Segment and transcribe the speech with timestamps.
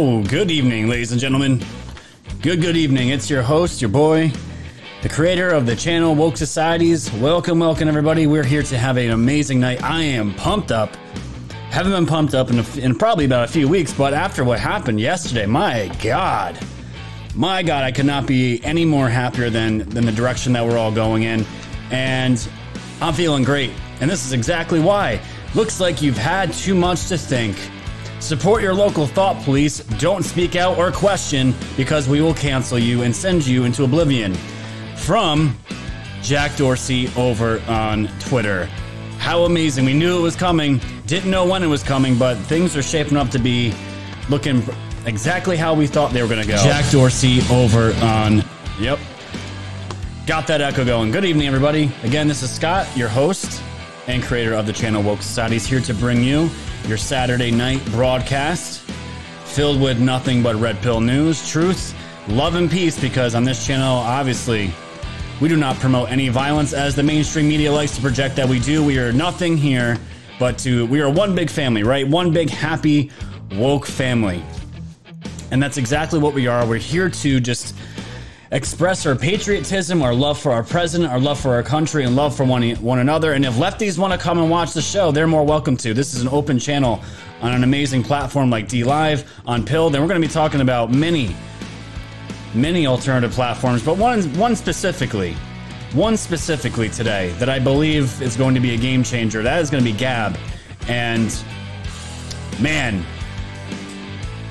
[0.00, 1.60] Oh, good evening, ladies and gentlemen.
[2.40, 3.08] Good, good evening.
[3.08, 4.30] It's your host, your boy,
[5.02, 7.12] the creator of the channel Woke Societies.
[7.14, 8.28] Welcome, welcome, everybody.
[8.28, 9.82] We're here to have an amazing night.
[9.82, 10.94] I am pumped up.
[11.70, 14.60] Haven't been pumped up in, a, in probably about a few weeks, but after what
[14.60, 16.56] happened yesterday, my God,
[17.34, 20.78] my God, I could not be any more happier than than the direction that we're
[20.78, 21.44] all going in,
[21.90, 22.48] and
[23.00, 23.72] I'm feeling great.
[24.00, 25.20] And this is exactly why.
[25.56, 27.56] Looks like you've had too much to think.
[28.20, 29.78] Support your local thought police.
[29.98, 34.34] Don't speak out or question because we will cancel you and send you into oblivion.
[34.96, 35.56] From
[36.20, 38.66] Jack Dorsey over on Twitter.
[39.18, 39.84] How amazing.
[39.84, 43.16] We knew it was coming, didn't know when it was coming, but things are shaping
[43.16, 43.72] up to be
[44.28, 44.62] looking
[45.06, 46.56] exactly how we thought they were going to go.
[46.56, 48.44] Jack Dorsey over on.
[48.80, 48.98] Yep.
[50.26, 51.12] Got that echo going.
[51.12, 51.90] Good evening, everybody.
[52.02, 53.62] Again, this is Scott, your host
[54.08, 56.50] and creator of the channel Woke Society, is here to bring you
[56.86, 58.80] your Saturday night broadcast
[59.44, 61.94] filled with nothing but red pill news, truth,
[62.26, 62.98] love, and peace.
[62.98, 64.72] Because on this channel, obviously,
[65.40, 68.58] we do not promote any violence as the mainstream media likes to project that we
[68.58, 68.82] do.
[68.82, 69.98] We are nothing here
[70.38, 72.08] but to, we are one big family, right?
[72.08, 73.10] One big happy,
[73.52, 74.42] woke family.
[75.50, 76.66] And that's exactly what we are.
[76.66, 77.74] We're here to just
[78.50, 82.34] express our patriotism, our love for our president, our love for our country, and love
[82.34, 83.32] for one, one another.
[83.32, 85.92] And if lefties want to come and watch the show, they're more welcome to.
[85.92, 87.02] This is an open channel
[87.40, 89.90] on an amazing platform like DLive, on Pill.
[89.90, 91.36] Then we're going to be talking about many,
[92.54, 95.34] many alternative platforms, but one, one specifically,
[95.92, 99.42] one specifically today that I believe is going to be a game changer.
[99.42, 100.36] That is going to be Gab.
[100.88, 101.34] And
[102.60, 103.04] man,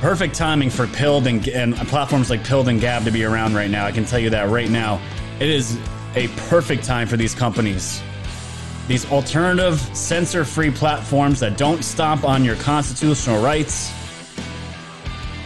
[0.02, 3.69] perfect timing for Pilled and, and platforms like Pilled and Gab to be around right
[3.69, 3.85] now.
[3.85, 5.02] I can tell you that right now.
[5.40, 5.78] It is
[6.16, 8.02] a perfect time for these companies.
[8.88, 13.91] These alternative, censor free platforms that don't stomp on your constitutional rights.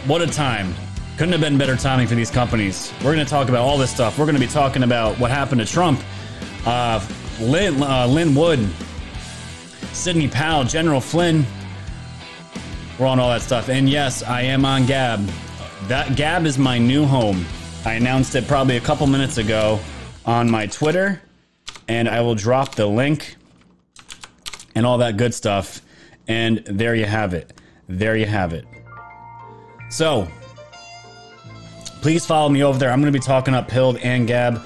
[0.06, 0.74] What a time.
[1.18, 2.92] Couldn't have been better timing for these companies.
[3.04, 4.18] We're going to talk about all this stuff.
[4.18, 6.02] We're going to be talking about what happened to Trump,
[6.66, 7.06] uh,
[7.40, 8.68] Lin, uh, Lin Wood,
[9.92, 11.46] Sidney Powell, General Flynn,
[13.00, 13.69] we're on all that stuff.
[13.69, 15.25] And yes, I am on Gab.
[15.88, 17.46] That Gab is my new home.
[17.85, 19.79] I announced it probably a couple minutes ago
[20.25, 21.22] on my Twitter,
[21.88, 23.35] and I will drop the link
[24.75, 25.81] and all that good stuff.
[26.28, 27.53] And there you have it.
[27.90, 28.66] There you have it.
[29.90, 30.28] So,
[32.02, 32.91] please follow me over there.
[32.91, 34.62] I'm going to be talking up Pilled and Gab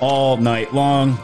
[0.00, 1.18] all night long.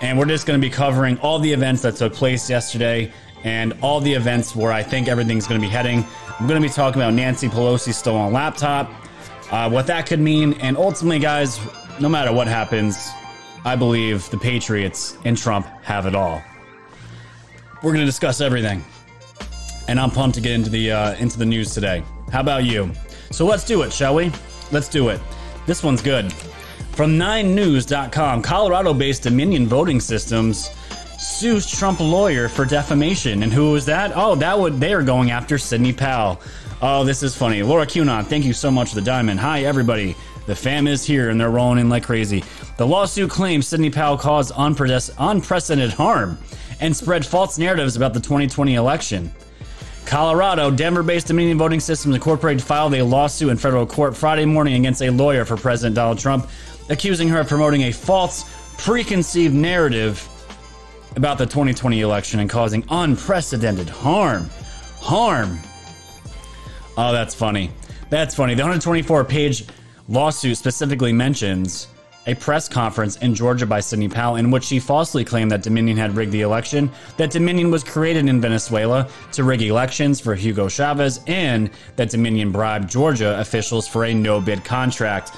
[0.00, 3.12] And we're just going to be covering all the events that took place yesterday
[3.44, 6.04] and all the events where I think everything's going to be heading.
[6.38, 8.90] I'm going to be talking about Nancy Pelosi stolen laptop,
[9.50, 11.60] uh, what that could mean, and ultimately, guys,
[12.00, 13.10] no matter what happens,
[13.64, 16.42] I believe the Patriots and Trump have it all.
[17.82, 18.84] We're going to discuss everything,
[19.88, 22.02] and I'm pumped to get into the uh, into the news today.
[22.30, 22.92] How about you?
[23.30, 24.30] So let's do it, shall we?
[24.70, 25.20] Let's do it.
[25.66, 26.32] This one's good.
[26.92, 30.70] From 9news.com, Colorado-based Dominion Voting Systems
[31.20, 33.42] sues Trump lawyer for defamation.
[33.42, 34.12] And who was that?
[34.14, 36.40] Oh, that would they are going after Sidney Powell.
[36.80, 37.62] Oh, this is funny.
[37.62, 39.38] Laura Cunon, thank you so much for the diamond.
[39.38, 40.16] Hi, everybody.
[40.46, 42.42] The fam is here and they're rolling in like crazy.
[42.78, 46.38] The lawsuit claims Sidney Powell caused unprecedented harm
[46.80, 49.30] and spread false narratives about the 2020 election.
[50.06, 54.74] Colorado, Denver based Dominion Voting Systems Incorporated filed a lawsuit in federal court Friday morning
[54.74, 56.48] against a lawyer for President Donald Trump,
[56.88, 60.26] accusing her of promoting a false, preconceived narrative
[61.16, 64.48] about the 2020 election and causing unprecedented harm.
[65.00, 65.58] Harm.
[66.96, 67.70] Oh, that's funny.
[68.10, 68.54] That's funny.
[68.54, 69.64] The 124 page
[70.08, 71.88] lawsuit specifically mentions
[72.26, 75.96] a press conference in Georgia by Sidney Powell in which she falsely claimed that Dominion
[75.96, 80.68] had rigged the election, that Dominion was created in Venezuela to rig elections for Hugo
[80.68, 85.32] Chavez, and that Dominion bribed Georgia officials for a no bid contract.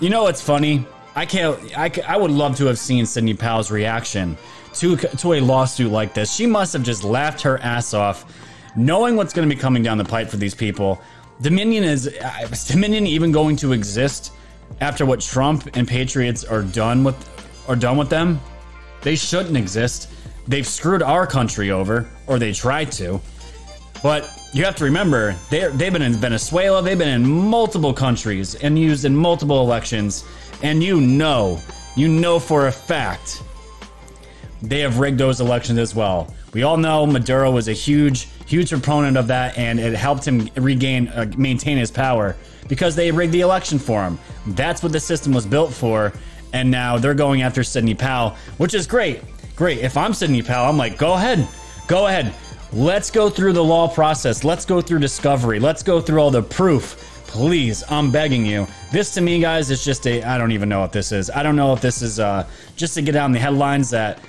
[0.00, 0.84] You know what's funny?
[1.14, 1.58] I can't.
[1.78, 4.36] I, I would love to have seen Sidney Powell's reaction
[4.76, 6.32] to to a lawsuit like this.
[6.34, 8.24] She must have just laughed her ass off,
[8.76, 11.00] knowing what's going to be coming down the pipe for these people.
[11.40, 14.32] Dominion is, uh, is Dominion even going to exist
[14.80, 17.16] after what Trump and Patriots are done with
[17.68, 18.40] are done with them?
[19.02, 20.10] They shouldn't exist.
[20.46, 23.20] They've screwed our country over, or they tried to.
[24.02, 28.54] But you have to remember, they they've been in Venezuela, they've been in multiple countries
[28.56, 30.24] and used in multiple elections,
[30.62, 31.60] and you know,
[31.96, 33.42] you know for a fact
[34.68, 36.34] they have rigged those elections as well.
[36.52, 40.48] We all know Maduro was a huge, huge proponent of that, and it helped him
[40.56, 42.36] regain, uh, maintain his power
[42.68, 44.18] because they rigged the election for him.
[44.48, 46.12] That's what the system was built for,
[46.52, 49.20] and now they're going after Sidney Powell, which is great.
[49.56, 49.78] Great.
[49.78, 51.46] If I'm Sidney Powell, I'm like, go ahead,
[51.86, 52.34] go ahead.
[52.72, 54.42] Let's go through the law process.
[54.42, 55.60] Let's go through discovery.
[55.60, 56.96] Let's go through all the proof.
[57.28, 58.66] Please, I'm begging you.
[58.92, 60.22] This to me, guys, is just a.
[60.22, 61.30] I don't even know what this is.
[61.30, 62.46] I don't know if this is uh,
[62.76, 64.20] just to get out in the headlines that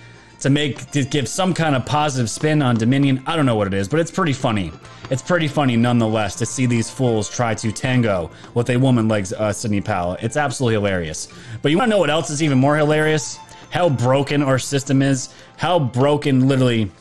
[0.45, 3.19] to make to give some kind of positive spin on Dominion.
[3.25, 4.71] I don't know what it is, but it's pretty funny.
[5.09, 9.25] It's pretty funny nonetheless to see these fools try to tango with a woman like
[9.31, 10.17] uh, Sidney Powell.
[10.21, 11.29] It's absolutely hilarious.
[11.63, 13.39] But you want to know what else is even more hilarious?
[13.71, 15.33] How broken our system is.
[15.57, 16.91] How broken, literally.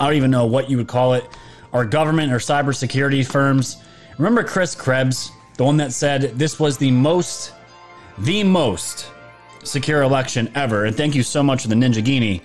[0.00, 1.24] I don't even know what you would call it.
[1.72, 3.76] Our government or cybersecurity firms.
[4.18, 7.52] Remember Chris Krebs, the one that said this was the most,
[8.18, 9.12] the most
[9.70, 10.84] secure election ever.
[10.84, 12.42] And thank you so much for the Ninjaghini.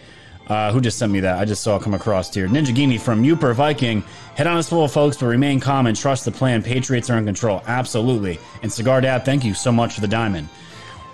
[0.48, 1.40] Uh, who just sent me that?
[1.40, 2.48] I just saw come across here.
[2.48, 4.02] Ninjaghini from Uper Viking.
[4.36, 6.62] Head on us full folks, but remain calm and trust the plan.
[6.62, 7.62] Patriots are in control.
[7.66, 8.40] Absolutely.
[8.62, 10.50] And Cigar Dad, thank you so much for the diamond.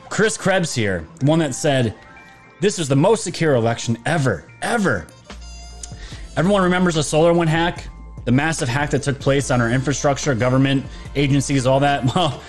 [0.09, 1.94] Chris Krebs here, one that said,
[2.59, 5.06] This was the most secure election ever, ever.
[6.35, 7.88] Everyone remembers the SolarWinds hack,
[8.25, 10.85] the massive hack that took place on our infrastructure, government,
[11.15, 12.03] agencies, all that.
[12.15, 12.41] Well,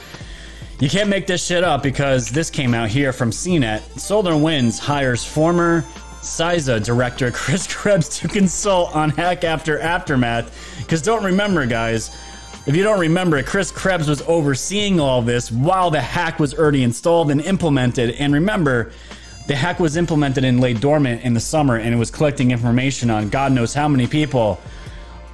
[0.80, 3.80] you can't make this shit up because this came out here from CNET.
[3.96, 5.82] SolarWinds hires former
[6.22, 10.78] CISA director Chris Krebs to consult on hack after aftermath.
[10.78, 12.16] Because don't remember, guys,
[12.66, 16.82] if you don't remember, Chris Krebs was overseeing all this while the hack was already
[16.82, 18.12] installed and implemented.
[18.12, 18.90] And remember,
[19.48, 23.10] the hack was implemented and lay dormant in the summer and it was collecting information
[23.10, 24.58] on God knows how many people.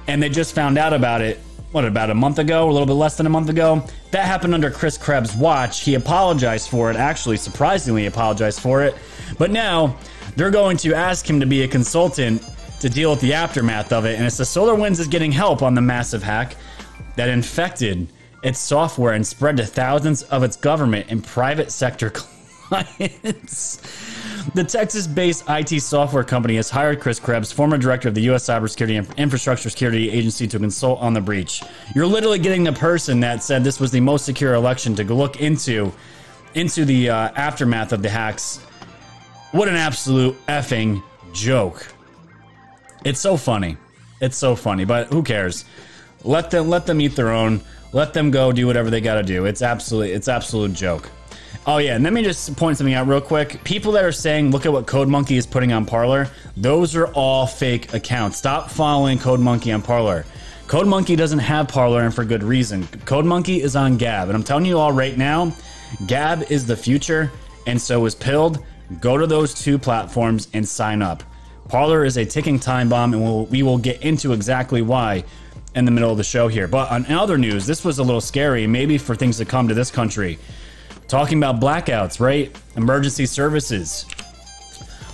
[0.07, 1.39] And they just found out about it
[1.71, 3.83] what about a month ago, a little bit less than a month ago.
[4.11, 5.81] That happened under Chris Krebs' watch.
[5.81, 8.95] He apologized for it, actually, surprisingly apologized for it.
[9.37, 9.97] But now
[10.35, 12.41] they're going to ask him to be a consultant
[12.79, 14.15] to deal with the aftermath of it.
[14.15, 16.55] And it's the SolarWinds is getting help on the massive hack
[17.15, 18.07] that infected
[18.43, 22.36] its software and spread to thousands of its government and private sector clients.
[24.53, 28.45] The Texas based IT software company has hired Chris Krebs, former director of the U.S.
[28.45, 31.61] Cybersecurity and Infrastructure Security Agency, to consult on the breach.
[31.93, 35.41] You're literally getting the person that said this was the most secure election to look
[35.41, 35.91] into
[36.53, 38.57] into the uh, aftermath of the hacks.
[39.51, 41.03] What an absolute effing
[41.33, 41.93] joke.
[43.05, 43.77] It's so funny.
[44.21, 45.65] It's so funny, but who cares?
[46.23, 47.61] Let them let them eat their own.
[47.93, 49.45] Let them go do whatever they got to do.
[49.45, 51.09] It's absolutely it's absolute joke.
[51.69, 53.61] Oh yeah, and let me just point something out real quick.
[53.65, 57.07] People that are saying, "Look at what Code Monkey is putting on Parler," those are
[57.07, 58.37] all fake accounts.
[58.37, 60.25] Stop following Code Monkey on Parler.
[60.67, 62.87] Code Monkey doesn't have Parler, and for good reason.
[63.03, 65.51] Code Monkey is on Gab, and I'm telling you all right now,
[66.05, 67.33] Gab is the future,
[67.65, 68.63] and so is Pilled.
[69.01, 71.21] Go to those two platforms and sign up.
[71.67, 75.25] Parler is a ticking time bomb, and we'll, we will get into exactly why
[75.75, 76.69] in the middle of the show here.
[76.69, 79.73] But on other news, this was a little scary, maybe for things to come to
[79.73, 80.39] this country.
[81.07, 82.53] Talking about blackouts, right?
[82.75, 84.05] Emergency services.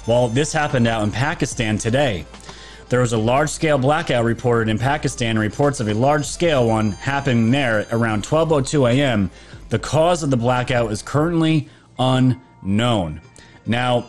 [0.08, 2.26] Well, this happened out in Pakistan today.
[2.90, 6.92] There was a large scale blackout reported in Pakistan, reports of a large scale one
[6.92, 9.30] happening there around 12:02 a.m.
[9.70, 13.22] The cause of the blackout is currently unknown.
[13.66, 14.06] Now,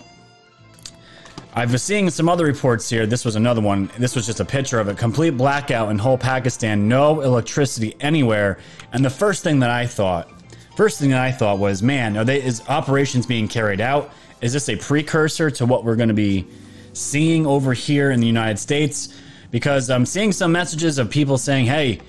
[1.54, 3.06] I've been seeing some other reports here.
[3.06, 3.90] This was another one.
[3.98, 8.58] This was just a picture of a complete blackout in whole Pakistan, no electricity anywhere.
[8.92, 10.28] And the first thing that I thought
[10.76, 14.10] First thing I thought was, man, are they is operations being carried out?
[14.40, 16.46] Is this a precursor to what we're going to be
[16.92, 19.14] seeing over here in the United States?
[19.52, 22.00] Because I'm seeing some messages of people saying, "Hey,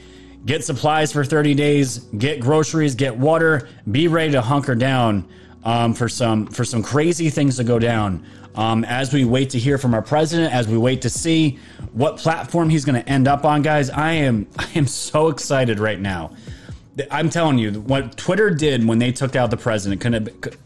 [0.48, 5.28] get supplies for 30 days, get groceries, get water, be ready to hunker down
[5.64, 9.60] um, for some for some crazy things to go down." Um, as we wait to
[9.60, 11.60] hear from our president, as we wait to see
[11.92, 15.80] what platform he's going to end up on, guys, I am I am so excited
[15.80, 16.32] right now.
[17.12, 20.06] I'm telling you, what Twitter did when they took out the president,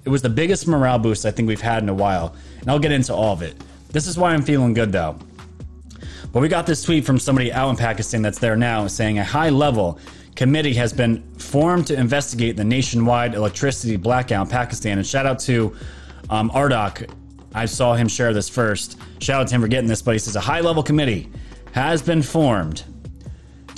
[0.06, 2.36] it was the biggest morale boost I think we've had in a while.
[2.62, 3.56] And I'll get into all of it.
[3.90, 5.18] This is why I'm feeling good, though.
[6.32, 9.24] But we got this tweet from somebody out in Pakistan that's there now saying a
[9.24, 10.00] high level
[10.36, 15.00] committee has been formed to investigate the nationwide electricity blackout in Pakistan.
[15.00, 15.76] And shout out to
[16.30, 17.12] um, Ardok.
[17.56, 19.00] I saw him share this first.
[19.20, 21.32] Shout out to him for getting this, but he says a high level committee
[21.72, 22.84] has been formed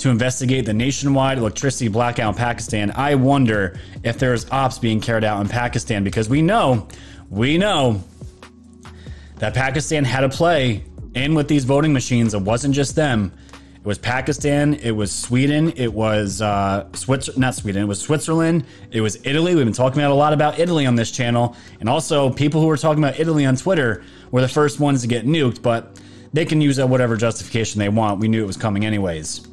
[0.02, 2.90] to investigate the nationwide electricity blackout in Pakistan.
[2.96, 6.88] I wonder if there's ops being carried out in Pakistan because we know,
[7.30, 8.02] we know
[9.36, 12.34] that Pakistan had a play in with these voting machines.
[12.34, 13.32] It wasn't just them.
[13.76, 14.74] It was Pakistan.
[14.74, 15.72] It was Sweden.
[15.76, 17.40] It was uh, Switzerland.
[17.40, 17.82] Not Sweden.
[17.82, 18.64] It was Switzerland.
[18.90, 19.54] It was Italy.
[19.54, 22.66] We've been talking about a lot about Italy on this channel, and also people who
[22.66, 25.62] were talking about Italy on Twitter were the first ones to get nuked.
[25.62, 26.00] But
[26.32, 28.18] they can use whatever justification they want.
[28.18, 29.51] We knew it was coming anyways.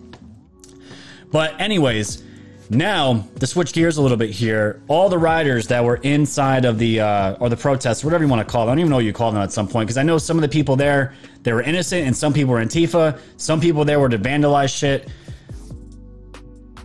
[1.31, 2.24] But anyways,
[2.71, 6.77] Now, to switch gears a little bit here, all the riders that were inside of
[6.77, 8.98] the uh, or the protests, whatever you want to call them, I don't even know
[8.98, 11.15] what you call them at some point, because I know some of the people there
[11.41, 15.09] they were innocent, and some people were Antifa, some people there were to vandalize shit.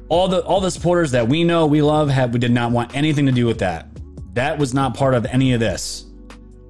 [0.09, 2.97] All the all the supporters that we know we love have we did not want
[2.97, 3.89] anything to do with that.
[4.33, 6.07] That was not part of any of this.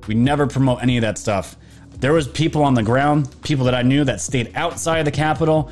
[0.09, 1.57] We never promote any of that stuff.
[1.99, 5.13] There was people on the ground, people that I knew that stayed outside of the
[5.13, 5.71] Capitol,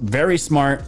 [0.00, 0.84] very smart.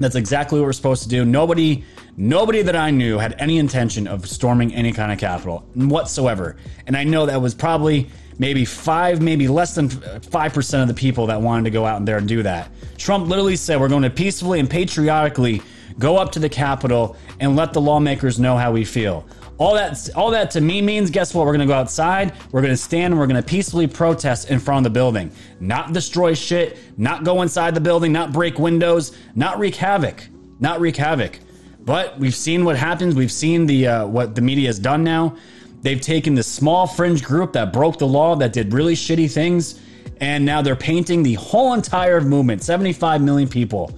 [0.00, 1.24] That's exactly what we're supposed to do.
[1.26, 1.84] Nobody,
[2.16, 6.56] nobody that I knew had any intention of storming any kind of capital whatsoever.
[6.86, 10.98] And I know that was probably maybe five, maybe less than five percent of the
[10.98, 12.70] people that wanted to go out there and do that.
[12.96, 15.62] Trump literally said, "We're going to peacefully and patriotically
[15.98, 19.26] go up to the Capitol and let the lawmakers know how we feel."
[19.60, 21.44] All that, all that to me means, guess what?
[21.44, 22.32] We're going to go outside.
[22.50, 25.30] We're going to stand and we're going to peacefully protest in front of the building,
[25.60, 30.26] not destroy shit, not go inside the building, not break windows, not wreak havoc,
[30.60, 31.38] not wreak havoc.
[31.80, 33.14] But we've seen what happens.
[33.14, 35.36] We've seen the uh, what the media has done now.
[35.82, 39.78] They've taken this small fringe group that broke the law, that did really shitty things,
[40.22, 43.92] and now they're painting the whole entire movement, 75 million people,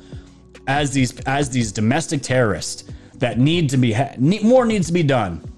[0.66, 2.82] as these as these domestic terrorists
[3.18, 4.20] that need to be had.
[4.20, 5.51] more needs to be done.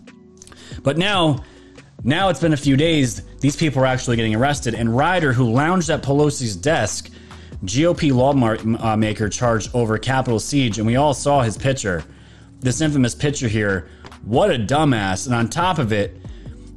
[0.84, 1.42] But now,
[2.04, 3.22] now it's been a few days.
[3.40, 4.74] These people are actually getting arrested.
[4.74, 7.10] And Ryder, who lounged at Pelosi's desk,
[7.64, 12.04] GOP lawmaker uh, charged over Capitol siege, and we all saw his picture,
[12.60, 13.88] this infamous picture here.
[14.24, 15.26] What a dumbass!
[15.26, 16.16] And on top of it,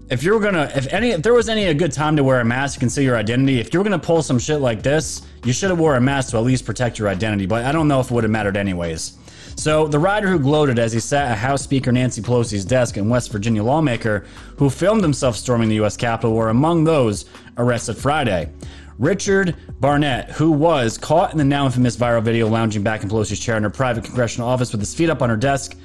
[0.10, 2.46] if you're gonna, if any, if there was any a good time to wear a
[2.46, 5.70] mask and see your identity, if you're gonna pull some shit like this, you should
[5.70, 7.46] have wore a mask to at least protect your identity.
[7.46, 9.18] But I don't know if it would have mattered anyways.
[9.58, 13.10] So, the rider who gloated as he sat at House Speaker Nancy Pelosi's desk and
[13.10, 14.24] West Virginia lawmaker
[14.58, 15.98] who filmed himself storming the U.S.
[15.98, 17.26] Capitol were among those
[17.58, 18.52] arrested Friday.
[19.00, 23.40] Richard Barnett, who was caught in the now infamous viral video lounging back in Pelosi's
[23.40, 25.76] chair in her private congressional office with his feet up on her desk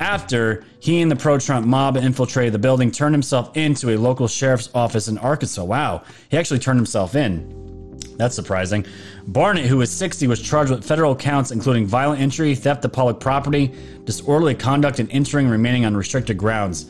[0.00, 4.28] after he and the pro Trump mob infiltrated the building, turned himself into a local
[4.28, 5.62] sheriff's office in Arkansas.
[5.62, 7.59] Wow, he actually turned himself in.
[8.20, 8.84] That's surprising.
[9.28, 13.18] Barnett, who was 60, was charged with federal counts including violent entry, theft of public
[13.18, 13.72] property,
[14.04, 16.84] disorderly conduct, and entering remaining on restricted grounds.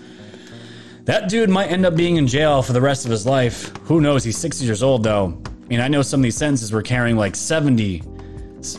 [1.05, 3.69] That dude might end up being in jail for the rest of his life.
[3.85, 4.25] Who knows?
[4.25, 5.41] He's 60 years old, though.
[5.47, 8.03] I mean, I know some of these sentences were carrying like 70,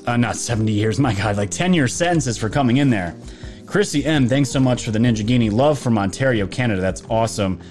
[0.05, 3.15] uh, not 70 years, my God, like 10 year sentences for coming in there.
[3.65, 5.49] Chrissy M, thanks so much for the Ninjaghini.
[5.49, 6.81] Love from Ontario, Canada.
[6.81, 7.61] That's awesome.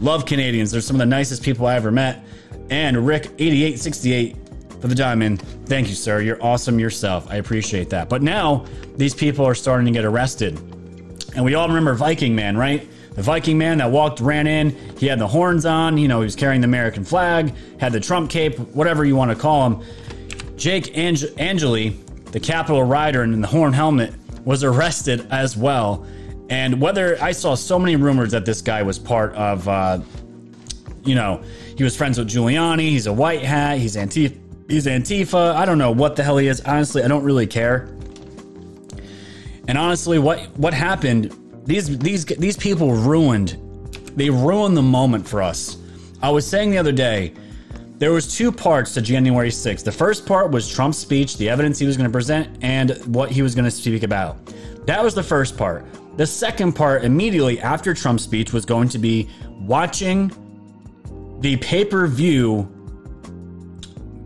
[0.00, 0.72] Love Canadians.
[0.72, 2.24] They're some of the nicest people I ever met.
[2.70, 5.42] And Rick8868 for the diamond.
[5.66, 6.20] Thank you, sir.
[6.20, 7.30] You're awesome yourself.
[7.30, 8.08] I appreciate that.
[8.08, 8.64] But now
[8.96, 10.58] these people are starting to get arrested.
[11.34, 12.86] And we all remember Viking Man, right?
[13.14, 14.70] The Viking man that walked, ran in.
[14.96, 15.98] He had the horns on.
[15.98, 19.30] You know, he was carrying the American flag, had the Trump cape, whatever you want
[19.30, 19.82] to call him.
[20.56, 21.90] Jake Ange- Angeli,
[22.32, 26.06] the Capitol rider in the horn helmet, was arrested as well.
[26.48, 30.00] And whether I saw so many rumors that this guy was part of, uh,
[31.04, 31.42] you know,
[31.80, 32.90] he was friends with Giuliani.
[32.90, 33.78] He's a white hat.
[33.78, 34.38] He's Antifa.
[34.68, 35.54] He's Antifa.
[35.54, 36.60] I don't know what the hell he is.
[36.60, 37.88] Honestly, I don't really care.
[39.66, 41.34] And honestly, what what happened?
[41.64, 43.56] These these these people ruined.
[44.14, 45.78] They ruined the moment for us.
[46.20, 47.32] I was saying the other day,
[47.96, 49.82] there was two parts to January 6th.
[49.82, 53.30] The first part was Trump's speech, the evidence he was going to present, and what
[53.30, 54.36] he was going to speak about.
[54.84, 55.86] That was the first part.
[56.18, 60.30] The second part, immediately after Trump's speech, was going to be watching
[61.40, 62.68] the pay per view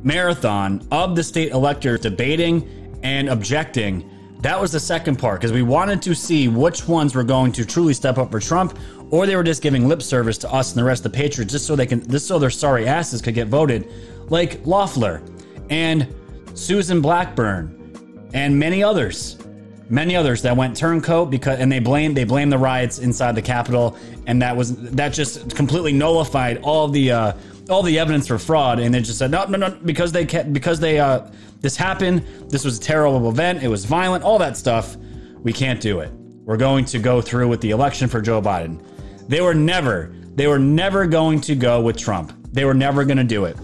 [0.02, 4.10] marathon of the state electors debating and objecting.
[4.40, 7.64] That was the second part because we wanted to see which ones were going to
[7.64, 8.78] truly step up for Trump,
[9.10, 11.52] or they were just giving lip service to us and the rest of the patriots
[11.52, 13.90] just so they can, just so their sorry asses could get voted,
[14.28, 15.22] like Loeffler
[15.70, 16.14] and
[16.52, 19.38] Susan Blackburn and many others
[19.88, 23.42] many others that went turncoat because and they blamed they blamed the riots inside the
[23.42, 27.32] Capitol, and that was that just completely nullified all the uh,
[27.70, 30.52] all the evidence for fraud, and they just said no, no, no, because they kept
[30.52, 31.26] because they uh,
[31.64, 34.96] this happened, this was a terrible event, it was violent, all that stuff.
[35.42, 36.10] We can't do it.
[36.44, 38.82] We're going to go through with the election for Joe Biden.
[39.28, 42.34] They were never, they were never going to go with Trump.
[42.52, 43.56] They were never going to do it.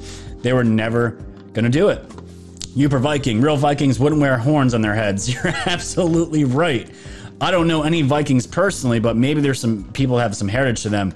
[0.42, 1.10] They were never
[1.52, 2.02] going to do it.
[2.76, 3.40] Uper Viking.
[3.40, 5.32] Real Vikings wouldn't wear horns on their heads.
[5.34, 6.88] You're absolutely right.
[7.40, 10.88] I don't know any Vikings personally, but maybe there's some people have some heritage to
[10.88, 11.12] them.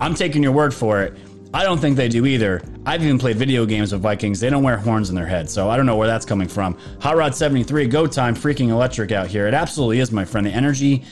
[0.00, 1.16] I'm taking your word for it.
[1.52, 2.62] I don't think they do either.
[2.86, 4.38] I've even played video games with Vikings.
[4.38, 6.78] They don't wear horns in their head, so I don't know where that's coming from.
[7.00, 9.48] Hot Rod 73, go time, freaking electric out here.
[9.48, 10.46] It absolutely is, my friend.
[10.46, 11.04] The energy,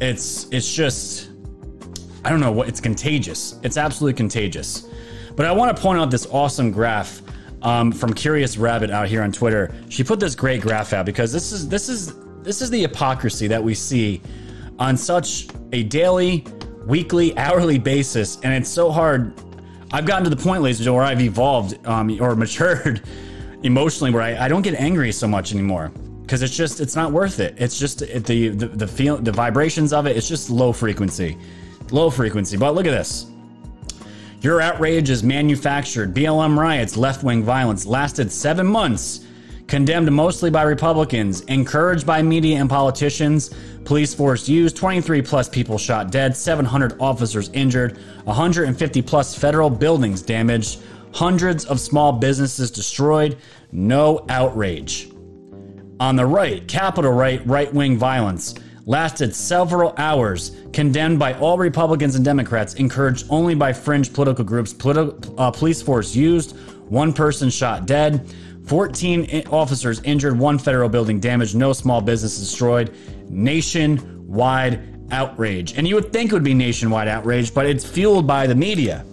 [0.00, 1.30] it's it's just
[2.24, 3.58] I don't know what it's contagious.
[3.62, 4.88] It's absolutely contagious.
[5.36, 7.22] But I want to point out this awesome graph
[7.62, 9.74] um, from Curious Rabbit out here on Twitter.
[9.88, 13.46] She put this great graph out because this is this is this is the hypocrisy
[13.48, 14.22] that we see
[14.78, 16.46] on such a daily,
[16.86, 19.34] weekly, hourly basis, and it's so hard.
[19.92, 23.02] I've gotten to the point, ladies and gentlemen, where I've evolved um, or matured
[23.62, 27.10] emotionally, where I, I don't get angry so much anymore because it's just it's not
[27.12, 27.54] worth it.
[27.58, 30.16] It's just it, the the the feel the vibrations of it.
[30.16, 31.36] It's just low frequency,
[31.90, 32.56] low frequency.
[32.56, 33.26] But look at this.
[34.40, 36.14] Your outrage is manufactured.
[36.14, 39.26] BLM riots, left wing violence lasted seven months
[39.66, 43.54] condemned mostly by Republicans, encouraged by media and politicians.
[43.84, 50.22] Police force used, 23 plus people shot dead, 700 officers injured, 150 plus federal buildings
[50.22, 50.82] damaged,
[51.12, 53.36] hundreds of small businesses destroyed,
[53.70, 55.12] no outrage.
[56.00, 58.54] On the right, capital right, right wing violence
[58.86, 64.72] lasted several hours, condemned by all Republicans and Democrats, encouraged only by fringe political groups,
[64.72, 66.56] politi- uh, police force used,
[66.88, 68.26] one person shot dead.
[68.66, 72.94] 14 officers injured, one federal building damaged, no small business destroyed.
[73.28, 75.76] Nationwide outrage.
[75.76, 79.04] And you would think it would be nationwide outrage, but it's fueled by the media.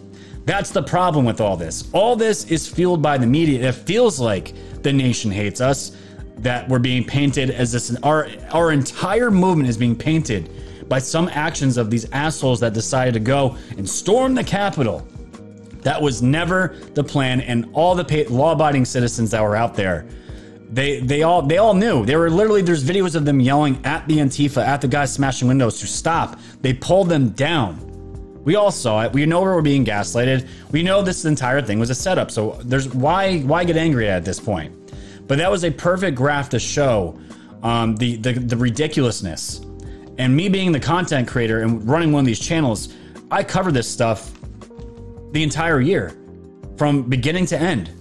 [0.46, 1.90] That's the problem with all this.
[1.92, 3.68] All this is fueled by the media.
[3.68, 5.98] It feels like the nation hates us,
[6.40, 7.96] that we're being painted as this.
[8.04, 10.50] Our, our entire movement is being painted
[10.88, 15.08] by some actions of these assholes that decided to go and storm the Capitol
[15.82, 20.06] that was never the plan, and all the law-abiding citizens that were out there,
[20.70, 22.06] they they all they all knew.
[22.06, 25.48] They were literally there's videos of them yelling at the Antifa, at the guys smashing
[25.48, 26.40] windows to stop.
[26.62, 27.84] They pulled them down.
[28.44, 29.14] We all saw it.
[29.14, 30.48] We know we were being gaslighted.
[30.72, 32.32] We know this entire thing was a setup.
[32.32, 34.74] So there's why why get angry at this point?
[35.28, 37.20] But that was a perfect graph to show
[37.64, 39.62] um, the, the the ridiculousness.
[40.18, 42.94] And me being the content creator and running one of these channels,
[43.30, 44.32] I cover this stuff
[45.32, 46.18] the entire year
[46.78, 47.92] from beginning to end.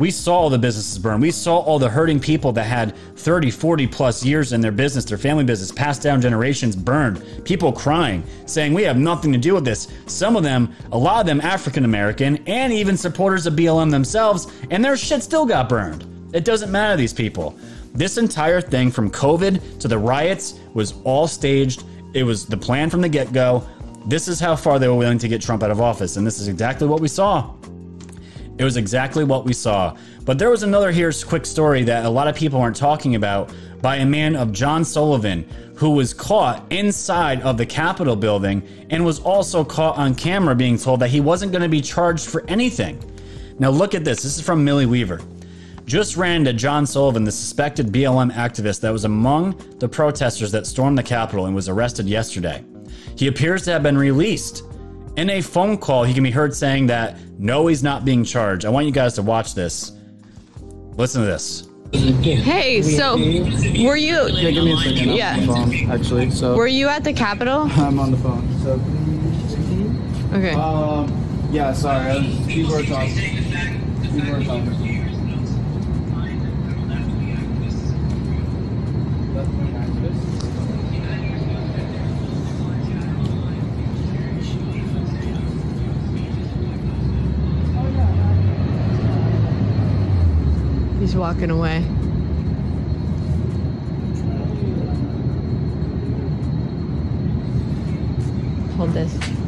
[0.00, 1.20] We saw all the businesses burn.
[1.20, 5.04] We saw all the hurting people that had 30, 40 plus years in their business,
[5.04, 7.22] their family business, passed down generations burned.
[7.44, 9.88] People crying, saying, We have nothing to do with this.
[10.06, 14.50] Some of them, a lot of them African American, and even supporters of BLM themselves,
[14.70, 16.06] and their shit still got burned.
[16.32, 17.54] It doesn't matter these people.
[17.92, 21.84] This entire thing from COVID to the riots was all staged.
[22.14, 23.68] It was the plan from the get go.
[24.06, 26.16] This is how far they were willing to get Trump out of office.
[26.16, 27.52] And this is exactly what we saw.
[28.60, 29.96] It was exactly what we saw.
[30.26, 33.50] But there was another here's quick story that a lot of people aren't talking about
[33.80, 39.02] by a man of John Sullivan who was caught inside of the Capitol building and
[39.02, 42.44] was also caught on camera being told that he wasn't going to be charged for
[42.48, 43.02] anything.
[43.58, 44.24] Now look at this.
[44.24, 45.22] This is from Millie Weaver.
[45.86, 50.66] Just ran to John Sullivan, the suspected BLM activist that was among the protesters that
[50.66, 52.62] stormed the Capitol and was arrested yesterday.
[53.16, 54.64] He appears to have been released.
[55.16, 58.64] In a phone call, he can be heard saying that no, he's not being charged.
[58.64, 59.92] I want you guys to watch this.
[60.96, 61.66] Listen to this.
[61.92, 64.28] Hey, so were you?
[64.28, 65.10] Yeah, give me a second.
[65.10, 65.34] I'm Yeah.
[65.34, 65.46] on the
[65.78, 66.30] phone, actually.
[66.30, 67.62] So Were you at the Capitol?
[67.72, 68.48] I'm on the phone.
[68.62, 68.80] So,
[70.36, 70.52] Okay.
[70.52, 72.10] um, yeah, sorry.
[72.10, 73.16] I was, people were talking.
[74.02, 74.99] People were talking.
[91.20, 91.82] Walking away.
[98.78, 99.39] Hold this.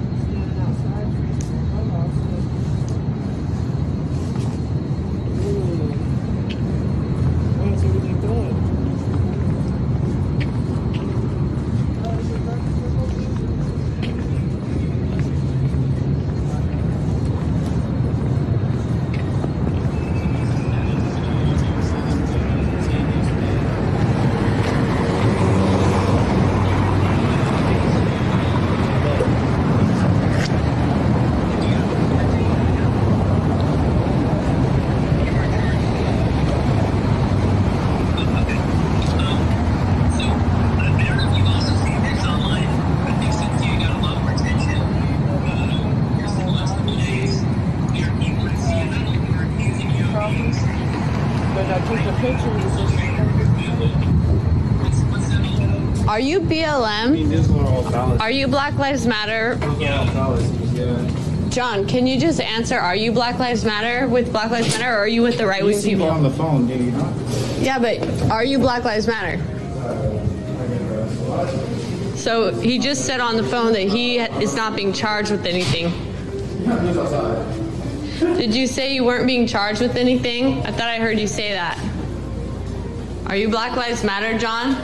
[56.23, 57.13] You BLM?
[57.13, 58.21] mean, these were all fallacies.
[58.21, 59.57] Are you Black Lives Matter?
[59.57, 61.49] These were all fallacies, yeah.
[61.51, 62.79] John, can you just answer?
[62.79, 65.63] Are you Black Lives Matter with Black Lives Matter, or are you with the right
[65.63, 66.23] wing me on people?
[66.23, 67.13] the phone, you not?
[67.59, 69.39] Yeah, but are you Black Lives Matter?
[72.17, 75.91] So he just said on the phone that he is not being charged with anything.
[78.39, 80.65] Did you say you weren't being charged with anything?
[80.65, 81.79] I thought I heard you say that.
[83.27, 84.75] Are you Black Lives Matter, John?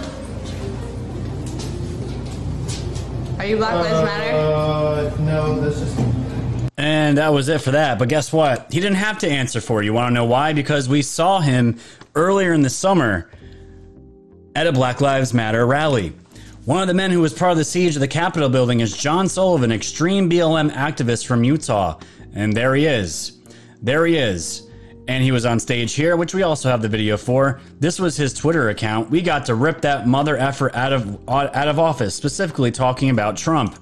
[3.48, 4.36] You Black Lives Matter?
[4.36, 5.98] Uh, no, this is.
[6.76, 7.98] And that was it for that.
[7.98, 8.72] But guess what?
[8.72, 9.86] He didn't have to answer for it.
[9.86, 10.52] You want to know why?
[10.52, 11.78] Because we saw him
[12.14, 13.30] earlier in the summer
[14.54, 16.12] at a Black Lives Matter rally.
[16.66, 18.96] One of the men who was part of the siege of the Capitol building is
[18.96, 21.98] John Sullivan, extreme BLM activist from Utah.
[22.34, 23.38] And there he is.
[23.80, 24.67] There he is.
[25.08, 27.60] And he was on stage here, which we also have the video for.
[27.80, 29.10] This was his Twitter account.
[29.10, 33.36] We got to rip that mother effer out of out of office, specifically talking about
[33.36, 33.78] Trump.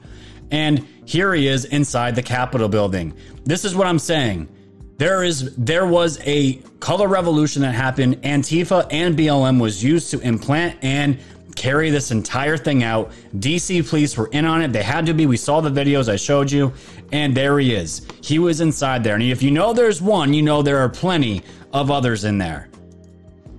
[0.52, 3.12] And here he is inside the Capitol building.
[3.44, 4.48] This is what I'm saying.
[4.98, 8.22] There is there was a color revolution that happened.
[8.22, 11.18] Antifa and BLM was used to implant and
[11.56, 13.10] carry this entire thing out.
[13.36, 14.72] DC police were in on it.
[14.72, 15.26] They had to be.
[15.26, 16.72] We saw the videos I showed you.
[17.12, 18.06] And there he is.
[18.22, 19.14] He was inside there.
[19.14, 21.42] And if you know there's one, you know there are plenty
[21.72, 22.68] of others in there.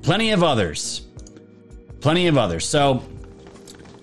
[0.01, 1.07] Plenty of others.
[1.99, 2.67] Plenty of others.
[2.67, 3.03] So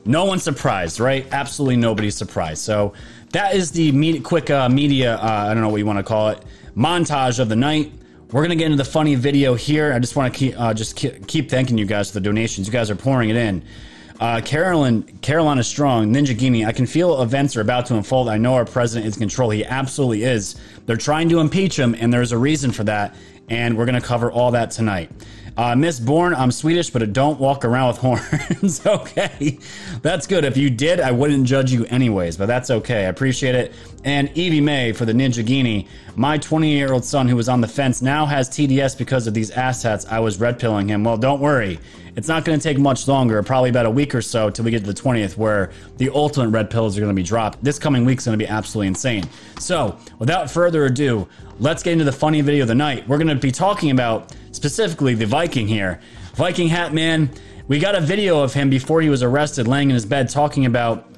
[0.04, 1.26] no one's surprised, right?
[1.32, 2.62] Absolutely nobody's surprised.
[2.62, 2.92] So
[3.30, 6.04] that is the media, quick uh, media, uh, I don't know what you want to
[6.04, 6.44] call it,
[6.76, 7.92] montage of the night.
[8.34, 9.92] We're gonna get into the funny video here.
[9.92, 12.66] I just want to keep uh, just keep thanking you guys for the donations.
[12.66, 13.62] You guys are pouring it in.
[14.18, 16.66] Uh, Carolyn, Carolina Strong, Ninjaghini.
[16.66, 18.28] I can feel events are about to unfold.
[18.28, 19.50] I know our president is in control.
[19.50, 20.56] He absolutely is.
[20.84, 23.14] They're trying to impeach him, and there's a reason for that.
[23.50, 25.12] And we're going to cover all that tonight.
[25.56, 28.84] Uh, Miss Bourne, I'm Swedish, but don't walk around with horns.
[28.84, 29.58] okay.
[30.02, 30.44] That's good.
[30.44, 33.06] If you did, I wouldn't judge you anyways, but that's okay.
[33.06, 33.72] I appreciate it.
[34.02, 35.86] And Evie May for the Ninjaghini.
[36.16, 39.34] My 20 year old son who was on the fence now has TDS because of
[39.34, 40.06] these assets.
[40.10, 41.04] I was red pilling him.
[41.04, 41.78] Well, don't worry.
[42.16, 44.70] It's not going to take much longer, probably about a week or so till we
[44.70, 47.62] get to the 20th, where the ultimate red pills are going to be dropped.
[47.62, 49.24] This coming week's going to be absolutely insane.
[49.58, 51.26] So, without further ado,
[51.58, 53.08] let's get into the funny video of the night.
[53.08, 56.00] We're going to be talking about specifically the Viking here.
[56.34, 57.30] Viking Hat Man,
[57.68, 60.66] we got a video of him before he was arrested laying in his bed talking
[60.66, 61.08] about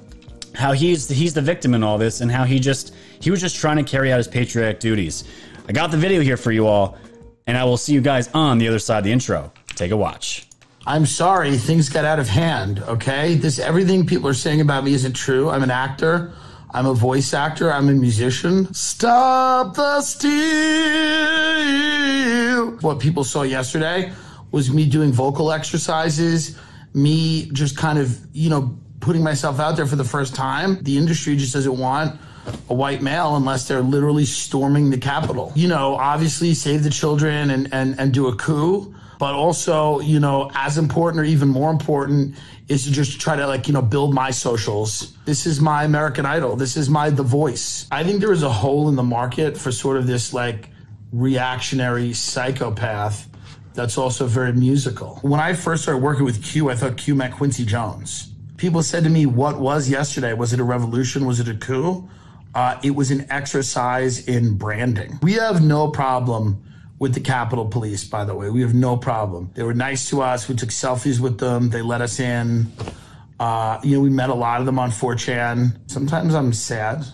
[0.54, 3.56] how he's he's the victim in all this and how he just he was just
[3.56, 5.24] trying to carry out his patriotic duties.
[5.68, 6.96] I got the video here for you all,
[7.46, 9.52] and I will see you guys on the other side of the intro.
[9.74, 10.48] Take a watch.
[10.86, 12.78] I'm sorry, things got out of hand.
[12.80, 15.50] Okay, this everything people are saying about me isn't true.
[15.50, 16.32] I'm an actor.
[16.76, 17.72] I'm a voice actor.
[17.72, 18.72] I'm a musician.
[18.74, 20.26] Stop the steal.
[22.82, 24.12] What people saw yesterday
[24.50, 26.58] was me doing vocal exercises,
[26.92, 30.82] me just kind of, you know, putting myself out there for the first time.
[30.82, 32.20] The industry just doesn't want
[32.68, 35.52] a white male unless they're literally storming the Capitol.
[35.56, 38.94] You know, obviously save the children and, and, and do a coup.
[39.18, 42.36] But also, you know, as important or even more important
[42.68, 45.16] is to just try to like, you know, build my socials.
[45.24, 46.56] This is my American Idol.
[46.56, 47.86] This is my The Voice.
[47.90, 50.70] I think there is a hole in the market for sort of this like
[51.12, 53.28] reactionary psychopath
[53.74, 55.18] that's also very musical.
[55.22, 58.32] When I first started working with Q, I thought Q meant Quincy Jones.
[58.56, 60.32] People said to me, What was yesterday?
[60.32, 61.26] Was it a revolution?
[61.26, 62.08] Was it a coup?
[62.54, 65.18] Uh, it was an exercise in branding.
[65.22, 66.62] We have no problem
[66.98, 68.50] with the Capitol Police, by the way.
[68.50, 69.50] We have no problem.
[69.54, 70.48] They were nice to us.
[70.48, 71.68] We took selfies with them.
[71.68, 72.72] They let us in.
[73.38, 75.90] Uh, you know, we met a lot of them on 4chan.
[75.90, 77.04] Sometimes I'm sad.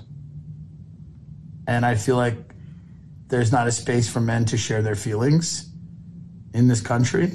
[1.67, 2.37] And I feel like
[3.27, 5.69] there's not a space for men to share their feelings
[6.55, 7.33] in this country.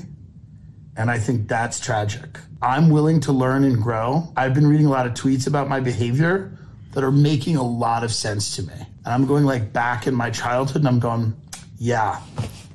[0.95, 2.37] And I think that's tragic.
[2.61, 4.31] I'm willing to learn and grow.
[4.35, 6.57] I've been reading a lot of tweets about my behavior
[6.93, 8.73] that are making a lot of sense to me.
[8.73, 11.35] And I'm going like back in my childhood and I'm going,
[11.77, 12.21] yeah,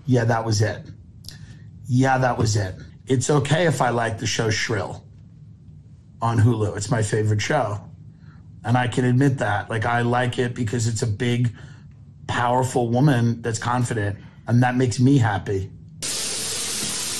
[0.07, 0.87] yeah, that was it.
[1.87, 2.75] Yeah, that was it.
[3.07, 5.05] It's okay if I like the show Shrill
[6.21, 6.77] on Hulu.
[6.77, 7.81] It's my favorite show.
[8.65, 9.69] And I can admit that.
[9.69, 11.53] Like, I like it because it's a big,
[12.29, 15.71] powerful woman that's confident, and that makes me happy.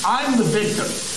[0.05, 1.12] I'm the victim.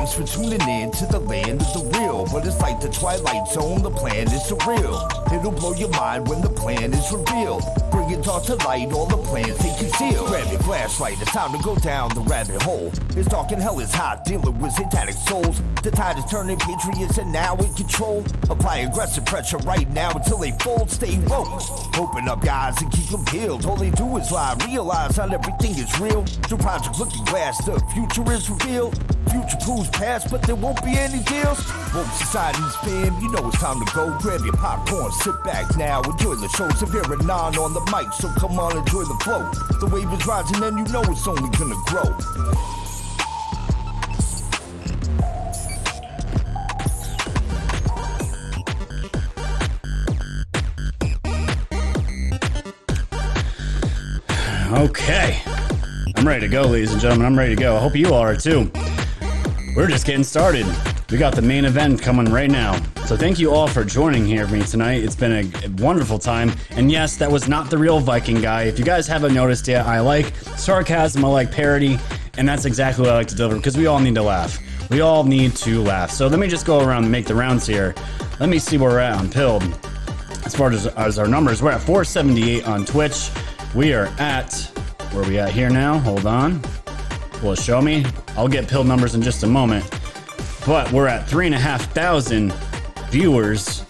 [0.00, 2.26] Thanks for tuning in to the land of the real.
[2.32, 4.96] But it's like the Twilight Zone, the plan is surreal.
[5.30, 7.62] It'll blow your mind when the plan is revealed.
[8.10, 10.26] It all to light, all the plans they conceal.
[10.26, 12.92] Grab your flashlight, it's time to go down the rabbit hole.
[13.16, 15.62] It's dark and hell is hot, dealing with satanic souls.
[15.84, 18.24] The tide is turning, patriots are now in control.
[18.50, 21.62] Apply aggressive pressure right now until they fold, stay woke.
[21.96, 23.64] Open up, guys, and keep them peeled.
[23.64, 26.24] All they do is lie, realize not everything is real.
[26.24, 28.98] Through Project Looking Glass, the future is revealed.
[29.30, 31.64] Future proves past, but there won't be any deals.
[31.92, 34.16] Woke society's fam, you know it's time to go.
[34.20, 36.68] Grab your popcorn, sit back now, enjoy the show.
[36.70, 39.50] Severe and non on the mic, so come on, enjoy the flow.
[39.80, 42.16] The wave is rising, and you know it's only gonna grow.
[54.84, 55.42] Okay.
[56.14, 57.26] I'm ready to go, ladies and gentlemen.
[57.26, 57.76] I'm ready to go.
[57.76, 58.70] I hope you are too.
[59.74, 60.66] We're just getting started.
[61.10, 62.80] We got the main event coming right now.
[63.06, 65.02] So thank you all for joining here with me tonight.
[65.02, 66.52] It's been a wonderful time.
[66.70, 68.62] And yes, that was not the real Viking guy.
[68.62, 71.98] If you guys haven't noticed yet, I like sarcasm, I like parody,
[72.38, 74.60] and that's exactly what I like to deliver because we all need to laugh.
[74.88, 76.12] We all need to laugh.
[76.12, 77.92] So let me just go around and make the rounds here.
[78.38, 79.64] Let me see where we're at on Pilled.
[80.44, 83.30] As far as, as our numbers, we're at 478 on Twitch.
[83.74, 84.54] We are at
[85.10, 85.98] where are we at here now?
[85.98, 86.62] Hold on.
[87.42, 88.04] Will it show me?
[88.36, 89.84] I'll get Pilled numbers in just a moment.
[90.70, 92.52] But we're at three and a half thousand
[93.08, 93.84] viewers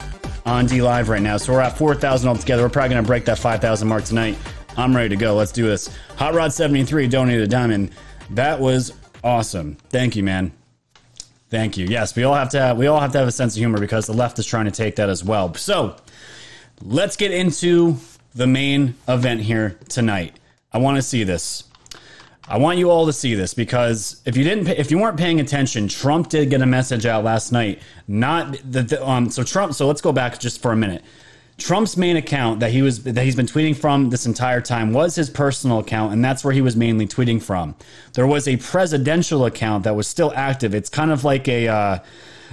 [0.47, 1.37] on DLive right now.
[1.37, 2.63] So we're at 4,000 altogether.
[2.63, 4.39] We're probably going to break that 5,000 mark tonight.
[4.79, 5.35] I'm ready to go.
[5.35, 5.95] Let's do this.
[6.17, 7.91] Hot Rod 73 donated a diamond.
[8.31, 9.75] That was awesome.
[9.91, 10.53] Thank you, man.
[11.51, 11.85] Thank you.
[11.85, 13.79] Yes, we all have to have, we all have to have a sense of humor
[13.79, 15.53] because the left is trying to take that as well.
[15.53, 15.97] So,
[16.81, 17.99] let's get into
[18.35, 20.35] the main event here tonight.
[20.73, 21.65] I want to see this.
[22.49, 25.41] I want you all to see this because if you didn't, if you weren't paying
[25.41, 27.81] attention, Trump did get a message out last night.
[28.09, 29.31] Not the, the um.
[29.31, 29.75] So Trump.
[29.75, 31.05] So let's go back just for a minute.
[31.59, 35.15] Trump's main account that he was that he's been tweeting from this entire time was
[35.15, 37.75] his personal account, and that's where he was mainly tweeting from.
[38.15, 40.75] There was a presidential account that was still active.
[40.75, 41.99] It's kind of like a uh,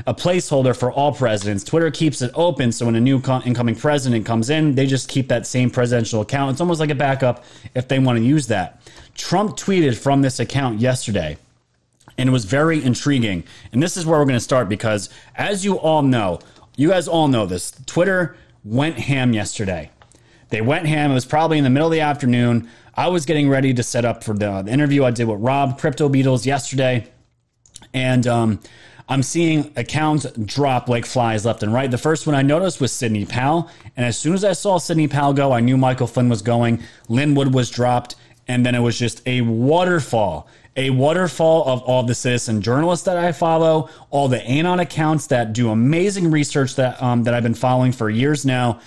[0.06, 1.64] a placeholder for all presidents.
[1.64, 5.10] Twitter keeps it open, so when a new co- incoming president comes in, they just
[5.10, 6.52] keep that same presidential account.
[6.52, 8.82] It's almost like a backup if they want to use that.
[9.18, 11.38] Trump tweeted from this account yesterday
[12.18, 13.44] and it was very intriguing.
[13.72, 16.40] And this is where we're going to start because, as you all know,
[16.76, 19.92] you guys all know this, Twitter went ham yesterday.
[20.50, 21.12] They went ham.
[21.12, 22.70] It was probably in the middle of the afternoon.
[22.96, 25.80] I was getting ready to set up for the, the interview I did with Rob
[25.80, 27.08] Crypto Beatles yesterday,
[27.94, 28.60] and um,
[29.08, 31.92] I'm seeing accounts drop like flies left and right.
[31.92, 35.08] The first one I noticed was Sidney Powell, and as soon as I saw Sidney
[35.08, 36.82] Powell go, I knew Michael Flynn was going.
[37.08, 38.16] Lin Wood was dropped,
[38.48, 43.18] and then it was just a waterfall a waterfall of all the citizen journalists that
[43.18, 47.56] I follow, all the Anon accounts that do amazing research that um, that I've been
[47.56, 48.80] following for years now.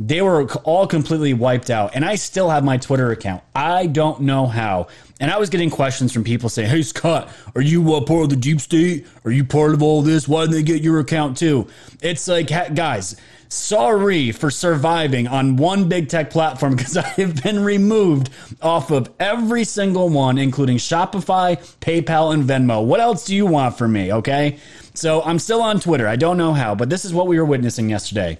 [0.00, 3.42] They were all completely wiped out, and I still have my Twitter account.
[3.54, 4.88] I don't know how.
[5.18, 8.30] And I was getting questions from people saying, "Hey Scott, are you uh, part of
[8.30, 9.06] the deep state?
[9.24, 10.28] Are you part of all this?
[10.28, 11.66] Why didn't they get your account too?"
[12.00, 13.16] It's like, guys,
[13.48, 18.30] sorry for surviving on one big tech platform because I have been removed
[18.60, 22.84] off of every single one, including Shopify, PayPal, and Venmo.
[22.84, 24.12] What else do you want from me?
[24.12, 24.58] Okay.
[24.94, 26.08] So I'm still on Twitter.
[26.08, 28.38] I don't know how, but this is what we were witnessing yesterday.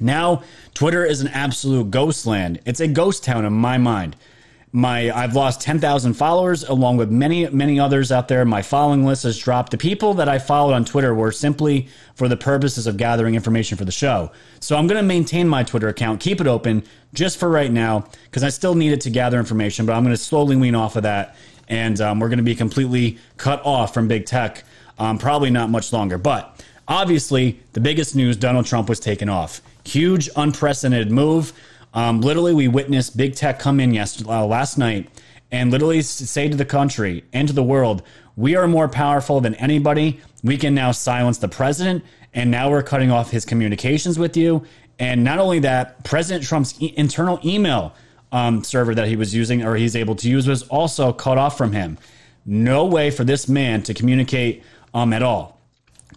[0.00, 0.42] Now,
[0.74, 2.60] Twitter is an absolute ghost land.
[2.66, 4.16] It's a ghost town in my mind
[4.74, 8.44] my I've lost 10,000 followers along with many many others out there.
[8.44, 9.70] My following list has dropped.
[9.70, 13.78] The people that I followed on Twitter were simply for the purposes of gathering information
[13.78, 14.32] for the show.
[14.58, 16.82] So I'm going to maintain my Twitter account, keep it open
[17.12, 20.16] just for right now because I still need it to gather information, but I'm going
[20.16, 21.36] to slowly wean off of that
[21.68, 24.64] and um, we're going to be completely cut off from big tech
[24.98, 26.18] um, probably not much longer.
[26.18, 29.60] But obviously, the biggest news Donald Trump was taken off.
[29.84, 31.52] Huge unprecedented move.
[31.94, 35.08] Um, literally, we witnessed big tech come in yesterday, uh, last night
[35.54, 38.02] and literally say to the country and to the world,
[38.36, 40.20] we are more powerful than anybody.
[40.42, 42.04] We can now silence the president,
[42.34, 44.64] and now we're cutting off his communications with you.
[44.98, 47.94] And not only that, President Trump's e- internal email
[48.32, 51.56] um, server that he was using or he's able to use was also cut off
[51.56, 51.98] from him.
[52.44, 55.60] No way for this man to communicate um, at all.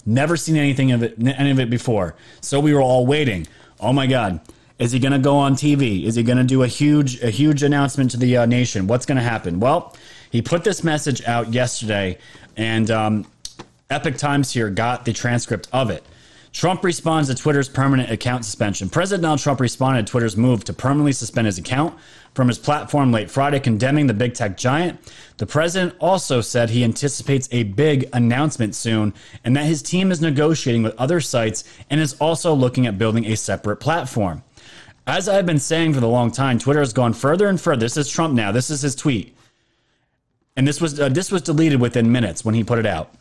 [0.04, 2.16] Never seen anything of it, any of it before.
[2.42, 3.46] So we were all waiting.
[3.80, 4.42] Oh my God
[4.80, 6.04] is he going to go on TV?
[6.04, 8.88] Is he going to do a huge a huge announcement to the uh, nation?
[8.88, 9.60] What's going to happen?
[9.60, 9.96] Well,
[10.32, 12.18] he put this message out yesterday,
[12.56, 13.26] and um,
[13.90, 16.04] Epoch Times here got the transcript of it.
[16.54, 18.90] Trump responds to Twitter's permanent account suspension.
[18.90, 21.96] President Donald Trump responded to Twitter's move to permanently suspend his account
[22.34, 25.00] from his platform late Friday, condemning the big tech giant.
[25.38, 29.14] The president also said he anticipates a big announcement soon
[29.44, 33.26] and that his team is negotiating with other sites and is also looking at building
[33.26, 34.42] a separate platform.
[35.08, 37.80] As I've been saying for the long time, Twitter has gone further and further.
[37.80, 38.52] This is Trump now.
[38.52, 39.38] This is his tweet,
[40.58, 43.14] and this was uh, this was deleted within minutes when he put it out.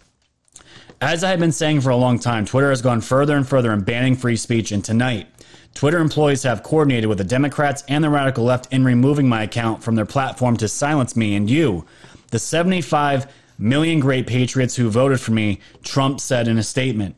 [1.01, 3.73] As I have been saying for a long time, Twitter has gone further and further
[3.73, 5.29] in banning free speech, and tonight,
[5.75, 9.85] Twitter employees have coordinated with the Democrats and the radical left in removing my account
[9.85, 11.87] from their platform to silence me and you,
[12.33, 17.15] the 75 million great patriots who voted for me, Trump said in a statement.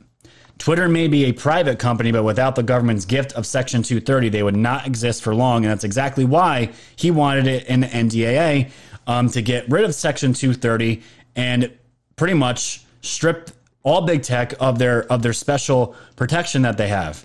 [0.59, 4.43] Twitter may be a private company, but without the government's gift of Section 230, they
[4.43, 5.65] would not exist for long.
[5.65, 8.71] And that's exactly why he wanted it in the NDAA
[9.07, 11.03] um, to get rid of Section 230
[11.37, 11.73] and
[12.17, 13.51] pretty much strip
[13.85, 17.25] all big tech of their of their special protection that they have.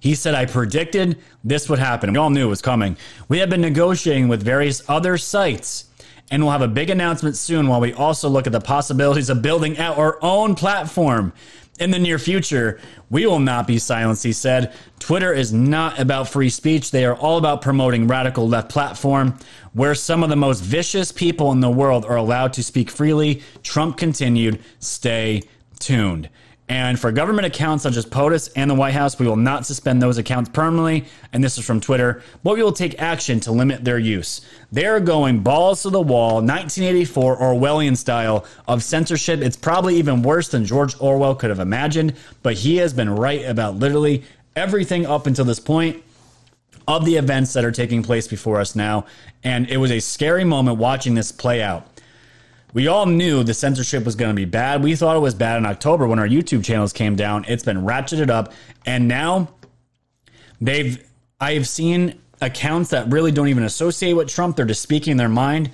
[0.00, 2.12] He said, I predicted this would happen.
[2.12, 2.96] We all knew it was coming.
[3.28, 5.84] We have been negotiating with various other sites
[6.32, 9.42] and we'll have a big announcement soon while we also look at the possibilities of
[9.42, 11.32] building out our own platform
[11.78, 12.80] in the near future.
[13.10, 14.72] We will not be silenced, he said.
[14.98, 16.90] Twitter is not about free speech.
[16.90, 19.38] They are all about promoting radical left platform
[19.72, 23.42] where some of the most vicious people in the world are allowed to speak freely.
[23.62, 25.42] Trump continued, stay
[25.78, 26.28] tuned.
[26.68, 30.00] And for government accounts such as POTUS and the White House, we will not suspend
[30.00, 31.04] those accounts permanently.
[31.32, 34.40] And this is from Twitter, but we will take action to limit their use.
[34.70, 39.40] They're going balls to the wall, 1984 Orwellian style of censorship.
[39.40, 43.44] It's probably even worse than George Orwell could have imagined, but he has been right
[43.44, 44.24] about literally
[44.56, 46.02] everything up until this point
[46.88, 49.06] of the events that are taking place before us now.
[49.44, 51.86] And it was a scary moment watching this play out.
[52.74, 54.82] We all knew the censorship was going to be bad.
[54.82, 57.44] We thought it was bad in October when our YouTube channels came down.
[57.46, 58.52] It's been ratcheted up.
[58.86, 59.48] And now
[60.60, 61.04] they've,
[61.40, 64.56] I've seen accounts that really don't even associate with Trump.
[64.56, 65.70] They're just speaking their mind.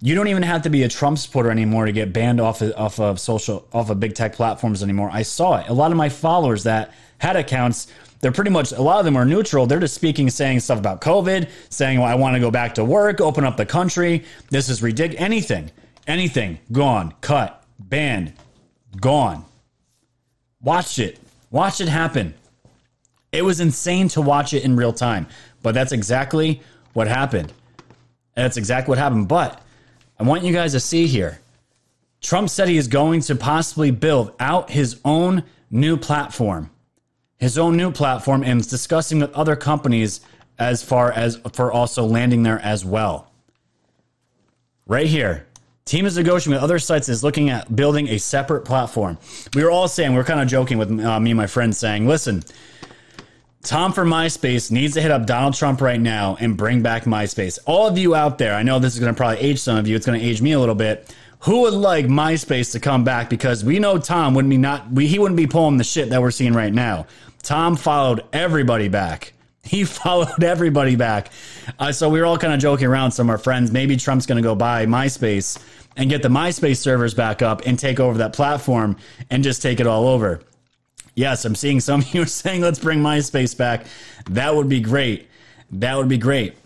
[0.00, 2.72] You don't even have to be a Trump supporter anymore to get banned off of,
[2.74, 5.10] off of social, off of big tech platforms anymore.
[5.12, 5.68] I saw it.
[5.68, 7.88] A lot of my followers that had accounts,
[8.20, 9.66] they're pretty much, a lot of them are neutral.
[9.66, 12.84] They're just speaking, saying stuff about COVID, saying, well, I want to go back to
[12.84, 14.24] work, open up the country.
[14.48, 15.22] This is ridiculous.
[15.22, 15.70] Anything.
[16.10, 18.32] Anything gone, cut, banned,
[19.00, 19.44] gone.
[20.60, 21.20] Watch it.
[21.52, 22.34] Watch it happen.
[23.30, 25.28] It was insane to watch it in real time,
[25.62, 26.62] but that's exactly
[26.94, 27.52] what happened.
[28.34, 29.28] And that's exactly what happened.
[29.28, 29.62] But
[30.18, 31.38] I want you guys to see here.
[32.20, 36.70] Trump said he is going to possibly build out his own new platform,
[37.38, 40.22] his own new platform, and is discussing with other companies
[40.58, 43.30] as far as for also landing there as well.
[44.88, 45.46] Right here,
[45.90, 49.18] Team is negotiating with other sites is looking at building a separate platform.
[49.56, 51.78] We were all saying, we are kind of joking with uh, me and my friends
[51.78, 52.44] saying, listen,
[53.64, 57.58] Tom from MySpace needs to hit up Donald Trump right now and bring back MySpace.
[57.66, 59.88] All of you out there, I know this is going to probably age some of
[59.88, 59.96] you.
[59.96, 61.12] It's going to age me a little bit.
[61.40, 63.28] Who would like MySpace to come back?
[63.28, 66.22] Because we know Tom wouldn't be not we, he wouldn't be pulling the shit that
[66.22, 67.08] we're seeing right now.
[67.42, 69.32] Tom followed everybody back.
[69.64, 71.32] He followed everybody back.
[71.80, 73.10] Uh, so we were all kind of joking around.
[73.10, 75.58] Some of our friends, maybe Trump's going to go buy MySpace
[75.96, 78.96] and get the MySpace servers back up and take over that platform
[79.30, 80.40] and just take it all over.
[81.14, 83.86] Yes, I'm seeing some of you saying, let's bring MySpace back.
[84.30, 85.28] That would be great.
[85.72, 86.56] That would be great.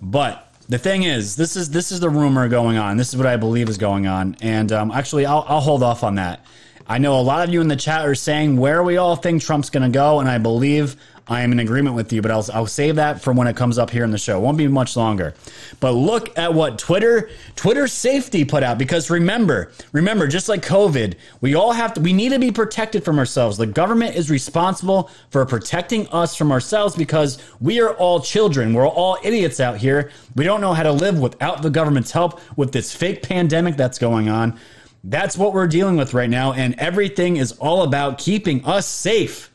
[0.00, 2.96] But the thing is, this is this is the rumor going on.
[2.96, 4.36] This is what I believe is going on.
[4.40, 6.44] And um, actually, I'll, I'll hold off on that.
[6.88, 9.42] I know a lot of you in the chat are saying where we all think
[9.42, 10.96] Trump's going to go, and I believe
[11.28, 13.78] I am in agreement with you, but I'll, I'll save that for when it comes
[13.78, 14.38] up here in the show.
[14.38, 15.34] It won't be much longer.
[15.80, 21.14] But look at what Twitter, Twitter safety put out because remember, remember, just like COVID,
[21.40, 23.58] we all have to, we need to be protected from ourselves.
[23.58, 28.72] The government is responsible for protecting us from ourselves because we are all children.
[28.72, 30.12] We're all idiots out here.
[30.36, 33.98] We don't know how to live without the government's help with this fake pandemic that's
[33.98, 34.60] going on.
[35.02, 36.52] That's what we're dealing with right now.
[36.52, 39.50] And everything is all about keeping us safe.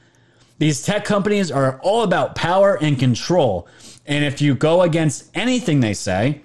[0.61, 3.67] These tech companies are all about power and control.
[4.05, 6.41] And if you go against anything they say,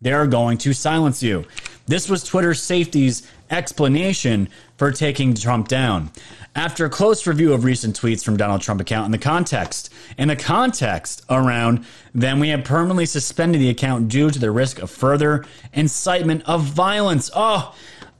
[0.00, 1.44] they're going to silence you.
[1.86, 6.10] This was Twitter safety's explanation for taking Trump down.
[6.56, 10.26] After a close review of recent tweets from Donald Trump account in the context, in
[10.26, 14.90] the context around then we have permanently suspended the account due to the risk of
[14.90, 17.30] further incitement of violence.
[17.34, 17.74] Oh,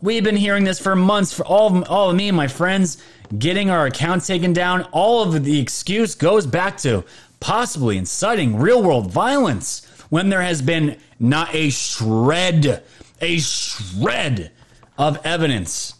[0.04, 3.02] we've been hearing this for months for all of, all of me and my friends
[3.38, 7.02] getting our account taken down, all of the excuse goes back to
[7.40, 12.82] possibly inciting real world violence when there has been not a shred,
[13.22, 14.52] a shred
[14.98, 15.94] of evidence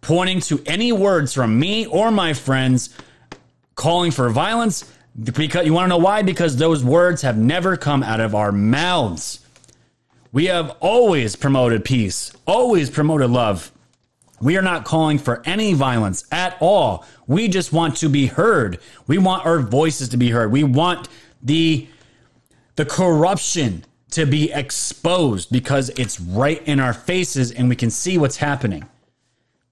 [0.00, 2.96] pointing to any words from me or my friends
[3.74, 4.88] calling for violence.
[5.20, 6.22] Because you want to know why?
[6.22, 9.43] Because those words have never come out of our mouths.
[10.34, 13.70] We have always promoted peace, always promoted love.
[14.40, 17.06] We are not calling for any violence at all.
[17.28, 18.80] We just want to be heard.
[19.06, 20.50] We want our voices to be heard.
[20.50, 21.08] We want
[21.40, 21.86] the
[22.74, 28.18] the corruption to be exposed because it's right in our faces and we can see
[28.18, 28.88] what's happening.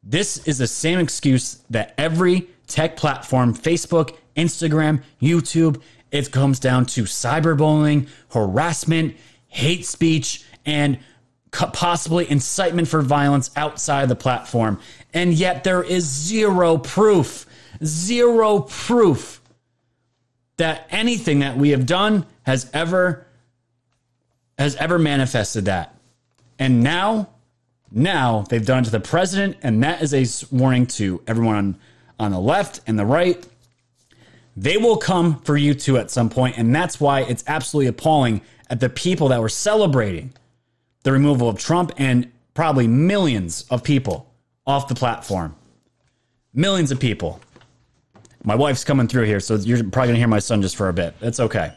[0.04, 5.82] This is the same excuse that every tech platform, Facebook, Instagram, YouTube,
[6.12, 9.16] it comes down to cyberbullying, harassment,
[9.52, 10.98] hate speech, and
[11.50, 14.80] possibly incitement for violence outside the platform.
[15.12, 17.46] And yet there is zero proof,
[17.84, 19.40] zero proof
[20.56, 23.26] that anything that we have done has ever
[24.58, 25.94] has ever manifested that.
[26.58, 27.28] And now
[27.90, 31.78] now they've done it to the president and that is a warning to everyone on,
[32.18, 33.44] on the left and the right.
[34.56, 38.40] they will come for you too at some point, and that's why it's absolutely appalling
[38.70, 40.32] at the people that were celebrating
[41.02, 44.32] the removal of Trump and probably millions of people
[44.66, 45.56] off the platform.
[46.54, 47.40] Millions of people.
[48.44, 50.88] My wife's coming through here, so you're probably going to hear my son just for
[50.88, 51.14] a bit.
[51.20, 51.72] It's okay.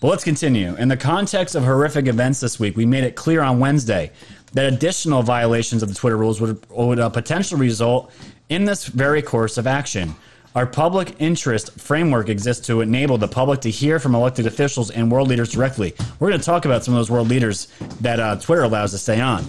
[0.00, 0.74] But let's continue.
[0.76, 4.12] In the context of horrific events this week, we made it clear on Wednesday
[4.52, 8.12] that additional violations of the Twitter rules would, would uh, potentially result
[8.48, 10.14] in this very course of action.
[10.54, 15.10] Our public interest framework exists to enable the public to hear from elected officials and
[15.10, 15.94] world leaders directly.
[16.18, 17.68] We're going to talk about some of those world leaders
[18.00, 19.44] that uh, Twitter allows to stay on.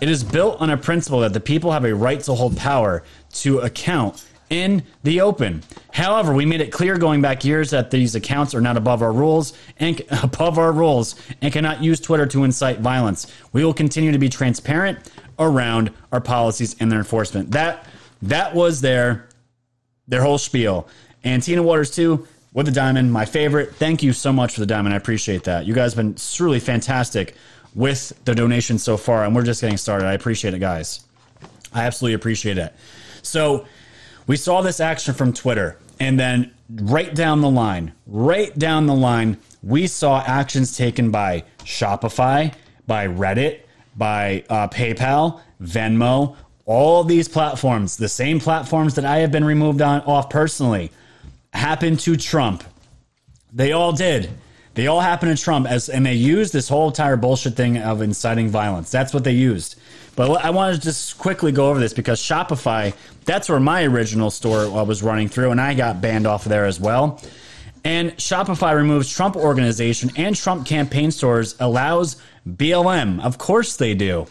[0.00, 3.04] It is built on a principle that the people have a right to hold power
[3.34, 5.62] to account in the open.
[5.92, 9.12] However, we made it clear going back years that these accounts are not above our
[9.12, 13.32] rules and above our rules and cannot use Twitter to incite violence.
[13.52, 14.98] We will continue to be transparent
[15.38, 17.52] around our policies and their enforcement.
[17.52, 17.86] That
[18.22, 19.28] that was their
[20.08, 20.88] their whole spiel.
[21.24, 23.74] And Tina Waters too with the diamond, my favorite.
[23.76, 24.94] Thank you so much for the diamond.
[24.94, 25.64] I appreciate that.
[25.66, 27.34] You guys have been truly fantastic
[27.74, 30.06] with the donation so far, and we're just getting started.
[30.06, 31.04] I appreciate it, guys.
[31.72, 32.74] I absolutely appreciate it.
[33.22, 33.66] So
[34.26, 38.94] we saw this action from Twitter, and then right down the line, right down the
[38.94, 42.52] line, we saw actions taken by Shopify,
[42.86, 43.60] by Reddit,
[43.96, 49.82] by uh, PayPal, Venmo, all these platforms, the same platforms that I have been removed
[49.82, 50.90] on off personally,
[51.52, 52.64] happened to Trump.
[53.52, 54.30] They all did.
[54.74, 58.00] They all happened to Trump as and they used this whole entire bullshit thing of
[58.00, 58.90] inciting violence.
[58.90, 59.78] That's what they used.
[60.16, 62.94] But I wanted to just quickly go over this because Shopify,
[63.24, 66.50] that's where my original store uh, was running through, and I got banned off of
[66.50, 67.20] there as well.
[67.84, 73.22] And Shopify removes Trump organization and Trump campaign stores, allows BLM.
[73.24, 74.26] Of course they do.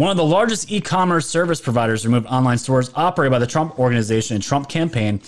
[0.00, 3.78] One of the largest e commerce service providers removed online stores operated by the Trump
[3.78, 5.18] organization and Trump campaign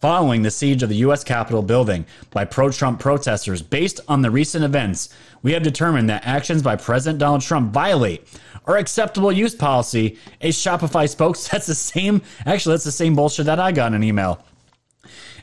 [0.00, 1.22] following the siege of the U.S.
[1.22, 3.60] Capitol building by pro Trump protesters.
[3.60, 5.10] Based on the recent events,
[5.42, 8.26] we have determined that actions by President Donald Trump violate
[8.64, 10.16] our acceptable use policy.
[10.40, 13.96] A Shopify spokes that's the same, actually, that's the same bullshit that I got in
[13.96, 14.42] an email.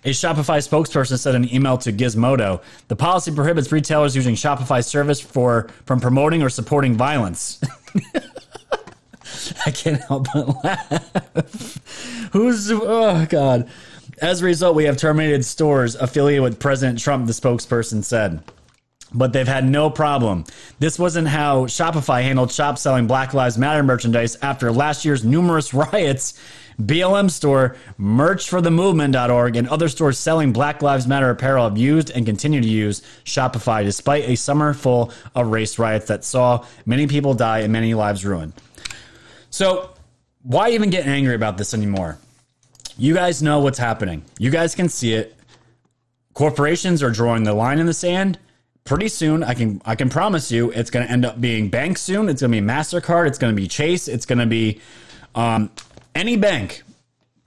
[0.03, 4.83] A Shopify spokesperson said in an email to Gizmodo, the policy prohibits retailers using Shopify
[4.83, 7.61] service for from promoting or supporting violence.
[9.65, 12.29] I can't help but laugh.
[12.33, 13.69] Who's oh god.
[14.21, 18.43] As a result, we have terminated stores affiliated with President Trump, the spokesperson said.
[19.13, 20.45] But they've had no problem.
[20.79, 25.73] This wasn't how Shopify handled shops selling Black Lives Matter merchandise after last year's numerous
[25.73, 26.39] riots.
[26.81, 32.61] BLM store, merchforthemovement.org, and other stores selling Black Lives Matter apparel have used and continue
[32.61, 37.59] to use Shopify despite a summer full of race riots that saw many people die
[37.59, 38.53] and many lives ruined.
[39.53, 39.91] So,
[40.41, 42.17] why even get angry about this anymore?
[42.97, 44.25] You guys know what's happening.
[44.39, 45.35] You guys can see it.
[46.33, 48.39] Corporations are drawing the line in the sand.
[48.83, 51.99] Pretty soon, I can I can promise you, it's going to end up being bank
[51.99, 52.29] soon.
[52.29, 53.27] It's going to be Mastercard.
[53.27, 54.07] It's going to be Chase.
[54.07, 54.81] It's going to be
[55.35, 55.69] um,
[56.15, 56.81] any bank.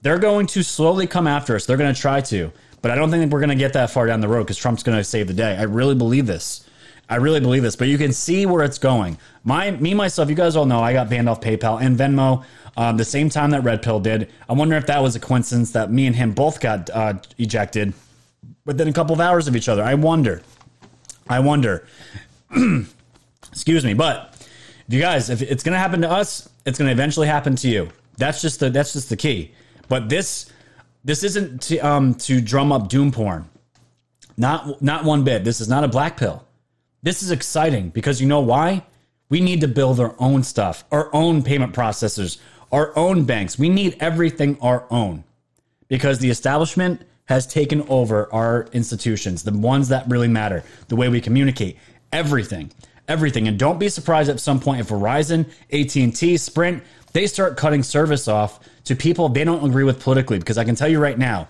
[0.01, 1.65] They're going to slowly come after us.
[1.65, 4.07] They're going to try to, but I don't think we're going to get that far
[4.07, 5.57] down the road because Trump's going to save the day.
[5.57, 6.66] I really believe this.
[7.09, 9.17] I really believe this, but you can see where it's going.
[9.43, 12.43] My, me, myself, you guys all know I got banned off PayPal and Venmo
[12.75, 14.31] um, the same time that Red Pill did.
[14.49, 17.93] I wonder if that was a coincidence that me and him both got uh, ejected
[18.65, 19.83] within a couple of hours of each other.
[19.83, 20.41] I wonder.
[21.29, 21.87] I wonder.
[23.51, 24.37] Excuse me, but
[24.87, 27.67] you guys, if it's going to happen to us, it's going to eventually happen to
[27.67, 27.89] you.
[28.17, 29.53] That's just the that's just the key.
[29.87, 30.51] But this
[31.03, 33.49] this isn't to, um, to drum up doom porn.
[34.37, 35.43] Not not one bit.
[35.43, 36.46] This is not a black pill.
[37.03, 38.83] This is exciting because you know why?
[39.29, 42.39] We need to build our own stuff, our own payment processors,
[42.71, 43.59] our own banks.
[43.59, 45.23] We need everything our own
[45.87, 51.09] because the establishment has taken over our institutions, the ones that really matter, the way
[51.09, 51.77] we communicate,
[52.11, 52.71] everything,
[53.07, 53.47] everything.
[53.47, 56.83] And don't be surprised at some point if Verizon, AT&T, Sprint,
[57.13, 60.75] they start cutting service off to people they don't agree with politically because I can
[60.75, 61.47] tell you right now,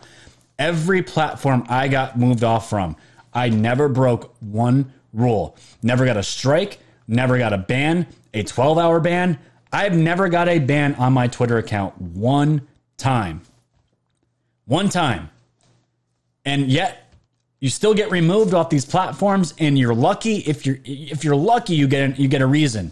[0.57, 2.95] every platform I got moved off from,
[3.33, 5.57] I never broke one rule.
[5.83, 9.39] Never got a strike, never got a ban, a 12 hour ban.
[9.71, 12.61] I've never got a ban on my Twitter account one
[12.97, 13.41] time.
[14.65, 15.29] One time.
[16.45, 17.07] And yet
[17.59, 21.75] you still get removed off these platforms and you're lucky if you're if you're lucky
[21.75, 22.91] you get you get a reason.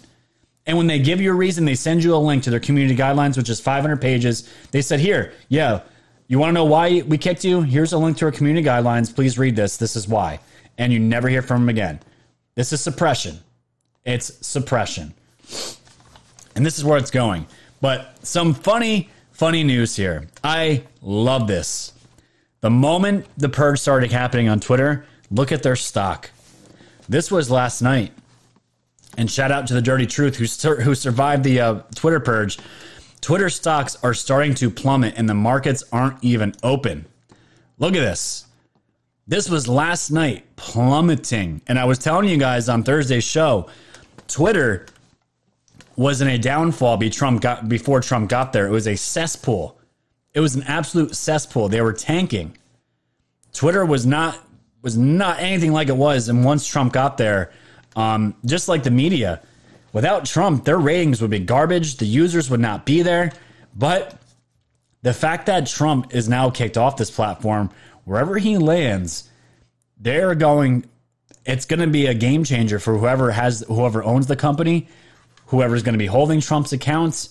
[0.68, 2.96] And when they give you a reason, they send you a link to their community
[2.96, 4.50] guidelines which is 500 pages.
[4.72, 5.82] They said, "Here, yeah,
[6.28, 7.62] you want to know why we kicked you?
[7.62, 9.14] Here's a link to our community guidelines.
[9.14, 9.78] Please read this.
[9.78, 10.40] This is why."
[10.78, 12.00] And you never hear from them again.
[12.56, 13.40] This is suppression.
[14.06, 15.14] It's suppression.
[16.56, 17.48] And this is where it's going.
[17.82, 20.28] But some funny, funny news here.
[20.44, 21.94] I love this.
[22.62, 26.32] The moment the purge started happening on Twitter, look at their stock.
[27.08, 28.12] This was last night.
[29.18, 32.58] And shout out to the Dirty Truth who, sur- who survived the uh, Twitter purge.
[33.22, 37.06] Twitter stocks are starting to plummet and the markets aren't even open.
[37.78, 38.46] Look at this.
[39.28, 41.62] This was last night plummeting.
[41.68, 43.70] And I was telling you guys on Thursday's show,
[44.28, 44.86] Twitter
[45.96, 48.68] was in a downfall before Trump got there.
[48.68, 49.80] It was a cesspool.
[50.34, 51.70] It was an absolute cesspool.
[51.70, 52.58] They were tanking.
[53.54, 54.38] Twitter was not
[54.82, 56.30] was not anything like it was.
[56.30, 57.52] And once Trump got there,
[57.96, 59.42] um, just like the media,
[59.94, 61.98] without Trump, their ratings would be garbage.
[61.98, 63.32] The users would not be there.
[63.76, 64.20] But
[65.02, 67.72] the fact that Trump is now kicked off this platform,
[68.06, 69.30] wherever he lands,
[70.00, 70.86] they're going.
[71.46, 74.88] It's going to be a game changer for whoever has whoever owns the company,
[75.48, 77.30] whoever's going to be holding Trump's accounts.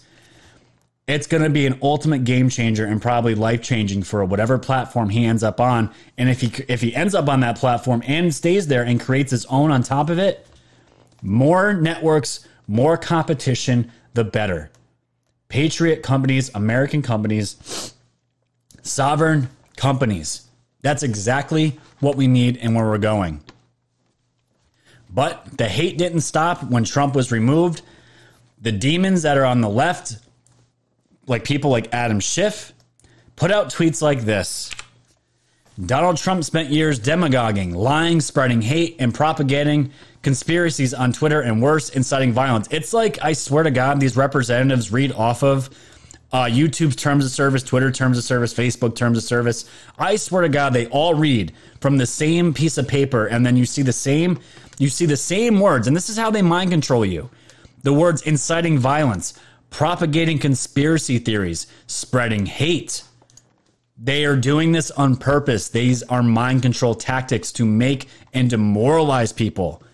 [1.07, 5.11] It's going to be an ultimate game changer and probably life changing for whatever platform
[5.11, 5.91] he ends up on.
[6.16, 9.31] And if he if he ends up on that platform and stays there and creates
[9.31, 10.47] his own on top of it,
[11.20, 14.70] more networks, more competition, the better.
[15.49, 17.93] Patriot companies, American companies,
[18.83, 20.47] sovereign companies.
[20.85, 23.41] That's exactly what we need and where we're going.
[25.09, 27.80] But the hate didn't stop when Trump was removed.
[28.61, 30.18] The demons that are on the left,
[31.26, 32.74] like people like Adam Schiff,
[33.35, 34.70] put out tweets like this
[35.87, 41.89] Donald Trump spent years demagoguing, lying, spreading hate, and propagating conspiracies on Twitter and worse,
[41.89, 42.68] inciting violence.
[42.70, 45.70] It's like, I swear to God, these representatives read off of
[46.35, 49.70] uh, YouTube's terms of service, Twitter terms of service, Facebook terms of service.
[49.97, 53.57] I swear to God, they all read from the same piece of paper, and then
[53.57, 54.41] you see the same,
[54.76, 57.30] you see the same words, and this is how they mind control you.
[57.85, 59.39] The words inciting violence,
[59.70, 63.05] propagating conspiracy theories, spreading hate.
[63.97, 65.68] They are doing this on purpose.
[65.68, 69.85] These are mind control tactics to make and demoralize people.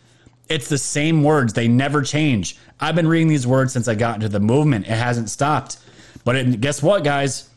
[0.48, 2.56] It's the same words, they never change.
[2.80, 4.86] I've been reading these words since I got into the movement.
[4.86, 5.76] It hasn't stopped.
[6.24, 7.48] But it, guess what, guys?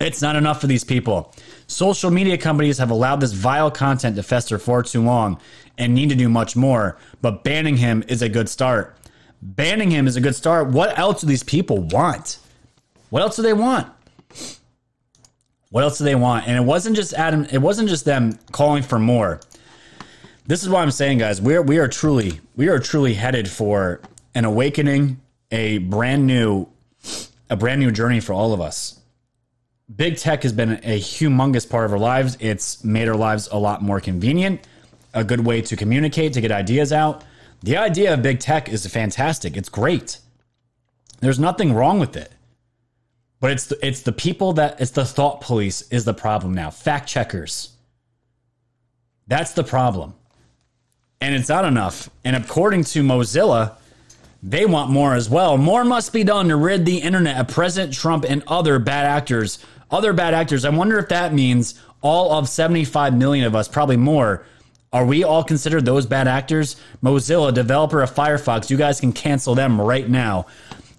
[0.00, 1.34] It's not enough for these people.
[1.66, 5.38] Social media companies have allowed this vile content to fester for too long
[5.76, 6.96] and need to do much more.
[7.20, 8.96] But banning him is a good start.
[9.42, 10.68] Banning him is a good start.
[10.68, 12.38] What else do these people want?
[13.10, 13.88] What else do they want?
[15.70, 16.48] What else do they want?
[16.48, 19.40] And it wasn't just Adam, it wasn't just them calling for more.
[20.46, 21.40] This is what I'm saying, guys.
[21.40, 24.00] We're we are truly we are truly headed for
[24.34, 25.20] an awakening,
[25.52, 26.66] a brand new
[27.50, 29.00] a brand new journey for all of us.
[29.94, 32.36] Big tech has been a humongous part of our lives.
[32.40, 34.66] It's made our lives a lot more convenient,
[35.12, 37.24] a good way to communicate, to get ideas out.
[37.62, 39.56] The idea of big tech is fantastic.
[39.56, 40.18] It's great.
[41.20, 42.30] There's nothing wrong with it.
[43.40, 46.70] But it's the, it's the people that it's the thought police is the problem now.
[46.70, 47.72] Fact checkers.
[49.26, 50.14] That's the problem.
[51.20, 52.10] And it's not enough.
[52.24, 53.76] And according to Mozilla,
[54.42, 55.56] they want more as well.
[55.56, 59.58] More must be done to rid the internet of President Trump and other bad actors.
[59.90, 60.64] Other bad actors.
[60.64, 64.46] I wonder if that means all of 75 million of us, probably more.
[64.92, 66.76] Are we all considered those bad actors?
[67.02, 70.46] Mozilla, developer of Firefox, you guys can cancel them right now.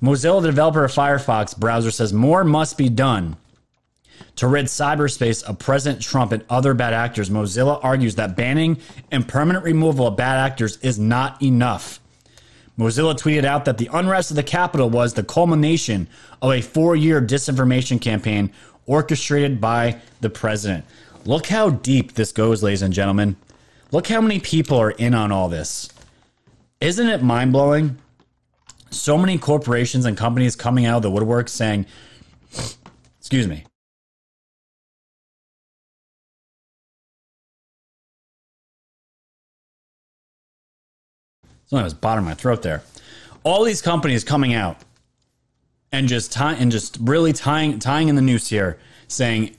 [0.01, 3.37] Mozilla, developer of Firefox browser, says more must be done
[4.35, 7.29] to rid cyberspace of President Trump and other bad actors.
[7.29, 8.79] Mozilla argues that banning
[9.11, 12.00] and permanent removal of bad actors is not enough.
[12.81, 16.07] Mozilla tweeted out that the unrest of the Capitol was the culmination
[16.41, 18.51] of a four year disinformation campaign
[18.87, 20.83] orchestrated by the president.
[21.23, 23.35] Look how deep this goes, ladies and gentlemen.
[23.91, 25.89] Look how many people are in on all this.
[26.79, 27.99] Isn't it mind blowing?
[28.89, 31.85] So many corporations and companies coming out of the woodwork saying,
[33.19, 33.65] excuse me.
[41.71, 42.83] Something was bottom of my throat there.
[43.45, 44.75] All these companies coming out
[45.93, 49.55] and just tie, and just really tying tying in the noose here, saying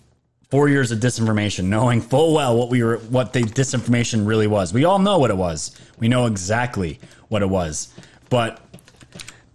[0.50, 4.74] four years of disinformation, knowing full well what we were what the disinformation really was.
[4.74, 5.74] We all know what it was.
[6.00, 7.94] We know exactly what it was.
[8.28, 8.60] But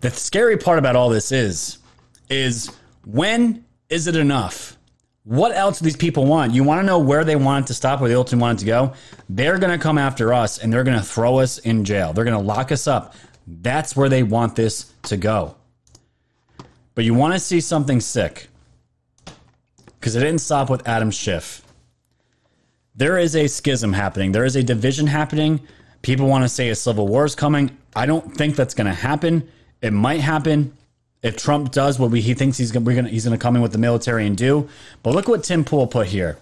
[0.01, 1.77] the scary part about all this is
[2.27, 2.71] is
[3.05, 4.76] when is it enough?
[5.27, 6.53] What else do these people want?
[6.53, 8.63] You want to know where they want it to stop, where they ultimately want it
[8.63, 8.93] to go?
[9.27, 12.13] They're going to come after us and they're going to throw us in jail.
[12.13, 13.13] They're going to lock us up.
[13.45, 15.55] That's where they want this to go.
[16.95, 18.47] But you want to see something sick
[19.99, 21.61] because it didn't stop with Adam Schiff.
[22.95, 25.59] There is a schism happening, there is a division happening.
[26.03, 27.77] People want to say a civil war is coming.
[27.97, 29.49] I don't think that's going to happen.
[29.81, 30.76] It might happen
[31.27, 33.73] if Trump does what we, he thinks he's going to he's to come in with
[33.73, 34.69] the military and do.
[35.03, 36.37] But look what Tim Pool put here.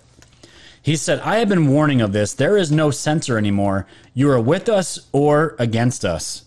[0.82, 2.34] He said, I have been warning of this.
[2.34, 3.88] There is no censor anymore.
[4.14, 6.46] You are with us or against us.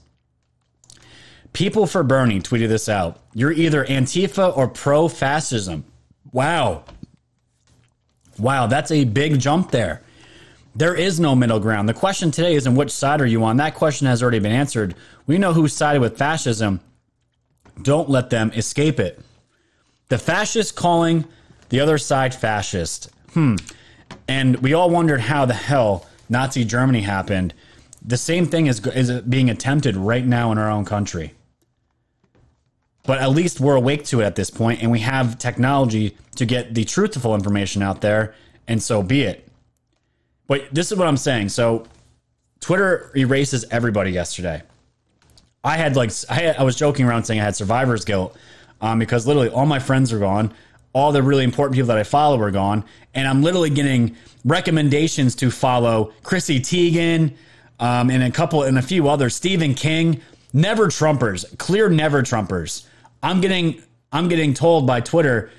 [1.52, 3.18] People for Bernie tweeted this out.
[3.34, 5.84] You're either Antifa or pro fascism.
[6.30, 6.84] Wow.
[8.38, 10.02] Wow, that's a big jump there.
[10.76, 11.88] There is no middle ground.
[11.88, 13.56] The question today is, in which side are you on?
[13.56, 14.94] That question has already been answered.
[15.26, 16.78] We know who sided with fascism.
[17.82, 19.20] Don't let them escape it.
[20.08, 21.24] The fascists calling
[21.68, 23.10] the other side fascist.
[23.32, 23.56] Hmm.
[24.26, 27.54] And we all wondered how the hell Nazi Germany happened.
[28.04, 31.34] The same thing is, is being attempted right now in our own country.
[33.04, 36.44] But at least we're awake to it at this point, and we have technology to
[36.44, 38.34] get the truthful information out there,
[38.66, 39.48] and so be it.
[40.46, 41.50] But this is what I'm saying.
[41.50, 41.86] So
[42.60, 44.62] Twitter erases everybody yesterday.
[45.64, 48.36] I had like I, had, I was joking around saying I had survivor's guilt
[48.80, 50.54] um, because literally all my friends are gone,
[50.92, 52.84] all the really important people that I follow are gone,
[53.14, 57.34] and I'm literally getting recommendations to follow Chrissy Teigen
[57.80, 60.20] um, and a couple and a few others, Stephen King,
[60.52, 62.86] never Trumpers, clear never Trumpers.
[63.22, 63.82] I'm getting
[64.12, 65.50] I'm getting told by Twitter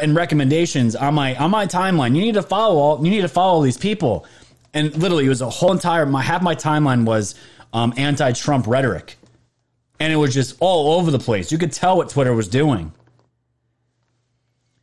[0.00, 2.14] and recommendations on my on my timeline.
[2.14, 4.26] You need to follow all you need to follow these people,
[4.74, 7.34] and literally it was a whole entire my half my timeline was
[7.72, 9.16] um, anti-Trump rhetoric
[9.98, 11.50] and it was just all over the place.
[11.50, 12.92] You could tell what Twitter was doing.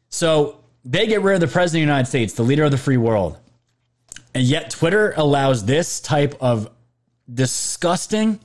[0.10, 2.78] So they get rid of the president of the United States, the leader of the
[2.78, 3.38] free world.
[4.36, 6.70] And yet Twitter allows this type of
[7.32, 8.40] disgusting,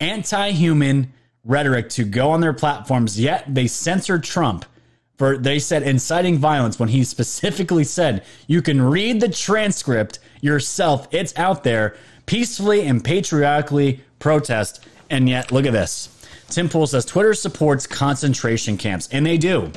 [0.00, 1.12] anti human
[1.44, 3.20] rhetoric to go on their platforms.
[3.20, 4.64] Yet they censored Trump
[5.16, 11.06] for, they said, inciting violence when he specifically said, you can read the transcript yourself.
[11.12, 11.96] It's out there.
[12.26, 16.08] Peacefully and patriotically protest and yet, look at this.
[16.48, 19.70] Tim Pool says Twitter supports concentration camps, and they do.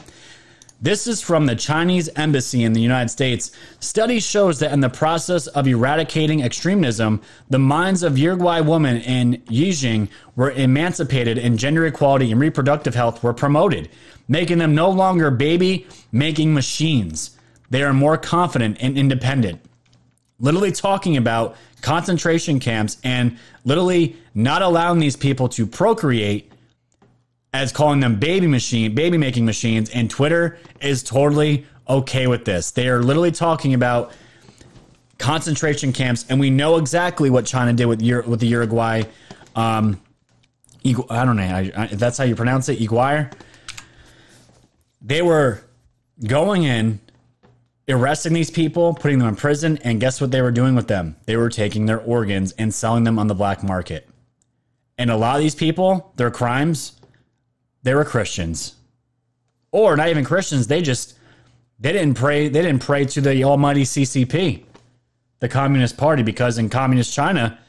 [0.81, 3.51] This is from the Chinese embassy in the United States.
[3.79, 9.37] Study shows that in the process of eradicating extremism, the minds of Uruguay women in
[9.47, 13.89] Yijing were emancipated and gender equality and reproductive health were promoted,
[14.27, 17.37] making them no longer baby making machines.
[17.69, 19.61] They are more confident and independent.
[20.39, 26.51] Literally talking about concentration camps and literally not allowing these people to procreate
[27.53, 29.89] as calling them baby machine, baby making machines.
[29.89, 32.71] And Twitter is totally okay with this.
[32.71, 34.11] They are literally talking about
[35.17, 39.03] concentration camps, and we know exactly what China did with with the Uruguay.
[39.55, 39.99] Um,
[40.85, 43.33] I don't know if that's how you pronounce it, Iguire.
[45.01, 45.61] They were
[46.25, 46.99] going in
[47.89, 51.15] arresting these people, putting them in prison, and guess what they were doing with them?
[51.25, 54.09] They were taking their organs and selling them on the black market.
[54.97, 56.99] And a lot of these people, their crimes,
[57.83, 58.75] they were Christians.
[59.71, 61.17] Or not even Christians, they just
[61.79, 64.63] they didn't pray they didn't pray to the almighty CCP,
[65.39, 67.59] the Communist Party because in communist China,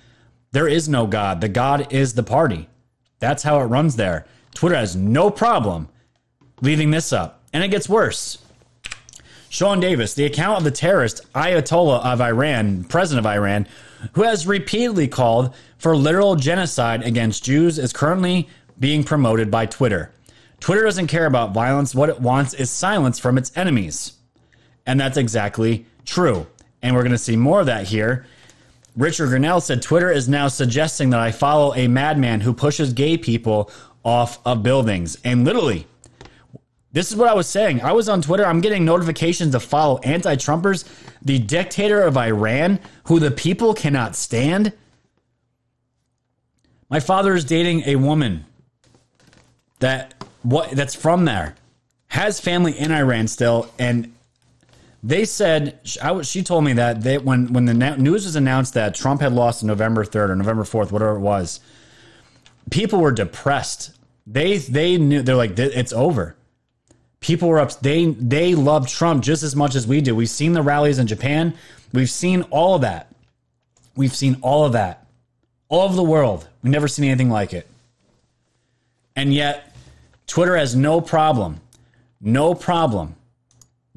[0.52, 1.40] there is no God.
[1.40, 2.68] The God is the party.
[3.18, 4.26] That's how it runs there.
[4.54, 5.88] Twitter has no problem
[6.62, 7.44] leaving this up.
[7.52, 8.38] And it gets worse
[9.48, 13.66] Sean Davis, the account of the terrorist Ayatollah of Iran, president of Iran,
[14.12, 20.12] who has repeatedly called for literal genocide against Jews, is currently being promoted by Twitter.
[20.60, 21.94] Twitter doesn't care about violence.
[21.94, 24.12] What it wants is silence from its enemies.
[24.86, 26.46] And that's exactly true.
[26.82, 28.26] And we're going to see more of that here.
[28.96, 33.16] Richard Grenell said Twitter is now suggesting that I follow a madman who pushes gay
[33.16, 33.70] people
[34.04, 35.16] off of buildings.
[35.24, 35.86] And literally,
[36.92, 37.82] this is what I was saying.
[37.82, 38.46] I was on Twitter.
[38.46, 40.84] I'm getting notifications to follow anti Trumpers,
[41.20, 44.72] the dictator of Iran, who the people cannot stand.
[46.88, 48.46] My father is dating a woman
[49.80, 51.56] that what that's from there,
[52.08, 54.14] has family in Iran still, and
[55.02, 58.94] they said I, she told me that they when when the news was announced that
[58.94, 61.60] Trump had lost on November third or November fourth, whatever it was,
[62.70, 63.90] people were depressed.
[64.26, 66.37] They they knew they're like it's over
[67.20, 70.14] people were up they they love Trump just as much as we do.
[70.14, 71.54] We've seen the rallies in Japan.
[71.92, 73.12] We've seen all of that.
[73.96, 75.06] We've seen all of that.
[75.68, 76.48] All over the world.
[76.62, 77.66] We've never seen anything like it.
[79.16, 79.74] And yet
[80.26, 81.60] Twitter has no problem.
[82.20, 83.16] No problem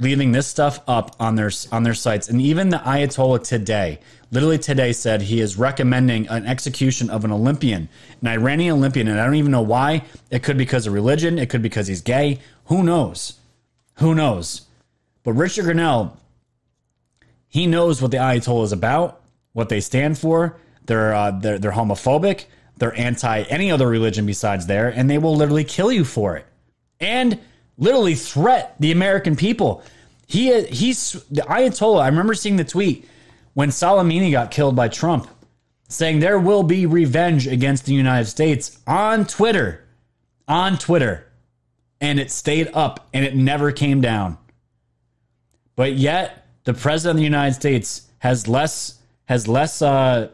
[0.02, 2.28] leaving this stuff up on their on their sites.
[2.28, 4.00] And even the Ayatollah today,
[4.32, 7.90] literally today said he is recommending an execution of an Olympian,
[8.22, 10.04] an Iranian Olympian, and I don't even know why.
[10.32, 12.40] It could be because of religion, it could be because he's gay.
[12.66, 13.40] Who knows?
[13.96, 14.62] Who knows?
[15.24, 16.14] But Richard Grenell,
[17.48, 19.22] he knows what the Ayatollah is about,
[19.54, 20.58] what they stand for.
[20.86, 22.46] They're uh, they're, they're homophobic.
[22.78, 26.48] They're anti any other religion besides there, and they will literally kill you for it.
[27.00, 27.40] And
[27.78, 29.84] literally threat the American people.
[30.28, 32.02] He he's the Ayatollah.
[32.02, 33.08] I remember seeing the tweet
[33.54, 35.28] when Soleimani got killed by Trump,
[35.88, 39.86] saying there will be revenge against the United States on Twitter,
[40.48, 41.28] on Twitter,
[42.00, 44.38] and it stayed up and it never came down.
[45.76, 50.30] But yet, the president of the United States has less has less uh,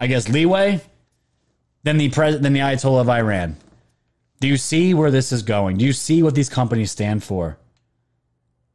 [0.00, 0.80] I guess leeway
[1.82, 3.56] than the pres- than the Ayatollah of Iran.
[4.40, 5.78] Do you see where this is going?
[5.78, 7.58] Do you see what these companies stand for?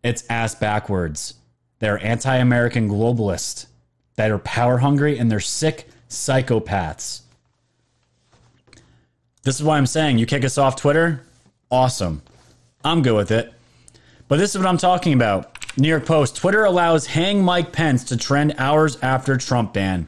[0.04, 1.36] It's ass backwards.
[1.80, 3.68] They're anti-American globalists
[4.16, 7.22] that are power hungry and they're sick psychopaths.
[9.44, 11.24] This is why I'm saying you kick us off Twitter.
[11.72, 12.22] Awesome.
[12.84, 13.54] I'm good with it.
[14.28, 15.56] But this is what I'm talking about.
[15.78, 20.08] New York Post Twitter allows hang Mike Pence to trend hours after Trump ban.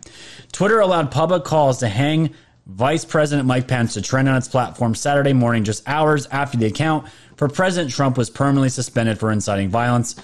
[0.52, 2.34] Twitter allowed public calls to hang
[2.68, 6.66] Vice President Mike Pence to trend on its platform Saturday morning, just hours after the
[6.66, 10.16] account for President Trump was permanently suspended for inciting violence.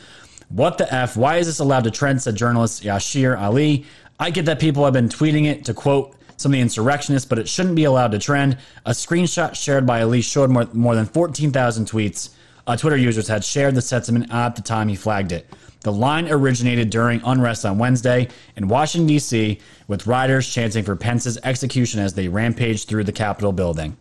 [0.49, 1.17] What the F?
[1.17, 2.21] Why is this allowed to trend?
[2.21, 3.85] said journalist Yashar Ali.
[4.19, 7.39] I get that people have been tweeting it to quote some of the insurrectionists, but
[7.39, 8.57] it shouldn't be allowed to trend.
[8.85, 12.29] A screenshot shared by Ali showed more, more than 14,000 tweets.
[12.65, 15.47] Uh, Twitter users had shared the sentiment at the time he flagged it.
[15.81, 21.37] The line originated during unrest on Wednesday in Washington, D.C., with rioters chanting for Pence's
[21.43, 23.95] execution as they rampaged through the Capitol building.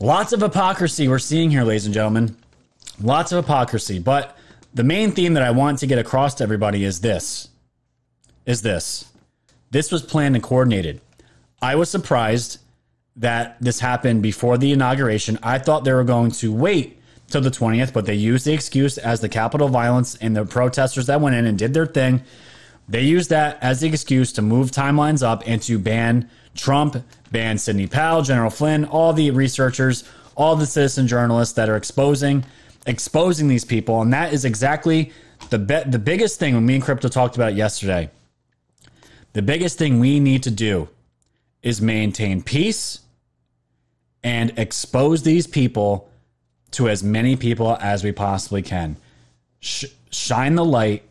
[0.00, 2.36] Lots of hypocrisy we're seeing here, ladies and gentlemen.
[3.02, 3.98] Lots of hypocrisy.
[3.98, 4.36] But
[4.74, 7.48] the main theme that I want to get across to everybody is this.
[8.44, 9.10] Is this.
[9.70, 11.00] This was planned and coordinated.
[11.60, 12.58] I was surprised
[13.16, 15.38] that this happened before the inauguration.
[15.42, 18.98] I thought they were going to wait till the 20th, but they used the excuse
[18.98, 22.22] as the Capitol violence and the protesters that went in and did their thing.
[22.88, 27.58] They used that as the excuse to move timelines up and to ban Trump, ban
[27.58, 30.04] Sidney Powell, General Flynn, all the researchers,
[30.36, 32.44] all the citizen journalists that are exposing
[32.86, 34.00] exposing these people.
[34.00, 35.12] And that is exactly
[35.50, 38.10] the be- the biggest thing when me and Crypto talked about yesterday.
[39.32, 40.88] The biggest thing we need to do
[41.62, 43.00] is maintain peace
[44.22, 46.08] and expose these people
[46.72, 48.96] to as many people as we possibly can.
[49.60, 51.02] Sh- shine the light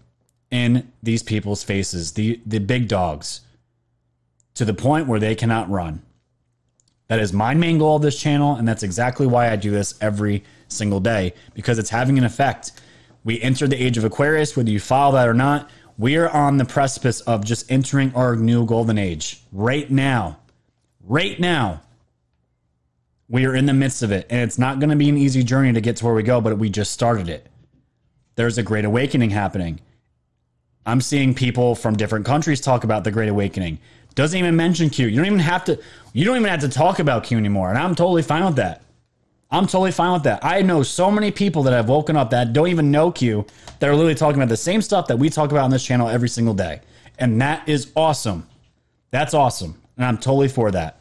[0.51, 3.41] in these people's faces, the the big dogs,
[4.55, 6.01] to the point where they cannot run.
[7.07, 9.93] That is my main goal of this channel, and that's exactly why I do this
[10.01, 12.71] every single day because it's having an effect.
[13.23, 15.69] We entered the age of Aquarius, whether you follow that or not.
[15.97, 20.39] We are on the precipice of just entering our new golden age right now.
[21.01, 21.81] Right now.
[23.27, 25.43] We are in the midst of it, and it's not going to be an easy
[25.43, 27.47] journey to get to where we go, but we just started it.
[28.35, 29.79] There's a great awakening happening.
[30.85, 33.79] I'm seeing people from different countries talk about the great awakening.
[34.13, 35.07] Doesn't even mention Q.
[35.07, 35.79] You don't even have to
[36.13, 38.84] you don't even have to talk about Q anymore, and I'm totally fine with that.
[39.51, 40.43] I'm totally fine with that.
[40.43, 43.45] I know so many people that have woken up that don't even know Q
[43.79, 46.09] that are literally talking about the same stuff that we talk about on this channel
[46.09, 46.81] every single day.
[47.19, 48.47] And that is awesome.
[49.11, 49.81] That's awesome.
[49.97, 50.99] And I'm totally for that.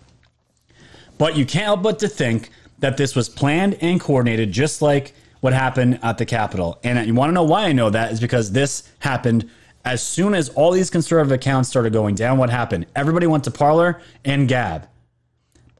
[1.19, 5.15] But you can't help but to think that this was planned and coordinated, just like
[5.41, 6.79] what happened at the Capitol.
[6.85, 9.49] And you want to know why I know that is because this happened
[9.85, 12.39] as soon as all these conservative accounts started going down.
[12.39, 12.87] What happened?
[12.97, 14.89] Everybody went to Parler and Gab.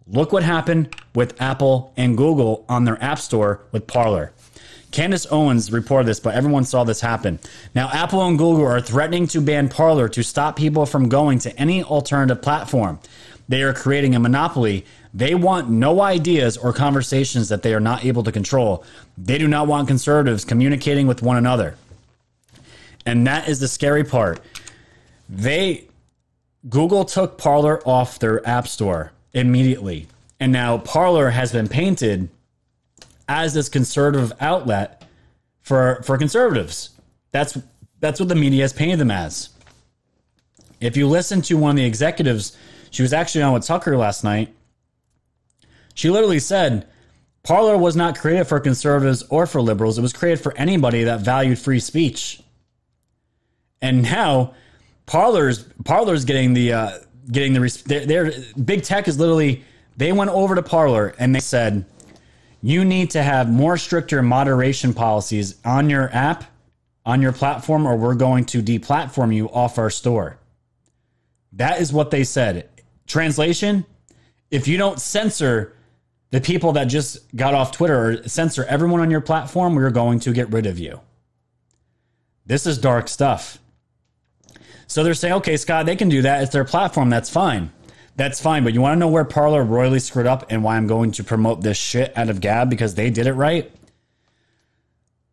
[0.07, 4.33] Look what happened with Apple and Google on their App Store with Parler.
[4.91, 7.41] Candace Owens reported this, but everyone saw this happen.
[7.75, 11.59] Now, Apple and Google are threatening to ban Parler to stop people from going to
[11.59, 13.01] any alternative platform.
[13.49, 14.85] They are creating a monopoly.
[15.13, 18.85] They want no ideas or conversations that they are not able to control.
[19.17, 21.77] They do not want conservatives communicating with one another.
[23.07, 24.41] And that is the scary part.
[25.29, 25.89] They
[26.69, 30.07] Google took Parler off their app store immediately.
[30.41, 32.29] And now Parler has been painted
[33.29, 35.05] as this conservative outlet
[35.61, 36.91] for for conservatives.
[37.33, 37.59] That's
[38.01, 39.51] that's what the media has painted them as.
[40.81, 42.57] If you listen to one of the executives,
[42.91, 44.55] she was actually on with Tucker last night.
[45.95, 46.87] She literally said,
[47.43, 49.97] Parler was not created for conservatives or for liberals.
[49.97, 52.43] It was created for anybody that valued free speech.
[53.81, 54.55] And now
[55.07, 56.99] Parler's Parler's getting the uh,
[57.31, 58.33] getting the they're, they're
[58.65, 59.65] big tech is literally
[59.97, 61.85] they went over to Parler and they said
[62.63, 66.45] you need to have more stricter moderation policies on your app
[67.07, 70.39] on your platform or we're going to deplatform you off our store.
[71.53, 72.69] That is what they said.
[73.07, 73.85] Translation,
[74.51, 75.77] if you don't censor
[76.31, 80.19] the people that just got off Twitter or censor everyone on your platform, we're going
[80.21, 81.01] to get rid of you.
[82.47, 83.59] This is dark stuff.
[84.87, 86.43] So they're saying, okay, Scott, they can do that.
[86.43, 87.11] It's their platform.
[87.11, 87.73] That's fine.
[88.17, 88.65] That's fine.
[88.65, 91.25] But you want to know where Parler royally screwed up and why I'm going to
[91.25, 93.73] promote this shit out of Gab because they did it right?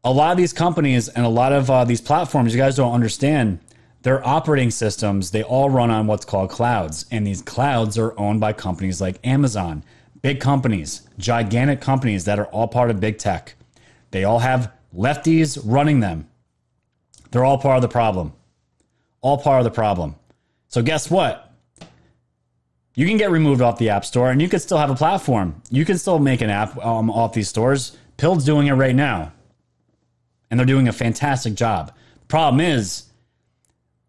[0.03, 2.93] a lot of these companies and a lot of uh, these platforms, you guys don't
[2.93, 3.59] understand.
[4.01, 7.05] Their operating systems, they all run on what's called clouds.
[7.11, 9.83] And these clouds are owned by companies like Amazon,
[10.23, 13.53] big companies, gigantic companies that are all part of big tech.
[14.09, 16.27] They all have lefties running them.
[17.29, 18.33] They're all part of the problem.
[19.21, 20.15] All part of the problem.
[20.67, 21.51] So, guess what?
[22.95, 25.61] You can get removed off the App Store and you can still have a platform.
[25.69, 27.97] You can still make an app um, off these stores.
[28.17, 29.31] Pill's doing it right now.
[30.49, 31.93] And they're doing a fantastic job.
[32.27, 33.05] Problem is,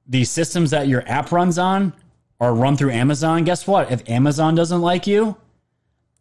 [0.06, 1.92] the systems that your app runs on
[2.40, 3.44] are run through Amazon.
[3.44, 3.92] Guess what?
[3.92, 5.36] If Amazon doesn't like you,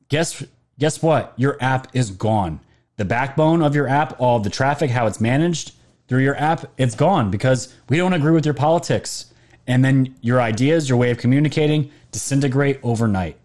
[0.09, 0.43] guess
[0.77, 1.33] guess what?
[1.35, 2.59] Your app is gone.
[2.97, 5.73] The backbone of your app, all the traffic, how it's managed
[6.11, 9.31] through your app, it's gone because we don't agree with your politics.
[9.65, 13.37] And then your ideas, your way of communicating disintegrate overnight.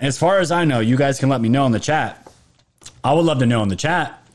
[0.00, 2.26] As far as I know, you guys can let me know in the chat.
[3.04, 4.26] I would love to know in the chat.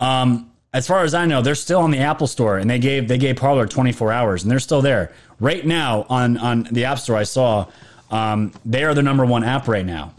[0.00, 3.06] Um, as far as I know, they're still on the Apple Store, and they gave
[3.06, 6.98] they gave Parler 24 hours, and they're still there right now on on the App
[6.98, 7.16] Store.
[7.16, 7.66] I saw
[8.10, 10.14] um, they are the number one app right now.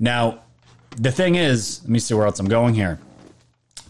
[0.00, 0.38] Now,
[0.96, 2.98] the thing is, let me see where else I'm going here.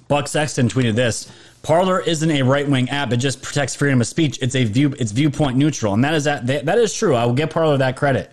[0.08, 1.30] Buck Sexton tweeted this:
[1.64, 4.38] Parler isn't a right wing app; it just protects freedom of speech.
[4.42, 7.14] It's a view, it's viewpoint neutral, and that is that that is true.
[7.14, 8.30] I will give Parler that credit.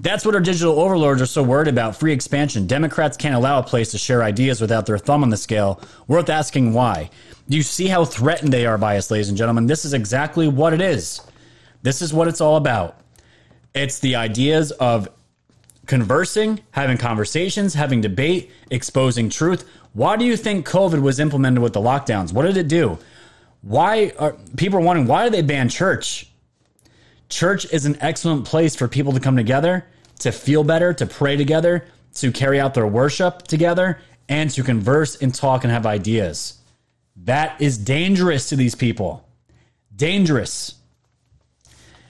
[0.00, 2.66] That's what our digital overlords are so worried about free expansion.
[2.66, 5.80] Democrats can't allow a place to share ideas without their thumb on the scale.
[6.08, 7.10] Worth asking why.
[7.46, 9.66] You see how threatened they are by us, ladies and gentlemen?
[9.66, 11.20] This is exactly what it is.
[11.82, 12.98] This is what it's all about.
[13.74, 15.08] It's the ideas of
[15.86, 19.68] conversing, having conversations, having debate, exposing truth.
[19.94, 22.32] Why do you think COVID was implemented with the lockdowns?
[22.32, 22.98] What did it do?
[23.62, 26.28] Why are people are wondering why did they ban church?
[27.28, 29.86] Church is an excellent place for people to come together,
[30.18, 35.16] to feel better, to pray together, to carry out their worship together, and to converse
[35.16, 36.58] and talk and have ideas.
[37.16, 39.26] That is dangerous to these people.
[39.94, 40.74] Dangerous.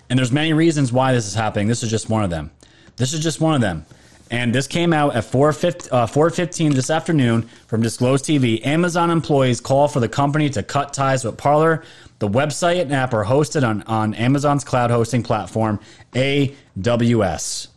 [0.09, 1.69] And there's many reasons why this is happening.
[1.69, 2.51] This is just one of them.
[2.97, 3.85] This is just one of them.
[4.35, 8.67] And this came out at 4.15 uh, 4:15 this afternoon from Disclose TV.
[8.67, 11.85] Amazon employees call for the company to cut ties with Parler.
[12.19, 15.79] The website and app are hosted on, on Amazon's cloud hosting platform,
[16.15, 17.69] AWS.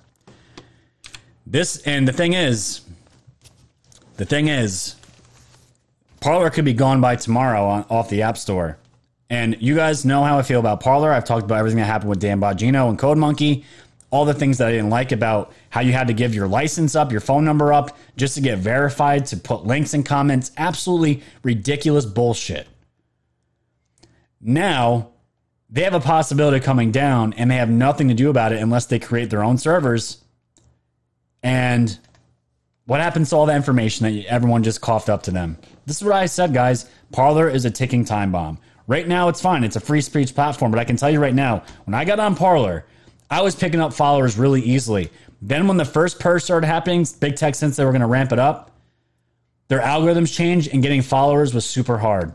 [1.46, 2.82] This and the thing is,
[4.16, 4.96] the thing is,
[6.22, 8.80] Parler could be gone by tomorrow on, off the App Store.
[9.30, 11.12] And you guys know how I feel about Parler.
[11.12, 13.64] I've talked about everything that happened with Dan Bongino and Code Monkey
[14.10, 16.96] all the things that I didn't like about how you had to give your license
[16.96, 20.52] up, your phone number up, just to get verified, to put links and comments.
[20.58, 22.68] Absolutely ridiculous bullshit.
[24.40, 25.10] Now,
[25.70, 28.62] they have a possibility of coming down and they have nothing to do about it
[28.62, 30.24] unless they create their own servers.
[31.44, 31.98] And
[32.86, 35.58] what happens to all that information that everyone just coughed up to them?
[35.86, 36.90] This is what I said, guys.
[37.12, 38.60] Parler is a ticking time bomb.
[38.88, 39.66] Right now, it's fine.
[39.66, 40.72] It's a free speech platform.
[40.72, 42.86] But I can tell you right now, when I got on Parler,
[43.30, 45.10] I was picking up followers really easily.
[45.42, 48.32] Then when the first purge started happening, big tech since they were going to ramp
[48.32, 48.72] it up,
[49.68, 52.34] their algorithms changed and getting followers was super hard.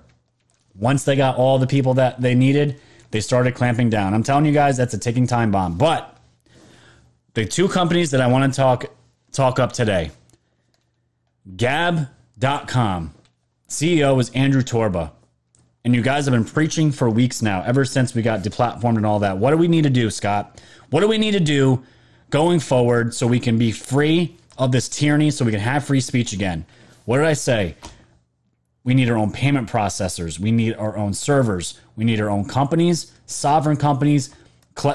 [0.75, 2.81] Once they got all the people that they needed,
[3.11, 4.15] they started clamping down.
[4.15, 5.79] I'm telling you guys, that's a ticking time bomb.
[5.79, 6.17] But
[7.35, 8.87] the two companies that I want to talk
[9.33, 10.11] talk up today,
[11.57, 13.15] Gab.com,
[13.69, 15.11] CEO is Andrew Torba.
[15.85, 19.07] And you guys have been preaching for weeks now, ever since we got deplatformed and
[19.07, 19.39] all that.
[19.39, 20.63] What do we need to do, Scott?
[20.91, 21.83] What do we need to do
[22.31, 26.01] going forward so we can be free of this tyranny, so we can have free
[26.01, 26.65] speech again?
[27.05, 27.75] What did I say?
[28.85, 30.39] We need our own payment processors.
[30.39, 31.81] We need our own servers.
[31.97, 34.35] We need our own companies, sovereign companies,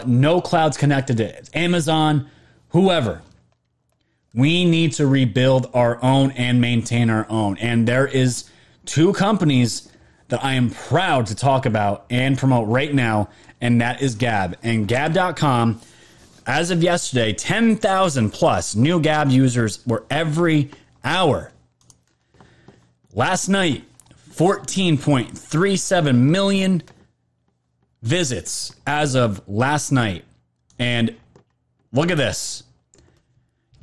[0.06, 2.30] no clouds connected to Amazon,
[2.70, 3.22] whoever.
[4.34, 7.58] We need to rebuild our own and maintain our own.
[7.58, 8.50] And there is
[8.86, 9.92] two companies
[10.30, 13.30] that I am proud to talk about and promote right now,
[13.62, 14.58] and that is Gab.
[14.64, 15.82] And Gab.com,
[16.46, 20.72] as of yesterday, 10,000 plus new Gab users were every
[21.04, 21.52] hour.
[23.14, 23.84] Last night,
[24.32, 26.84] 14.37 million
[28.04, 30.24] visits as of last night.
[30.78, 31.16] And
[31.92, 32.64] look at this.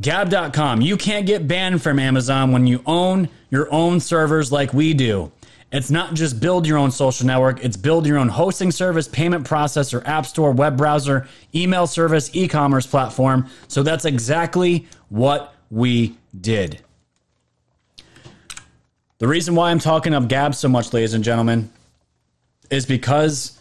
[0.01, 0.80] Gab.com.
[0.80, 5.32] You can't get banned from Amazon when you own your own servers like we do.
[5.74, 9.44] It's not just build your own social network, it's build your own hosting service, payment
[9.44, 13.48] processor, app store, web browser, email service, e commerce platform.
[13.66, 16.80] So that's exactly what we did.
[19.18, 21.72] The reason why I'm talking of Gab so much, ladies and gentlemen,
[22.70, 23.60] is because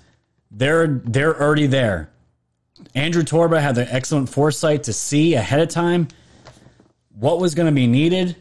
[0.51, 2.11] they're they're already there.
[2.93, 6.09] Andrew Torba had the excellent foresight to see ahead of time
[7.17, 8.35] what was going to be needed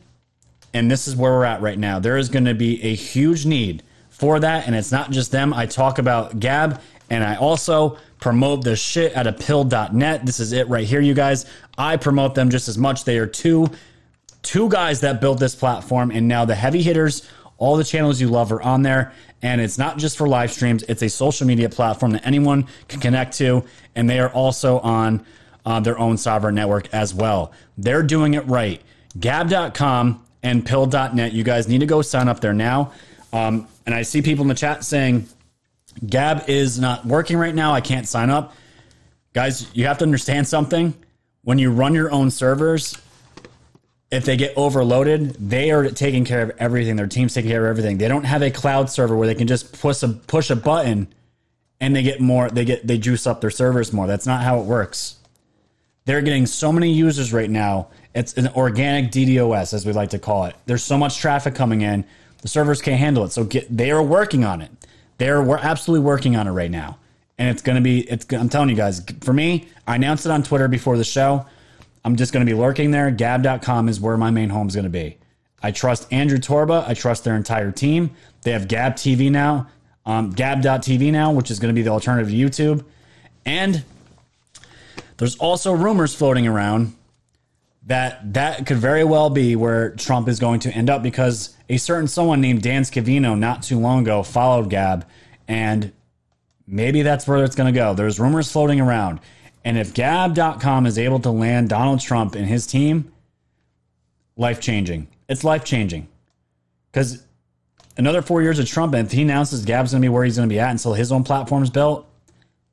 [0.75, 1.99] And this is where we're at right now.
[1.99, 4.67] There is going to be a huge need for that.
[4.67, 5.53] And it's not just them.
[5.53, 10.25] I talk about Gab and I also promote the shit out of pilled.net.
[10.25, 11.45] This is it right here, you guys.
[11.77, 13.05] I promote them just as much.
[13.05, 13.69] They are two
[14.43, 18.29] two guys that built this platform and now the heavy hitters all the channels you
[18.29, 21.69] love are on there and it's not just for live streams it's a social media
[21.69, 23.65] platform that anyone can connect to
[23.95, 25.25] and they are also on
[25.65, 28.83] uh, their own sovereign network as well they're doing it right
[29.19, 32.93] gab.com and pilled.net you guys need to go sign up there now
[33.33, 35.27] um, and i see people in the chat saying
[36.07, 38.55] gab is not working right now i can't sign up
[39.33, 40.95] guys you have to understand something
[41.43, 42.97] when you run your own servers
[44.13, 46.97] if they get overloaded, they are taking care of everything.
[46.97, 47.97] Their team's taking care of everything.
[47.97, 51.09] They don't have a cloud server where they can just push a push a button
[51.81, 54.07] and they get more they get they juice up their servers more.
[54.07, 55.17] That's not how it works.
[56.05, 57.89] They're getting so many users right now.
[58.15, 60.55] It's an organic DDoS as we like to call it.
[60.67, 62.05] There's so much traffic coming in.
[62.43, 63.33] The servers can't handle it.
[63.33, 64.71] So get they are working on it.
[65.19, 66.99] They're we're absolutely working on it right now.
[67.39, 70.43] And it's to be it's I'm telling you guys, for me, I announced it on
[70.43, 71.47] Twitter before the show.
[72.05, 73.11] I'm just to be lurking there.
[73.11, 75.19] Gab.com is where my main home is to be.
[75.63, 76.87] I trust Andrew Torba.
[76.87, 78.11] I trust their entire team.
[78.43, 79.69] They have Gab TV now,
[80.05, 82.85] um, Gab.tv now, which is going to be the alternative to YouTube.
[83.47, 83.85] And
[85.19, 86.95] there's also rumors floating around
[87.87, 91.77] that that could very well be where Trump is going to end up because a
[91.77, 95.07] certain someone named Dan Scavino not too long ago followed Gab,
[95.49, 95.93] and
[96.67, 97.95] maybe that's where it's going to go.
[97.95, 99.21] There's rumors floating around.
[99.65, 103.13] And if Gab.com is able to land Donald Trump and his team,
[104.37, 105.09] life changing.
[105.29, 106.09] It's life changing.
[106.91, 107.25] Because
[107.97, 110.37] another four years of Trump, and if he announces Gab's going to be where he's
[110.37, 112.09] going to be at until his own platform's built,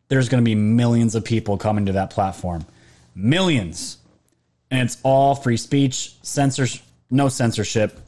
[0.08, 2.66] there's going to be millions of people coming to that platform.
[3.16, 3.99] Millions.
[4.72, 8.00] And it's all free speech, censors, no censorship.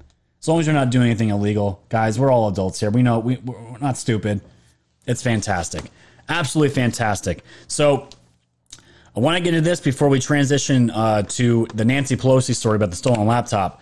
[0.41, 1.83] As long as you're not doing anything illegal.
[1.89, 2.89] Guys, we're all adults here.
[2.89, 4.41] We know we, we're not stupid.
[5.05, 5.83] It's fantastic.
[6.29, 7.43] Absolutely fantastic.
[7.67, 8.07] So,
[9.13, 12.77] I want to get into this before we transition uh, to the Nancy Pelosi story
[12.77, 13.81] about the stolen laptop.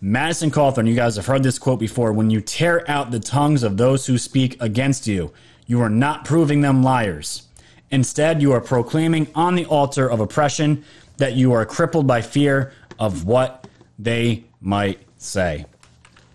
[0.00, 2.12] Madison Cawthorn, you guys have heard this quote before.
[2.12, 5.32] When you tear out the tongues of those who speak against you,
[5.66, 7.48] you are not proving them liars.
[7.90, 10.84] Instead, you are proclaiming on the altar of oppression
[11.18, 15.66] that you are crippled by fear of what they might say.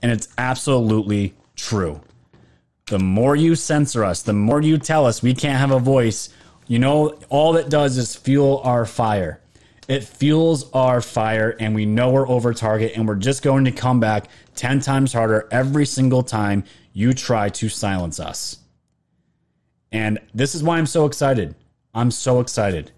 [0.01, 2.01] And it's absolutely true.
[2.87, 6.29] The more you censor us, the more you tell us we can't have a voice,
[6.67, 9.41] you know, all it does is fuel our fire.
[9.87, 13.71] It fuels our fire, and we know we're over target, and we're just going to
[13.71, 16.63] come back 10 times harder every single time
[16.93, 18.59] you try to silence us.
[19.91, 21.55] And this is why I'm so excited.
[21.93, 22.91] I'm so excited.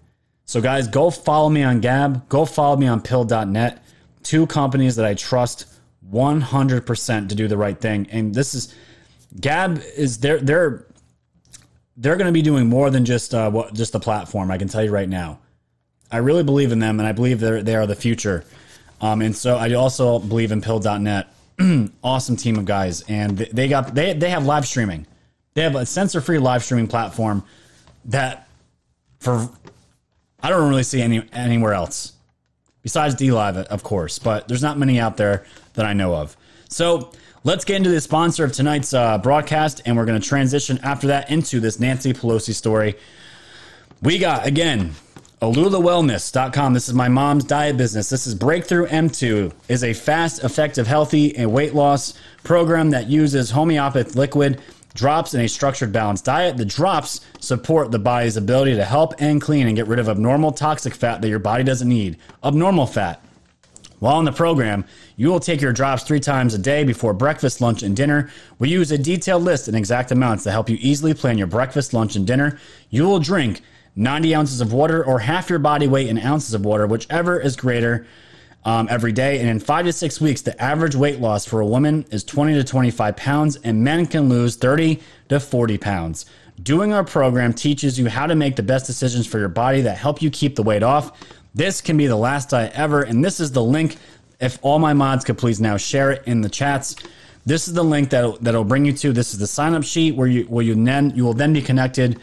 [0.46, 3.84] So, guys, go follow me on Gab, go follow me on pilled.net,
[4.22, 5.66] two companies that I trust
[6.10, 8.06] 100% to do the right thing.
[8.10, 8.74] And this is
[9.40, 10.86] Gab is they're they're
[11.96, 14.50] they're going to be doing more than just uh, what just the platform.
[14.50, 15.40] I can tell you right now.
[16.10, 18.44] I really believe in them, and I believe they they are the future.
[19.00, 21.28] Um, and so I also believe in Pilled.net.
[22.04, 25.06] awesome team of guys, and they got they they have live streaming.
[25.54, 27.42] They have a censor free live streaming platform
[28.06, 28.48] that
[29.18, 29.48] for
[30.40, 32.12] I don't really see any anywhere else
[32.82, 36.36] besides DLive, of course, but there's not many out there that I know of.
[36.68, 37.12] So
[37.46, 41.06] Let's get into the sponsor of tonight's uh, broadcast, and we're going to transition after
[41.06, 42.96] that into this Nancy Pelosi story.
[44.02, 44.96] We got, again,
[45.40, 46.74] AlulaWellness.com.
[46.74, 48.10] This is my mom's diet business.
[48.10, 53.52] This is Breakthrough M2 is a fast, effective, healthy, and weight loss program that uses
[53.52, 54.60] homeopathic liquid
[54.96, 56.56] drops in a structured balanced diet.
[56.56, 60.52] The drops support the body's ability to help and clean and get rid of abnormal
[60.52, 62.16] toxic fat that your body doesn't need.
[62.42, 63.22] Abnormal fat.
[63.98, 64.84] While in the program,
[65.16, 68.30] you will take your drops three times a day before breakfast, lunch, and dinner.
[68.58, 71.94] We use a detailed list and exact amounts to help you easily plan your breakfast,
[71.94, 72.58] lunch, and dinner.
[72.90, 73.62] You will drink
[73.94, 77.56] 90 ounces of water or half your body weight in ounces of water, whichever is
[77.56, 78.06] greater.
[78.66, 79.38] Um, every day.
[79.38, 82.54] And in five to six weeks, the average weight loss for a woman is 20
[82.54, 86.26] to 25 pounds, and men can lose 30 to 40 pounds.
[86.60, 89.98] Doing our program teaches you how to make the best decisions for your body that
[89.98, 91.12] help you keep the weight off.
[91.54, 93.98] This can be the last diet ever, and this is the link.
[94.40, 96.96] If all my mods could please now share it in the chats.
[97.46, 99.12] This is the link that that'll bring you to.
[99.12, 101.62] This is the sign up sheet where you where you then you will then be
[101.62, 102.18] connected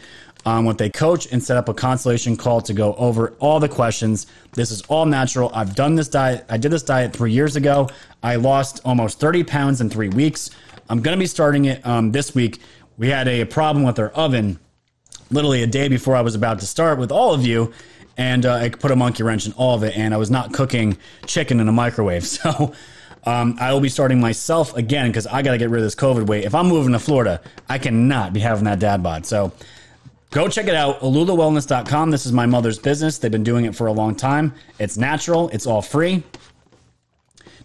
[0.46, 3.68] um, with a coach and set up a consultation call to go over all the
[3.68, 4.26] questions.
[4.52, 5.50] This is all natural.
[5.54, 6.44] I've done this diet.
[6.48, 7.88] I did this diet three years ago.
[8.22, 10.50] I lost almost 30 pounds in three weeks.
[10.88, 12.60] I'm going to be starting it um, this week.
[12.96, 14.58] We had a problem with our oven
[15.30, 17.72] literally a day before I was about to start with all of you
[18.16, 20.52] and uh, I put a monkey wrench in all of it, and I was not
[20.52, 22.24] cooking chicken in a microwave.
[22.44, 22.72] So
[23.26, 25.94] Um, I will be starting myself again because I got to get rid of this
[25.94, 26.44] COVID weight.
[26.44, 29.24] If I'm moving to Florida, I cannot be having that dad bod.
[29.24, 29.52] So
[30.34, 32.10] go check it out, alulawellness.com.
[32.10, 33.18] This is my mother's business.
[33.18, 34.52] They've been doing it for a long time.
[34.80, 36.24] It's natural, it's all free.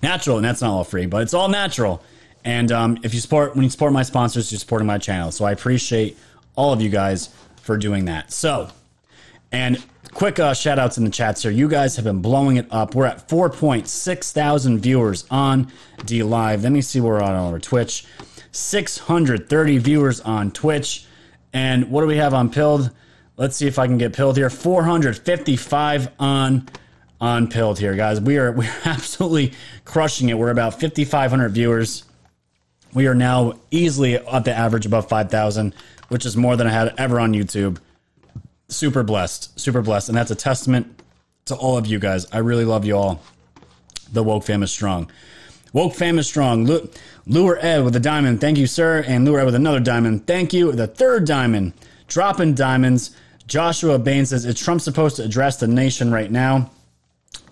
[0.03, 2.01] Natural, and that's not all free, but it's all natural.
[2.45, 5.31] And um, if you support, when you support my sponsors, you're supporting my channel.
[5.31, 6.17] So I appreciate
[6.55, 7.29] all of you guys
[7.63, 8.31] for doing that.
[8.31, 8.69] So,
[9.51, 11.51] and quick uh, shout outs in the chats here.
[11.51, 12.93] You guys have been blowing it up.
[12.93, 16.61] We're at 4.6 thousand viewers on DLive.
[16.63, 18.05] Let me see where we're on over Twitch.
[18.51, 21.07] 630 viewers on Twitch.
[21.53, 22.91] And what do we have on Pilled?
[23.37, 24.49] Let's see if I can get Pilled here.
[24.49, 26.69] 455 on
[27.21, 28.21] on Pilled here, guys.
[28.21, 29.53] We are we're absolutely
[29.85, 30.37] crushing it.
[30.37, 32.03] We're about 5,500 viewers.
[32.93, 35.75] We are now easily at the average above 5,000,
[36.07, 37.77] which is more than I had ever on YouTube.
[38.67, 40.09] Super blessed, super blessed.
[40.09, 41.01] And that's a testament
[41.45, 42.25] to all of you guys.
[42.31, 43.21] I really love you all.
[44.11, 45.11] The woke fam is strong.
[45.73, 46.65] Woke fam is strong.
[46.65, 46.89] Lu-
[47.25, 48.41] Lure Ed with a diamond.
[48.41, 49.03] Thank you, sir.
[49.07, 50.25] And Lure Ed with another diamond.
[50.25, 50.71] Thank you.
[50.71, 51.73] The third diamond.
[52.07, 53.11] Dropping diamonds.
[53.45, 56.71] Joshua Bain says, Is Trump supposed to address the nation right now?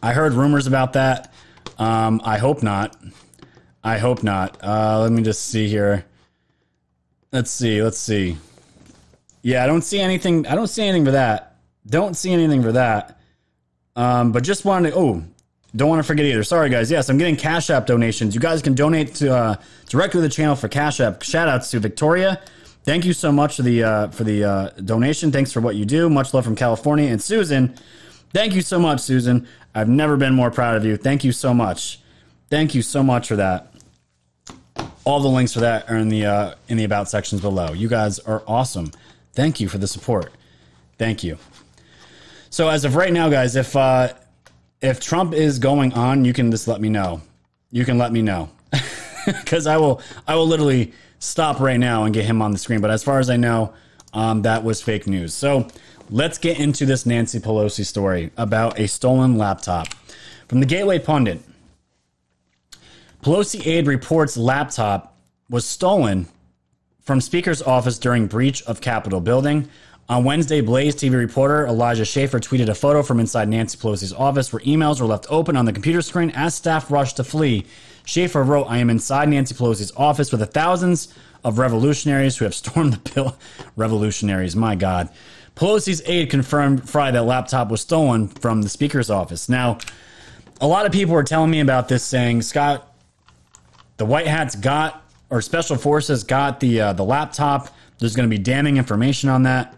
[0.02, 1.34] I heard rumors about that.
[1.78, 2.96] Um, I hope not.
[3.84, 4.58] I hope not.
[4.64, 6.06] Uh, let me just see here.
[7.32, 7.82] Let's see.
[7.84, 8.38] Let's see.
[9.42, 10.46] Yeah, I don't see anything.
[10.48, 11.56] I don't see anything for that.
[11.86, 13.20] Don't see anything for that.
[13.96, 14.96] Um, but just wanted to.
[14.98, 15.24] Oh,
[15.78, 16.44] don't want to forget either.
[16.44, 16.92] Sorry, guys.
[16.92, 18.34] Yes, I'm getting Cash App donations.
[18.36, 19.56] You guys can donate to uh,
[19.88, 21.22] directly to the channel for Cash App.
[21.24, 22.42] Shout outs to Victoria.
[22.84, 25.32] Thank you so much for the uh, for the uh, donation.
[25.32, 26.10] Thanks for what you do.
[26.10, 27.76] Much love from California and Susan.
[28.34, 29.48] Thank you so much, Susan.
[29.76, 30.98] I've never been more proud of you.
[30.98, 32.02] Thank you so much.
[32.50, 33.74] Thank you so much for that.
[35.04, 37.74] All the links for that are in the uh, in the about sections below.
[37.74, 38.92] You guys are awesome.
[39.34, 40.32] Thank you for the support.
[40.98, 41.38] Thank you.
[42.50, 44.14] So as of right now, guys, if uh,
[44.82, 47.22] if Trump is going on, you can just let me know.
[47.72, 48.50] You can let me know
[49.26, 52.82] because I will I will literally stop right now and get him on the screen.
[52.82, 53.74] But as far as I know,
[54.14, 55.34] um, that was fake news.
[55.34, 55.68] So
[56.10, 59.88] let's get into this Nancy Pelosi story about a stolen laptop
[60.48, 61.42] from the Gateway Pundit.
[63.24, 65.18] Pelosi aide reports laptop
[65.50, 66.28] was stolen
[67.02, 69.68] from Speaker's office during breach of Capitol building.
[70.10, 74.54] On Wednesday, Blaze TV reporter Elijah Schaffer tweeted a photo from inside Nancy Pelosi's office
[74.54, 77.66] where emails were left open on the computer screen as staff rushed to flee.
[78.06, 82.56] Schaffer wrote, I am inside Nancy Pelosi's office with the thousands of revolutionaries who have
[82.56, 83.38] stormed the bill.
[83.76, 85.10] revolutionaries, my God.
[85.56, 89.50] Pelosi's aide confirmed Friday that laptop was stolen from the Speaker's office.
[89.50, 89.78] Now,
[90.62, 92.96] a lot of people were telling me about this saying, Scott,
[93.98, 97.76] the White Hats got, or Special Forces got the, uh, the laptop.
[98.00, 99.77] There's going to be damning information on that.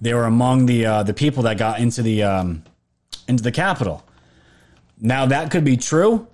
[0.00, 2.64] They were among the uh, the people that got into the um,
[3.28, 4.04] into the Capitol.
[5.00, 6.26] Now that could be true.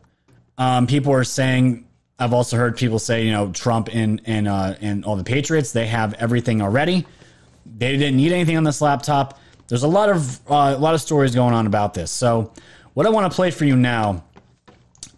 [0.59, 1.87] Um, people are saying.
[2.19, 5.73] I've also heard people say, you know, Trump and and uh, and all the Patriots,
[5.73, 7.07] they have everything already.
[7.65, 9.39] They didn't need anything on this laptop.
[9.69, 12.11] There's a lot of uh, a lot of stories going on about this.
[12.11, 12.53] So,
[12.95, 14.25] what I want to play for you now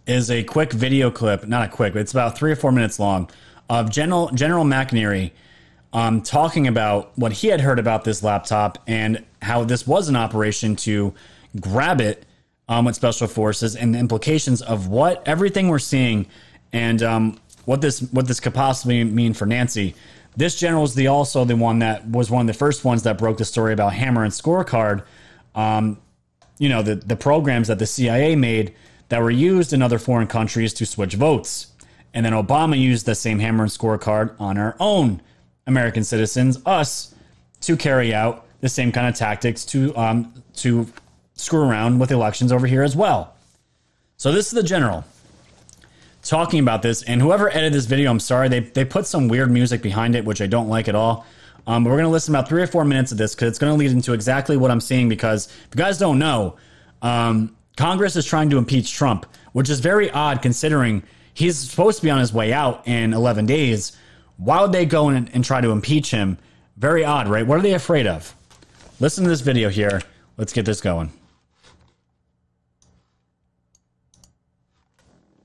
[0.07, 1.47] is a quick video clip.
[1.47, 3.31] Not a quick, it's about three or four minutes long
[3.69, 5.33] of General General McInerney
[5.93, 10.17] um, talking about what he had heard about this laptop and how this was an
[10.17, 11.15] operation to
[11.61, 12.25] grab it
[12.69, 16.27] um, with special forces and the implications of what everything we're seeing
[16.73, 19.95] and um, what this what this could possibly mean for Nancy.
[20.37, 23.19] This general is the also the one that was one of the first ones that
[23.19, 25.05] broke the story about Hammer and Scorecard.
[25.55, 25.99] Um,
[26.59, 28.75] you know the the programs that the CIA made
[29.11, 31.73] that were used in other foreign countries to switch votes,
[32.15, 35.21] and then Obama used the same Hammer and Scorecard on our own
[35.67, 37.15] American citizens, us,
[37.63, 40.87] to carry out the same kind of tactics to um, to
[41.35, 43.35] screw around with elections over here as well.
[44.17, 45.05] So this is the general
[46.23, 49.51] talking about this, and whoever edited this video, I'm sorry, they they put some weird
[49.51, 51.27] music behind it, which I don't like at all.
[51.67, 53.59] Um, but we're going to listen about three or four minutes of this because it's
[53.59, 55.09] going to lead into exactly what I'm seeing.
[55.09, 56.57] Because if you guys don't know,
[57.03, 61.03] um, Congress is trying to impeach Trump, which is very odd considering
[61.35, 63.97] he's supposed to be on his way out in 11 days.
[64.45, 66.37] Why would they go and, and try to impeach him?
[66.77, 67.47] Very odd, right?
[67.47, 68.35] What are they afraid of?
[68.99, 70.03] Listen to this video here.
[70.37, 71.13] Let's get this going.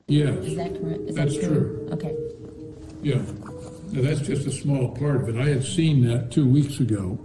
[0.07, 1.01] Yeah, Is that correct?
[1.01, 1.89] Is that That's true.
[1.91, 2.15] Okay.
[3.03, 3.21] yeah.
[3.91, 5.35] Now, that's just a small part of it.
[5.35, 7.19] I had seen that two weeks ago.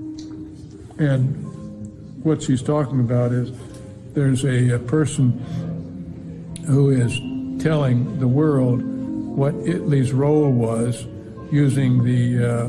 [0.98, 3.50] And what she's talking about is
[4.12, 5.30] there's a, a person
[6.66, 7.18] who is
[7.62, 11.06] telling the world what Italy's role was
[11.52, 12.64] using the uh,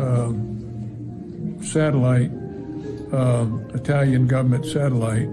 [0.00, 2.30] um, satellite,
[3.12, 5.28] um, Italian government satellite,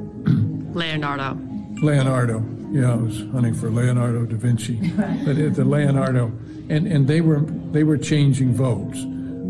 [0.74, 1.38] Leonardo.
[1.82, 2.44] Leonardo.
[2.72, 4.92] Yeah, I was hunting for Leonardo da Vinci,
[5.26, 6.28] but the Leonardo,
[6.70, 7.40] and, and they were
[7.72, 9.04] they were changing votes,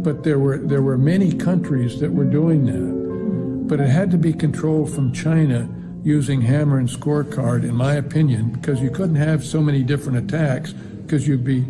[0.03, 4.17] but there were there were many countries that were doing that, but it had to
[4.17, 5.69] be controlled from China
[6.03, 10.71] using hammer and scorecard, in my opinion, because you couldn't have so many different attacks
[10.71, 11.65] because you'd be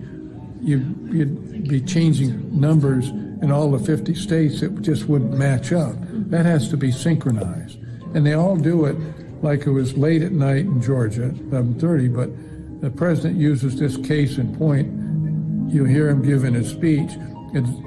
[0.61, 3.09] you'd, you'd be changing numbers
[3.41, 5.95] in all the 50 states it just wouldn't match up.
[6.29, 7.79] That has to be synchronized,
[8.13, 8.95] and they all do it
[9.41, 12.09] like it was late at night in Georgia, 11:30.
[12.09, 12.29] But
[12.81, 14.91] the president uses this case in point.
[15.71, 17.11] You hear him giving his speech.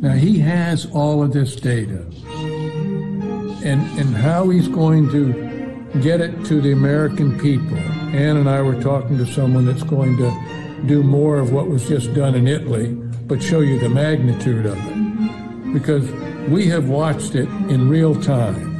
[0.00, 2.04] Now, he has all of this data.
[3.64, 5.48] And, and how he's going to
[6.00, 7.76] get it to the American people.
[7.76, 11.88] Ann and I were talking to someone that's going to do more of what was
[11.88, 12.92] just done in Italy,
[13.26, 15.72] but show you the magnitude of it.
[15.72, 16.10] Because
[16.48, 18.74] we have watched it in real time,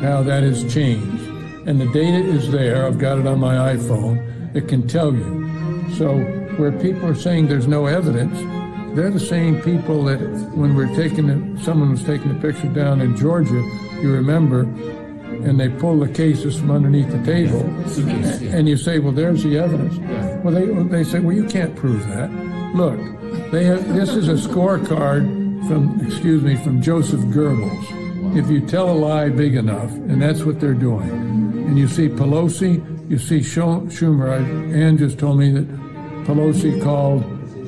[0.00, 1.24] how that has changed.
[1.66, 2.86] And the data is there.
[2.86, 4.54] I've got it on my iPhone.
[4.54, 5.88] It can tell you.
[5.96, 6.18] So
[6.58, 8.38] where people are saying there's no evidence,
[8.96, 10.18] they're the same people that
[10.54, 13.62] when we're taking someone was taking a picture down in Georgia,
[14.00, 17.60] you remember, and they pull the cases from underneath the table,
[18.52, 19.98] and you say, well, there's the evidence.
[20.42, 22.30] Well, they, they say, well, you can't prove that.
[22.74, 22.98] Look,
[23.50, 28.36] they have, this is a scorecard from, excuse me, from Joseph Goebbels.
[28.36, 32.08] If you tell a lie big enough, and that's what they're doing, and you see
[32.08, 35.68] Pelosi, you see Schumer, Ann just told me that
[36.24, 37.24] Pelosi called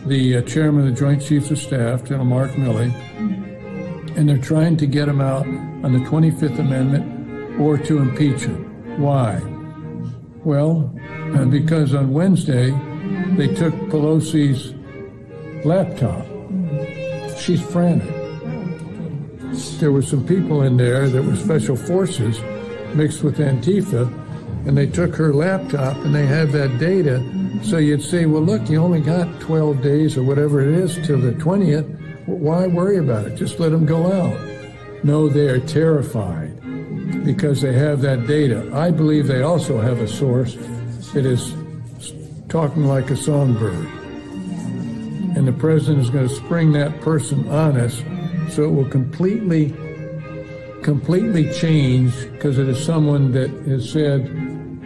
[0.07, 2.93] the uh, chairman of the Joint Chiefs of Staff, General Mark Milley,
[4.21, 9.01] and they're trying to get him out on the 25th Amendment or to impeach him.
[9.01, 9.41] Why?
[10.45, 10.95] Well,
[11.35, 12.69] uh, because on Wednesday
[13.39, 14.75] they took Pelosi's
[15.65, 16.27] laptop.
[17.39, 18.15] She's frantic.
[19.81, 22.39] There were some people in there that were special forces
[22.95, 24.07] mixed with Antifa,
[24.67, 27.25] and they took her laptop and they have that data.
[27.63, 31.19] So you'd say, well, look, you only got 12 days or whatever it is till
[31.19, 32.00] the 20th.
[32.27, 33.37] Why worry about it?
[33.37, 34.39] Just let them go out.
[35.03, 36.55] No, they are terrified
[37.25, 38.71] because they have that data.
[38.75, 40.55] I believe they also have a source
[41.13, 41.55] that is
[42.49, 43.87] talking like a songbird.
[45.37, 48.03] And the president is going to spring that person on us
[48.53, 49.71] so it will completely,
[50.83, 54.27] completely change because it is someone that has said,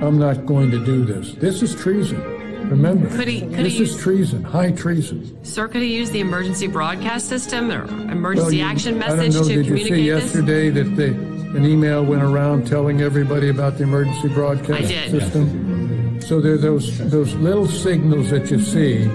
[0.01, 1.33] I'm not going to do this.
[1.35, 2.34] This is treason.
[2.71, 5.31] Remember, Could he- could this is use- treason, high treason.
[5.43, 9.17] Sir, could he use the emergency broadcast system or emergency Well, you- action I don't
[9.19, 10.25] message know, to did you see communicate this?
[10.25, 15.11] yesterday that they, an email went around telling everybody about the emergency broadcast I did.
[15.11, 16.19] system?
[16.21, 19.09] So there are those, those little signals that you see.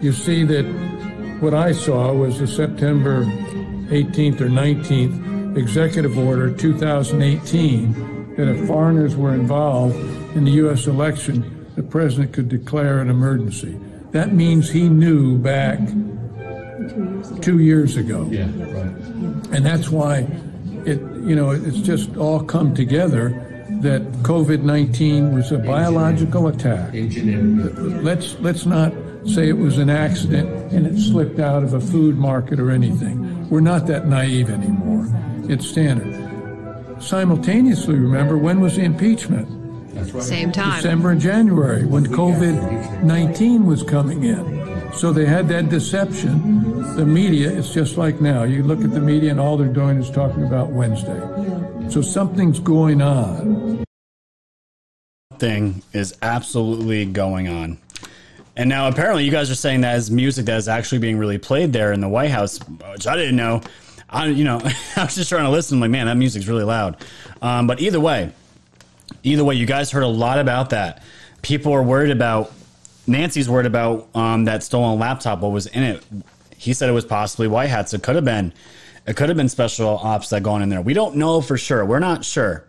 [0.00, 0.64] You see that
[1.40, 3.24] what I saw was the September
[3.90, 9.96] 18th or 19th executive order 2018 that if foreigners were involved
[10.34, 10.86] in the U.S.
[10.86, 11.44] election,
[11.74, 13.78] the president could declare an emergency.
[14.10, 15.78] That means he knew back
[17.40, 18.28] two years ago.
[18.30, 18.94] Yeah, right.
[19.52, 20.26] And that's why
[20.84, 23.30] it, you know, it's just all come together
[23.80, 26.90] that COVID 19 was a biological attack.
[26.92, 28.92] Let's, let's not
[29.26, 33.48] say it was an accident and it slipped out of a food market or anything.
[33.48, 35.06] We're not that naive anymore.
[35.48, 36.20] It's standard.
[37.02, 39.61] Simultaneously, remember, when was the impeachment?
[40.20, 40.76] Same time.
[40.76, 44.92] December and January when COVID 19 was coming in.
[44.94, 46.96] So they had that deception.
[46.96, 48.42] The media, it's just like now.
[48.42, 51.20] You look at the media and all they're doing is talking about Wednesday.
[51.88, 53.84] So something's going on.
[55.38, 57.78] thing is absolutely going on.
[58.56, 61.38] And now apparently you guys are saying that is music that is actually being really
[61.38, 62.58] played there in the White House,
[62.92, 63.62] which I didn't know.
[64.10, 64.60] I, you know,
[64.96, 65.76] I was just trying to listen.
[65.76, 67.02] I'm like, man, that music's really loud.
[67.40, 68.30] Um, but either way,
[69.22, 71.02] either way, you guys heard a lot about that.
[71.42, 72.52] People are worried about.
[73.06, 75.40] Nancy's worried about um, that stolen laptop.
[75.40, 76.04] What was in it?
[76.56, 77.92] He said it was possibly white hats.
[77.92, 78.52] It could have been.
[79.06, 80.80] It could have been special ops that gone in there.
[80.80, 81.84] We don't know for sure.
[81.84, 82.64] We're not sure.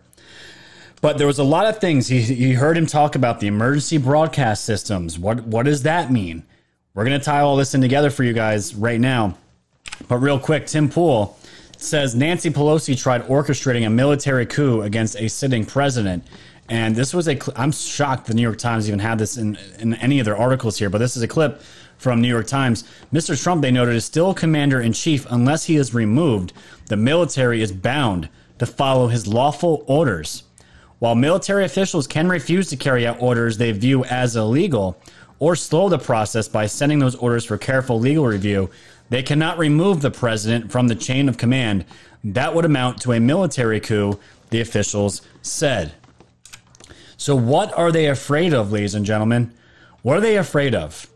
[1.00, 2.08] But there was a lot of things.
[2.08, 5.18] He, he heard him talk about the emergency broadcast systems.
[5.18, 6.44] What what does that mean?
[6.94, 9.36] We're gonna tie all this in together for you guys right now.
[10.08, 11.38] But real quick, Tim Pool
[11.78, 16.24] says Nancy Pelosi tried orchestrating a military coup against a sitting president.
[16.68, 17.38] And this was a.
[17.56, 20.78] I'm shocked the New York Times even had this in, in any of their articles
[20.78, 21.60] here, but this is a clip
[21.98, 22.84] from New York Times.
[23.12, 23.40] Mr.
[23.40, 26.52] Trump, they noted, is still commander in chief unless he is removed.
[26.86, 28.28] The military is bound
[28.58, 30.44] to follow his lawful orders.
[31.00, 34.98] While military officials can refuse to carry out orders they view as illegal
[35.38, 38.70] or slow the process by sending those orders for careful legal review,
[39.10, 41.84] they cannot remove the president from the chain of command.
[42.22, 44.18] That would amount to a military coup,
[44.50, 45.92] the officials said.
[47.16, 49.52] So, what are they afraid of, ladies and gentlemen?
[50.02, 51.08] What are they afraid of?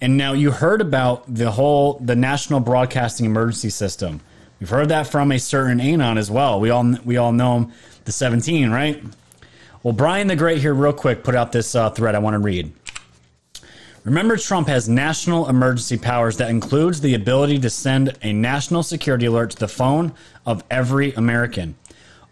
[0.00, 4.20] And now you heard about the whole the National Broadcasting Emergency System.
[4.58, 6.60] We've heard that from a certain Anon as well.
[6.60, 7.72] We all we all know him,
[8.04, 9.02] the 17, right?
[9.82, 12.38] Well, Brian the Great here, real quick, put out this uh, thread I want to
[12.38, 12.72] read.
[14.04, 19.26] Remember, Trump has national emergency powers that includes the ability to send a national security
[19.26, 20.14] alert to the phone
[20.46, 21.74] of every American.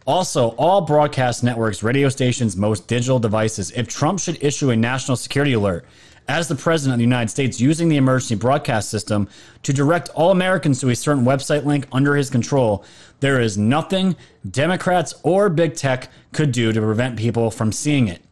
[0.07, 3.71] Also, all broadcast networks, radio stations, most digital devices.
[3.73, 5.85] If Trump should issue a national security alert
[6.27, 9.29] as the president of the United States using the emergency broadcast system
[9.63, 12.83] to direct all Americans to a certain website link under his control,
[13.21, 14.17] there is nothing
[14.51, 18.23] Democrats or big tech could do to prevent people from seeing it.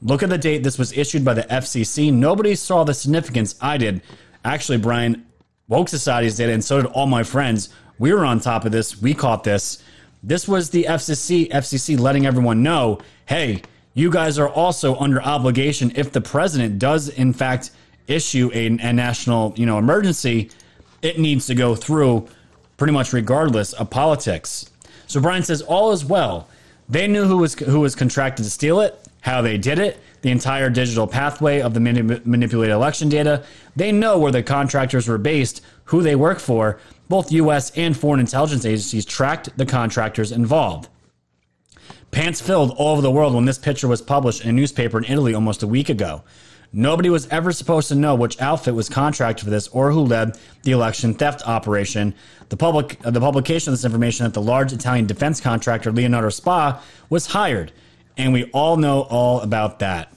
[0.00, 2.12] Look at the date this was issued by the FCC.
[2.12, 3.56] Nobody saw the significance.
[3.60, 4.02] I did.
[4.44, 5.26] Actually, Brian,
[5.66, 7.70] woke societies did, and so did all my friends.
[7.98, 9.00] We were on top of this.
[9.00, 9.82] We caught this.
[10.22, 13.62] This was the FCC, FCC letting everyone know, hey,
[13.94, 17.70] you guys are also under obligation if the president does in fact
[18.06, 20.50] issue a, a national, you know, emergency,
[21.02, 22.28] it needs to go through
[22.76, 24.70] pretty much regardless of politics.
[25.06, 26.48] So Brian says all is well.
[26.88, 30.30] They knew who was who was contracted to steal it, how they did it, the
[30.30, 33.44] entire digital pathway of the manip- manipulated election data.
[33.76, 36.78] They know where the contractors were based, who they work for.
[37.08, 37.70] Both U.S.
[37.76, 40.88] and foreign intelligence agencies tracked the contractors involved.
[42.10, 45.04] Pants filled all over the world when this picture was published in a newspaper in
[45.04, 46.22] Italy almost a week ago.
[46.72, 50.38] Nobody was ever supposed to know which outfit was contracted for this or who led
[50.64, 52.14] the election theft operation.
[52.50, 56.28] The public, uh, the publication of this information that the large Italian defense contractor Leonardo
[56.28, 57.72] Spa was hired,
[58.18, 60.12] and we all know all about that.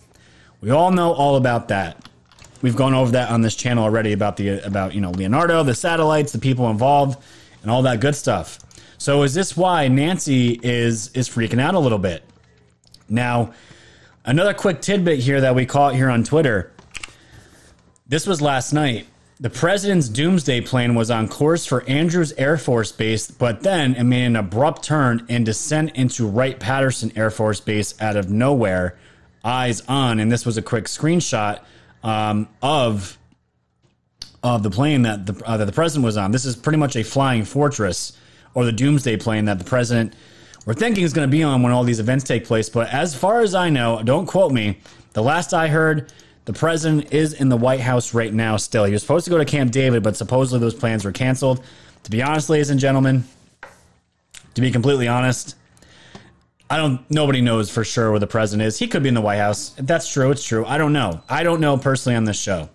[0.59, 2.09] We all know all about that.
[2.61, 5.73] We've gone over that on this channel already about the about you know Leonardo, the
[5.73, 7.23] satellites, the people involved,
[7.61, 8.59] and all that good stuff.
[8.97, 12.23] So is this why Nancy is is freaking out a little bit?
[13.09, 13.53] Now,
[14.25, 16.71] another quick tidbit here that we caught here on Twitter.
[18.07, 19.07] This was last night.
[19.41, 24.03] The president's doomsday plane was on course for Andrews Air Force Base, but then it
[24.03, 28.99] made an abrupt turn and descent into Wright Patterson Air Force Base out of nowhere,
[29.43, 30.19] eyes on.
[30.19, 31.59] And this was a quick screenshot
[32.03, 33.17] um, of
[34.43, 36.29] of the plane that the uh, that the president was on.
[36.29, 38.15] This is pretty much a flying fortress
[38.53, 40.13] or the doomsday plane that the president
[40.67, 42.69] we're thinking is going to be on when all these events take place.
[42.69, 44.81] But as far as I know, don't quote me.
[45.13, 46.13] The last I heard,
[46.45, 48.57] the president is in the White House right now.
[48.57, 51.63] Still, he was supposed to go to Camp David, but supposedly those plans were canceled.
[52.03, 53.23] To be honest, ladies and gentlemen,
[54.55, 55.55] to be completely honest,
[56.69, 57.09] I don't.
[57.11, 58.79] Nobody knows for sure where the president is.
[58.79, 59.75] He could be in the White House.
[59.77, 60.65] That's true, it's true.
[60.65, 61.21] I don't know.
[61.29, 62.69] I don't know personally on this show.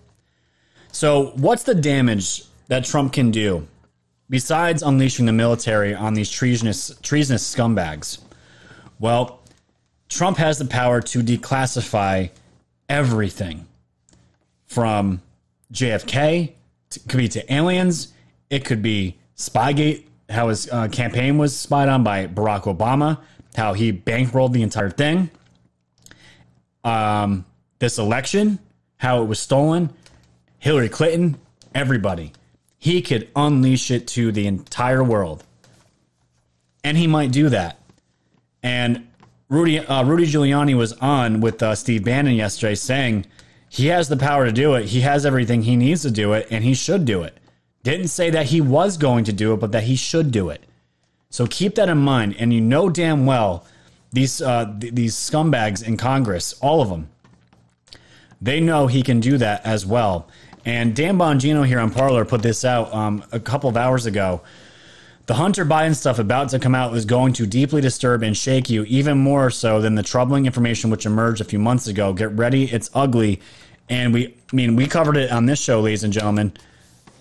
[0.93, 3.67] So, what's the damage that Trump can do
[4.31, 8.19] besides unleashing the military on these treasonous treasonous scumbags?
[9.01, 9.41] Well,
[10.09, 12.31] Trump has the power to declassify
[12.89, 13.67] everything
[14.67, 15.23] from
[15.73, 16.53] JFK.
[16.91, 18.13] To, could be to aliens.
[18.51, 23.19] It could be Spygate, how his uh, campaign was spied on by Barack Obama,
[23.57, 25.31] how he bankrolled the entire thing.
[26.85, 27.45] Um,
[27.79, 28.59] this election,
[28.99, 29.91] how it was stolen,
[30.59, 31.39] Hillary Clinton,
[31.75, 32.33] everybody.
[32.79, 35.45] He could unleash it to the entire world.
[36.85, 37.81] And he might do that.
[38.63, 39.06] And
[39.49, 43.27] Rudy uh, Rudy Giuliani was on with uh, Steve Bannon yesterday saying
[43.69, 44.87] he has the power to do it.
[44.87, 47.39] He has everything he needs to do it, and he should do it.
[47.83, 50.65] Didn't say that he was going to do it, but that he should do it.
[51.31, 53.65] So keep that in mind, and you know damn well
[54.13, 57.09] these uh, th- these scumbags in Congress, all of them,
[58.41, 60.29] they know he can do that as well.
[60.65, 64.41] And Dan Bongino here on Parler put this out um, a couple of hours ago.
[65.27, 68.71] The Hunter Biden stuff about to come out is going to deeply disturb and shake
[68.71, 72.13] you, even more so than the troubling information which emerged a few months ago.
[72.13, 73.41] Get ready, it's ugly.
[73.89, 76.53] And we, I mean, we covered it on this show, ladies and gentlemen,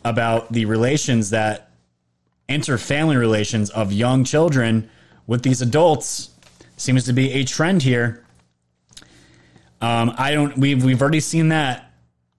[0.03, 1.72] about the relations that
[2.48, 4.88] inter-family relations of young children
[5.26, 6.30] with these adults
[6.77, 8.23] seems to be a trend here.
[9.82, 10.56] Um, I don't.
[10.57, 11.91] We've we've already seen that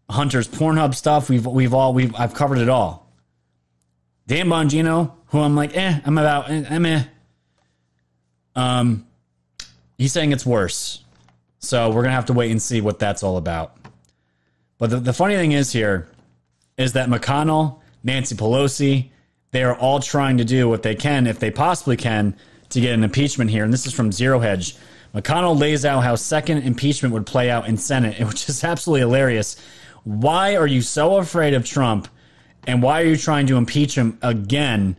[0.09, 1.29] Hunter's Pornhub stuff.
[1.29, 3.06] We've we've all we've I've covered it all.
[4.27, 7.05] Dan Bongino, who I'm like, eh, I'm about, eh, I'm eh.
[8.55, 9.07] Um,
[9.99, 11.05] he's saying it's worse.
[11.59, 13.77] So we're gonna have to wait and see what that's all about.
[14.79, 16.09] But the, the funny thing is here
[16.77, 19.11] is that McConnell, Nancy Pelosi,
[19.53, 22.37] they are all trying to do what they can, if they possibly can,
[22.71, 23.65] to get an impeachment here.
[23.65, 24.77] And this is from Zero Hedge.
[25.15, 29.57] McConnell lays out how second impeachment would play out in Senate, which is absolutely hilarious.
[30.05, 32.09] Why are you so afraid of Trump?
[32.67, 34.97] And why are you trying to impeach him again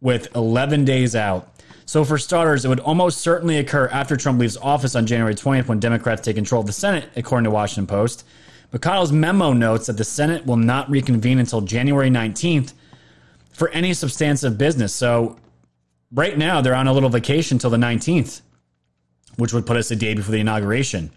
[0.00, 1.48] with 11 days out?
[1.84, 5.66] So, for starters, it would almost certainly occur after Trump leaves office on January 20th
[5.66, 8.24] when Democrats take control of the Senate, according to Washington Post.
[8.72, 12.72] McConnell's memo notes that the Senate will not reconvene until January 19th
[13.50, 14.94] for any substantive business.
[14.94, 15.36] So,
[16.12, 18.40] right now, they're on a little vacation till the 19th,
[19.36, 21.10] which would put us a day before the inauguration.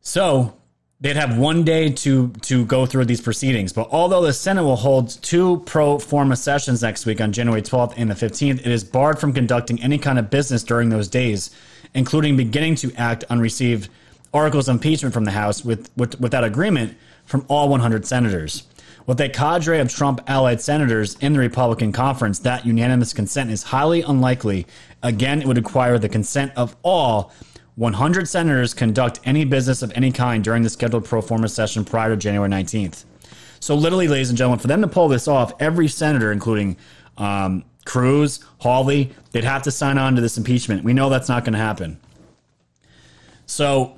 [0.00, 0.54] So,
[1.00, 3.72] they'd have one day to to go through these proceedings.
[3.72, 7.94] But although the Senate will hold two pro forma sessions next week on January 12th
[7.96, 11.50] and the 15th, it is barred from conducting any kind of business during those days,
[11.94, 13.88] including beginning to act on received
[14.32, 18.64] articles of impeachment from the House with, with without agreement from all 100 senators.
[19.06, 23.64] With a cadre of Trump allied senators in the Republican conference, that unanimous consent is
[23.64, 24.66] highly unlikely.
[25.02, 27.32] Again, it would require the consent of all
[27.80, 32.10] 100 senators conduct any business of any kind during the scheduled pro forma session prior
[32.10, 33.06] to January 19th.
[33.58, 36.76] So, literally, ladies and gentlemen, for them to pull this off, every senator, including
[37.16, 40.84] um, Cruz, Hawley, they'd have to sign on to this impeachment.
[40.84, 41.98] We know that's not going to happen.
[43.46, 43.96] So,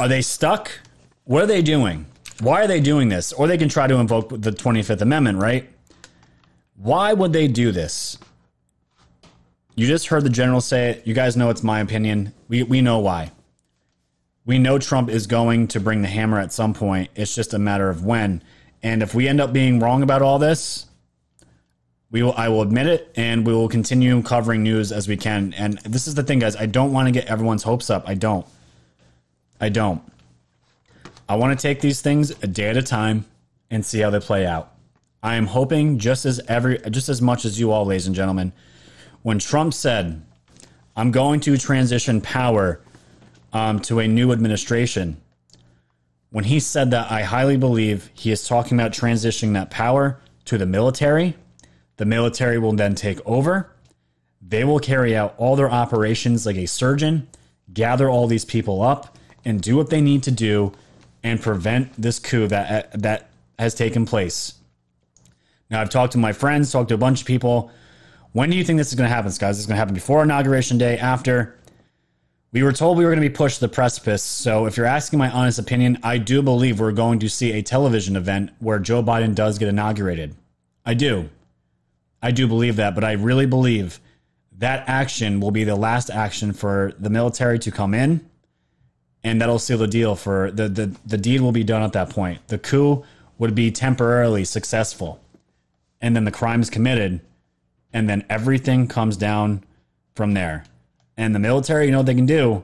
[0.00, 0.80] are they stuck?
[1.26, 2.06] What are they doing?
[2.40, 3.32] Why are they doing this?
[3.32, 5.70] Or they can try to invoke the 25th Amendment, right?
[6.74, 8.18] Why would they do this?
[9.76, 11.06] You just heard the general say it.
[11.06, 12.32] You guys know it's my opinion.
[12.48, 13.32] We, we know why.
[14.44, 17.10] We know Trump is going to bring the hammer at some point.
[17.14, 18.42] It's just a matter of when.
[18.82, 20.86] And if we end up being wrong about all this,
[22.10, 25.52] we will I will admit it and we will continue covering news as we can.
[25.54, 26.56] And this is the thing, guys.
[26.56, 28.08] I don't want to get everyone's hopes up.
[28.08, 28.46] I don't.
[29.60, 30.00] I don't.
[31.28, 33.26] I want to take these things a day at a time
[33.70, 34.72] and see how they play out.
[35.22, 38.52] I am hoping just as every just as much as you all, ladies and gentlemen,
[39.22, 40.22] when Trump said,
[40.98, 42.80] "I'm going to transition power
[43.52, 45.16] um, to a new administration,"
[46.30, 50.58] when he said that, I highly believe he is talking about transitioning that power to
[50.58, 51.36] the military.
[51.96, 53.70] The military will then take over.
[54.40, 57.28] They will carry out all their operations like a surgeon,
[57.72, 60.72] gather all these people up, and do what they need to do
[61.22, 64.54] and prevent this coup that that has taken place.
[65.70, 67.70] Now, I've talked to my friends, talked to a bunch of people.
[68.38, 69.56] When do you think this is going to happen, guys?
[69.56, 70.96] This Is going to happen before inauguration day?
[70.96, 71.58] After?
[72.52, 74.22] We were told we were going to be pushed to the precipice.
[74.22, 77.62] So, if you're asking my honest opinion, I do believe we're going to see a
[77.62, 80.36] television event where Joe Biden does get inaugurated.
[80.86, 81.30] I do.
[82.22, 83.98] I do believe that, but I really believe
[84.56, 88.24] that action will be the last action for the military to come in,
[89.24, 92.10] and that'll seal the deal for the the the deed will be done at that
[92.10, 92.46] point.
[92.46, 93.04] The coup
[93.36, 95.20] would be temporarily successful,
[96.00, 97.20] and then the crime is committed,
[97.92, 99.64] and then everything comes down
[100.14, 100.64] from there.
[101.16, 102.62] And the military, you know what they can do?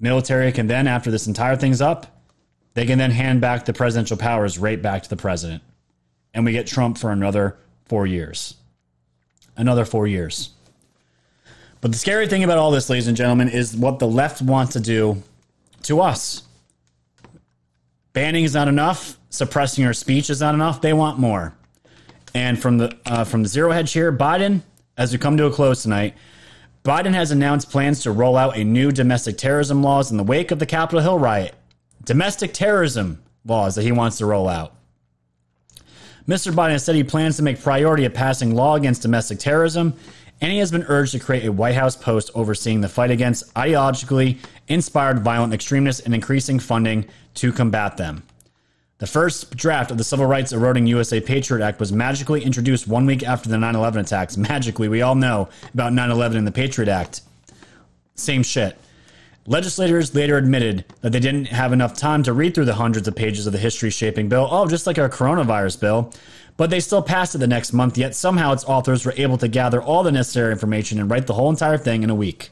[0.00, 2.06] Military can then, after this entire thing's up,
[2.74, 5.62] they can then hand back the presidential powers right back to the president,
[6.32, 7.56] and we get Trump for another
[7.86, 8.56] four years
[9.56, 10.50] another four years.
[11.80, 14.72] But the scary thing about all this, ladies and gentlemen, is what the left wants
[14.72, 15.22] to do
[15.82, 16.42] to us.
[18.12, 19.18] Banning is not enough.
[19.28, 20.80] Suppressing our speech is not enough.
[20.80, 21.54] They want more.
[22.34, 24.62] And from the uh, from the zero hedge here, Biden,
[24.96, 26.14] as we come to a close tonight,
[26.84, 30.50] Biden has announced plans to roll out a new domestic terrorism laws in the wake
[30.50, 31.54] of the Capitol Hill riot.
[32.04, 34.74] Domestic terrorism laws that he wants to roll out.
[36.26, 36.52] Mr.
[36.52, 39.94] Biden has said he plans to make priority of passing law against domestic terrorism,
[40.40, 43.52] and he has been urged to create a White House post overseeing the fight against
[43.54, 44.38] ideologically
[44.68, 48.22] inspired violent extremists and increasing funding to combat them.
[49.04, 53.04] The first draft of the Civil Rights Eroding USA Patriot Act was magically introduced one
[53.04, 54.38] week after the 9 11 attacks.
[54.38, 57.20] Magically, we all know about 9 11 and the Patriot Act.
[58.14, 58.78] Same shit.
[59.46, 63.14] Legislators later admitted that they didn't have enough time to read through the hundreds of
[63.14, 66.10] pages of the history shaping bill, oh, just like our coronavirus bill,
[66.56, 69.48] but they still passed it the next month, yet somehow its authors were able to
[69.48, 72.48] gather all the necessary information and write the whole entire thing in a week.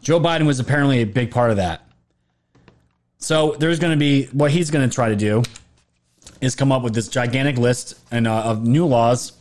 [0.00, 1.86] Joe Biden was apparently a big part of that.
[3.22, 5.44] So there's going to be what he's going to try to do
[6.40, 9.32] is come up with this gigantic list and uh, of new laws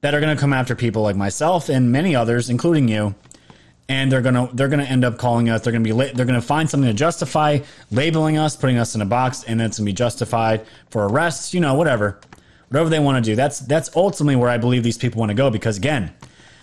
[0.00, 3.16] that are going to come after people like myself and many others, including you,
[3.88, 5.62] and they're gonna they're gonna end up calling us.
[5.62, 7.58] They're gonna be they're gonna find something to justify
[7.90, 11.52] labeling us, putting us in a box, and then it's gonna be justified for arrests.
[11.52, 12.20] You know, whatever,
[12.68, 13.34] whatever they want to do.
[13.34, 16.14] That's that's ultimately where I believe these people want to go because again,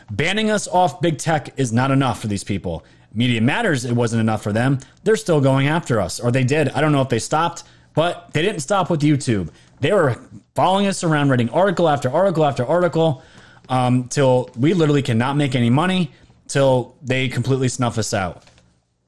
[0.09, 2.85] banning us off big tech is not enough for these people.
[3.17, 4.77] Media Matters, it wasn't enough for them.
[5.03, 6.69] They're still going after us, or they did.
[6.69, 7.63] I don't know if they stopped,
[7.95, 9.49] but they didn't stop with YouTube.
[9.79, 10.17] They were
[10.53, 13.23] following us around, writing article after article after article,
[13.69, 16.11] um, till we literally cannot make any money,
[16.47, 18.43] till they completely snuff us out.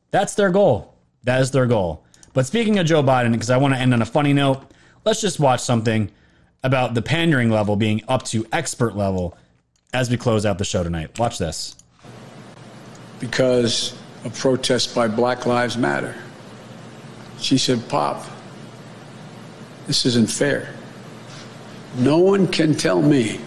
[0.09, 0.95] That's their goal.
[1.23, 2.03] That is their goal.
[2.33, 4.63] But speaking of Joe Biden, because I want to end on a funny note,
[5.05, 6.09] let's just watch something
[6.63, 9.37] about the pandering level being up to expert level
[9.93, 11.19] as we close out the show tonight.
[11.19, 11.75] Watch this.
[13.19, 16.15] Because of protest by Black Lives Matter.
[17.39, 18.25] She said, Pop,
[19.87, 20.73] this isn't fair.
[21.97, 23.39] No one can tell me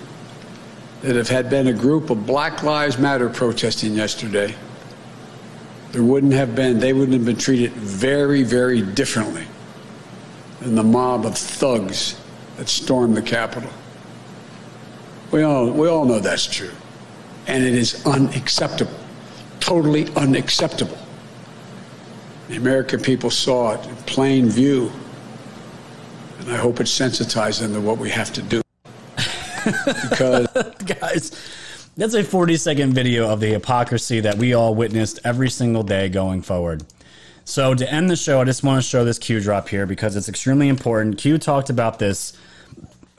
[1.02, 4.54] that if had been a group of Black Lives Matter protesting yesterday,
[5.92, 9.46] there wouldn't have been, they wouldn't have been treated very, very differently
[10.60, 12.18] than the mob of thugs
[12.56, 13.70] that stormed the Capitol.
[15.32, 16.70] We all, we all know that's true.
[17.46, 18.98] And it is unacceptable,
[19.62, 20.98] totally unacceptable.
[22.48, 24.90] The American people saw it in plain view.
[26.40, 28.60] And I hope it sensitized them to what we have to do.
[30.10, 30.48] because
[30.84, 31.30] Guys,
[31.96, 36.08] that's a 40 second video of the hypocrisy that we all witnessed every single day
[36.08, 36.82] going forward.
[37.44, 40.16] So, to end the show, I just want to show this Q drop here because
[40.16, 41.18] it's extremely important.
[41.18, 42.36] Q talked about this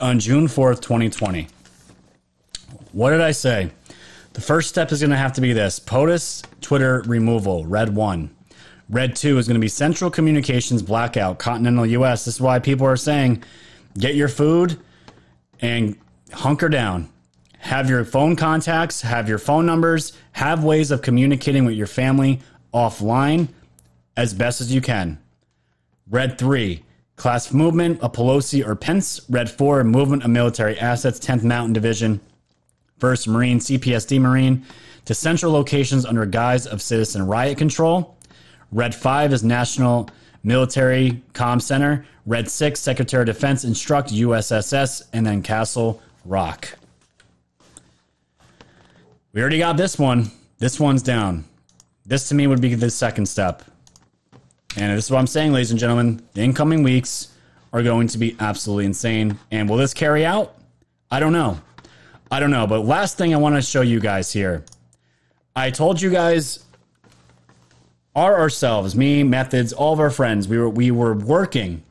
[0.00, 1.48] on June 4th, 2020.
[2.92, 3.70] What did I say?
[4.34, 8.34] The first step is going to have to be this POTUS Twitter removal, red one.
[8.90, 12.24] Red two is going to be Central Communications blackout, continental US.
[12.24, 13.44] This is why people are saying
[13.96, 14.76] get your food
[15.60, 15.96] and
[16.32, 17.08] hunker down.
[17.58, 22.40] Have your phone contacts, have your phone numbers, have ways of communicating with your family
[22.74, 23.48] offline
[24.16, 25.22] as best as you can.
[26.10, 26.82] Red three,
[27.14, 29.20] class movement a Pelosi or Pence.
[29.30, 32.20] Red four, movement of military assets, 10th Mountain Division,
[33.04, 34.64] 1st Marine, CPSD Marine,
[35.04, 38.16] to central locations under guise of citizen riot control.
[38.72, 40.08] Red 5 is National
[40.42, 42.06] Military Com Center.
[42.24, 46.78] Red 6, Secretary of Defense instruct USSS, and then Castle Rock.
[49.32, 50.30] We already got this one.
[50.58, 51.44] This one's down.
[52.06, 53.62] This to me would be the second step.
[54.76, 56.22] And this is what I'm saying, ladies and gentlemen.
[56.32, 57.28] The incoming weeks
[57.70, 59.38] are going to be absolutely insane.
[59.50, 60.56] And will this carry out?
[61.10, 61.60] I don't know.
[62.34, 62.66] I don't know.
[62.66, 64.64] But last thing I want to show you guys here.
[65.54, 66.64] I told you guys
[68.16, 70.48] are ourselves, me, methods, all of our friends.
[70.48, 71.84] We were we were working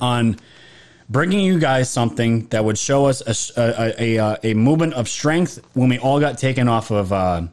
[0.00, 0.36] on
[1.08, 3.22] bringing you guys something that would show us
[3.56, 7.46] a a, a, a movement of strength when we all got taken off of uh,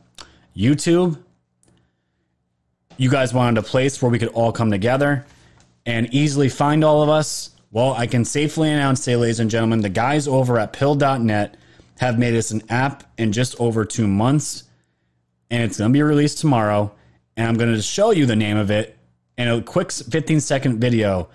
[0.53, 1.17] YouTube.
[2.97, 5.25] You guys wanted a place where we could all come together
[5.85, 7.51] and easily find all of us.
[7.71, 11.55] Well, I can safely announce today, ladies and gentlemen, the guys over at pilled.net
[11.99, 14.63] have made us an app in just over two months,
[15.49, 16.93] and it's going to be released tomorrow
[17.37, 18.97] and I'm going to show you the name of it
[19.37, 21.29] in a quick 15 second video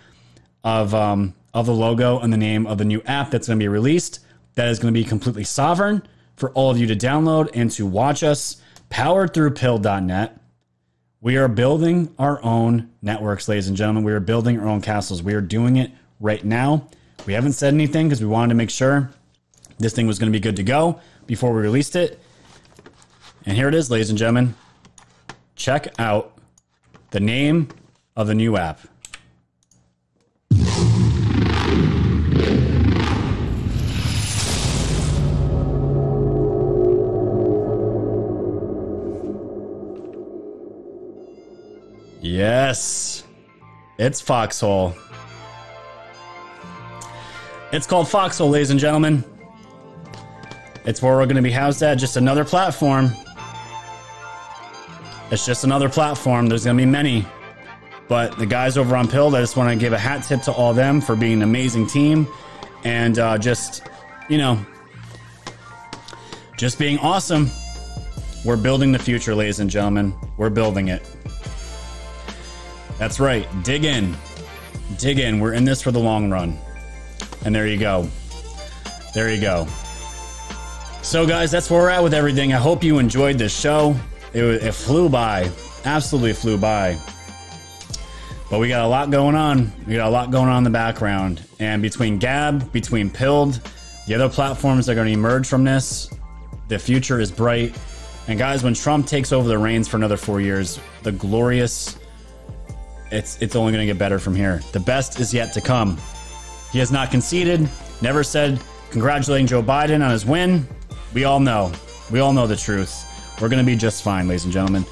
[0.62, 3.62] of um, of the logo and the name of the new app that's going to
[3.62, 4.20] be released.
[4.54, 6.06] That is going to be completely sovereign
[6.36, 10.38] for all of you to download and to watch us, powered through pilled.net.
[11.20, 14.04] We are building our own networks, ladies and gentlemen.
[14.04, 15.22] We are building our own castles.
[15.22, 16.88] We are doing it right now.
[17.26, 19.10] We haven't said anything because we wanted to make sure
[19.78, 22.20] this thing was going to be good to go before we released it.
[23.44, 24.54] And here it is, ladies and gentlemen
[25.56, 26.38] check out
[27.10, 27.68] the name
[28.14, 28.80] of the new app.
[42.20, 43.24] Yes,
[43.98, 44.94] it's Foxhole.
[47.72, 49.24] It's called Foxhole, ladies and gentlemen.
[50.86, 53.10] It's where we're going to be housed at, just another platform
[55.30, 56.46] it's just another platform.
[56.46, 57.26] There's going to be many.
[58.08, 60.52] But the guys over on Pilled, I just want to give a hat tip to
[60.52, 62.28] all them for being an amazing team
[62.84, 63.82] and uh, just,
[64.28, 64.64] you know,
[66.56, 67.50] just being awesome.
[68.44, 70.14] We're building the future, ladies and gentlemen.
[70.36, 71.02] We're building it.
[72.98, 73.48] That's right.
[73.64, 74.16] Dig in.
[74.98, 75.40] Dig in.
[75.40, 76.56] We're in this for the long run.
[77.44, 78.08] And there you go.
[79.12, 79.66] There you go.
[81.06, 82.52] So, guys, that's where we're at with everything.
[82.52, 83.94] I hope you enjoyed this show.
[84.32, 85.48] It, it flew by,
[85.84, 86.98] absolutely flew by.
[88.50, 89.70] But we got a lot going on.
[89.86, 91.46] We got a lot going on in the background.
[91.60, 93.60] And between Gab, between Pilled,
[94.08, 96.10] the other platforms that are going to emerge from this,
[96.66, 97.78] the future is bright.
[98.26, 102.00] And guys, when Trump takes over the reins for another four years, the glorious,
[103.12, 104.60] it's it's only going to get better from here.
[104.72, 105.98] The best is yet to come.
[106.72, 107.68] He has not conceded.
[108.02, 108.60] Never said
[108.90, 110.66] congratulating Joe Biden on his win.
[111.16, 111.72] We all know.
[112.10, 113.06] We all know the truth.
[113.40, 114.84] We're going to be just fine, ladies and gentlemen.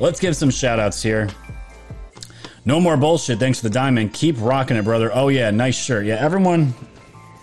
[0.00, 1.28] Let's give some shout outs here.
[2.64, 3.38] No more bullshit.
[3.38, 4.12] Thanks for the diamond.
[4.12, 5.12] Keep rocking it, brother.
[5.14, 5.52] Oh, yeah.
[5.52, 6.04] Nice shirt.
[6.04, 6.74] Yeah, everyone,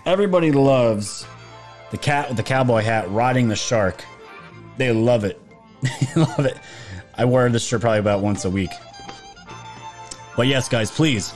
[0.04, 1.26] everybody loves
[1.90, 4.04] the cat with the cowboy hat riding the shark.
[4.76, 5.40] They love it.
[6.14, 6.58] They love it.
[7.16, 8.70] I wear this shirt probably about once a week.
[10.36, 11.32] But yes, guys, please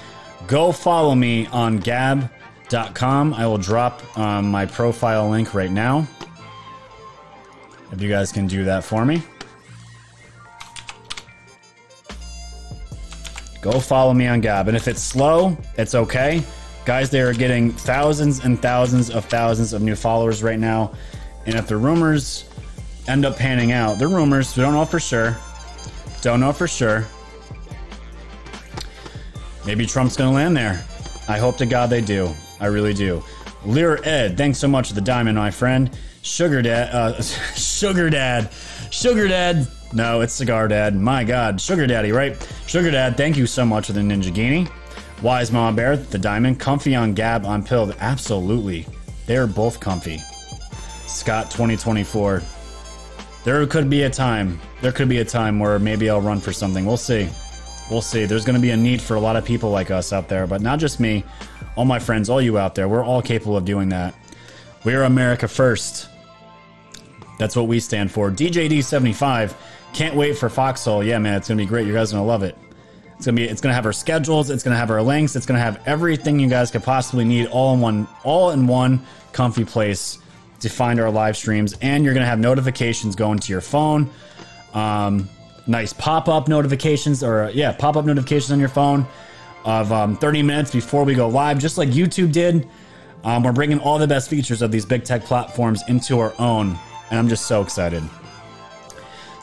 [0.46, 3.32] go follow me on gab.com.
[3.32, 6.06] I will drop um, my profile link right now.
[7.92, 9.22] If you guys can do that for me.
[13.60, 14.68] Go follow me on Gab.
[14.68, 16.42] And if it's slow, it's okay.
[16.86, 20.94] Guys, they are getting thousands and thousands of thousands of new followers right now.
[21.46, 22.48] And if the rumors
[23.06, 24.56] end up panning out, they're rumors.
[24.56, 25.36] We don't know for sure.
[26.22, 27.06] Don't know for sure.
[29.66, 30.84] Maybe Trump's going to land there.
[31.28, 32.30] I hope to God they do.
[32.60, 33.22] I really do.
[33.64, 35.90] Lear Ed, thanks so much for the diamond, my friend.
[36.22, 37.22] Sugar Dad, uh,
[37.54, 38.50] Sugar Dad,
[38.90, 39.66] Sugar Dad.
[39.92, 40.94] No, it's Cigar Dad.
[40.94, 42.36] My God, Sugar Daddy, right?
[42.66, 44.70] Sugar Dad, thank you so much for the Ninjaghini.
[45.22, 46.60] Wise Mama Bear, the diamond.
[46.60, 47.94] Comfy on Gab on Pilled.
[48.00, 48.86] Absolutely.
[49.26, 50.18] They are both comfy.
[51.06, 52.42] Scott 2024.
[53.44, 54.60] There could be a time.
[54.80, 56.86] There could be a time where maybe I'll run for something.
[56.86, 57.28] We'll see.
[57.90, 58.24] We'll see.
[58.24, 60.46] There's going to be a need for a lot of people like us out there,
[60.46, 61.24] but not just me.
[61.76, 64.14] All my friends, all you out there, we're all capable of doing that.
[64.84, 66.09] We're America first.
[67.40, 68.30] That's what we stand for.
[68.30, 69.54] DJD75.
[69.94, 71.02] Can't wait for Foxhole.
[71.02, 71.86] Yeah, man, it's gonna be great.
[71.86, 72.54] You guys are gonna love it.
[73.16, 73.44] It's gonna be.
[73.44, 74.50] It's gonna have our schedules.
[74.50, 75.34] It's gonna have our links.
[75.36, 79.00] It's gonna have everything you guys could possibly need all in one, all in one
[79.32, 80.18] comfy place
[80.60, 81.74] to find our live streams.
[81.80, 84.10] And you're gonna have notifications going to your phone.
[84.74, 85.26] Um,
[85.66, 89.06] nice pop-up notifications, or yeah, pop-up notifications on your phone
[89.64, 92.68] of um, 30 minutes before we go live, just like YouTube did.
[93.24, 96.78] Um, we're bringing all the best features of these big tech platforms into our own,
[97.10, 98.02] and I'm just so excited.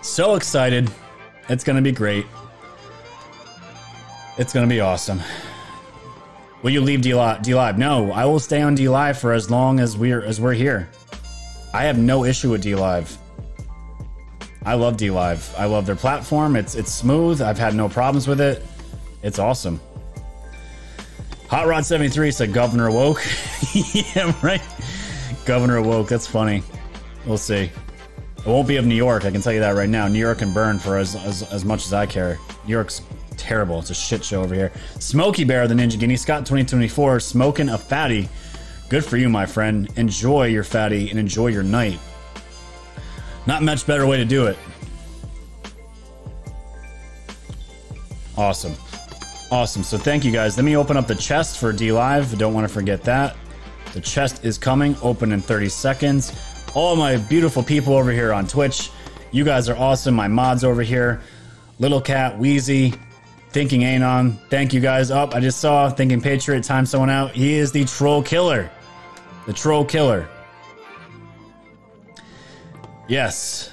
[0.01, 0.89] So excited.
[1.49, 2.25] It's going to be great.
[4.37, 5.21] It's going to be awesome.
[6.63, 7.77] Will you leave DLive?
[7.77, 10.89] No, I will stay on DLive for as long as we're as we're here.
[11.73, 13.15] I have no issue with DLive.
[14.65, 15.57] I love DLive.
[15.57, 16.55] I love their platform.
[16.55, 17.41] It's it's smooth.
[17.41, 18.63] I've had no problems with it.
[19.23, 19.79] It's awesome.
[21.49, 23.23] Hot Rod 73 said Governor woke.
[23.73, 24.61] yeah, right.
[25.45, 26.09] Governor woke.
[26.09, 26.63] That's funny.
[27.27, 27.69] We'll see.
[28.37, 29.25] It won't be of New York.
[29.25, 30.07] I can tell you that right now.
[30.07, 32.39] New York can burn for as, as, as much as I care.
[32.65, 33.01] New York's
[33.35, 33.79] terrible.
[33.79, 34.71] It's a shit show over here.
[34.99, 38.29] Smoky Bear, the Ninjaghini, Scott 2024, smoking a fatty.
[38.87, 39.91] Good for you, my friend.
[39.97, 41.99] Enjoy your fatty and enjoy your night.
[43.45, 44.57] Not much better way to do it.
[48.37, 48.75] Awesome.
[49.51, 49.83] Awesome.
[49.83, 50.55] So thank you guys.
[50.55, 52.37] Let me open up the chest for DLive.
[52.37, 53.35] Don't want to forget that.
[53.93, 56.33] The chest is coming, open in 30 seconds.
[56.77, 58.91] All my beautiful people over here on Twitch.
[59.31, 60.13] You guys are awesome.
[60.13, 61.23] My mods over here.
[61.79, 62.93] Little Cat, Wheezy,
[63.49, 64.33] Thinking Anon.
[64.51, 65.09] Thank you guys.
[65.09, 65.33] Up.
[65.33, 67.31] I just saw Thinking Patriot time someone out.
[67.31, 68.69] He is the troll killer.
[69.47, 70.29] The troll killer.
[73.07, 73.71] Yes.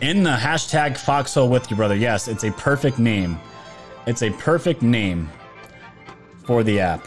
[0.00, 1.94] In the hashtag foxhole with you, brother.
[1.94, 3.38] Yes, it's a perfect name.
[4.06, 5.30] It's a perfect name
[6.46, 7.06] for the app.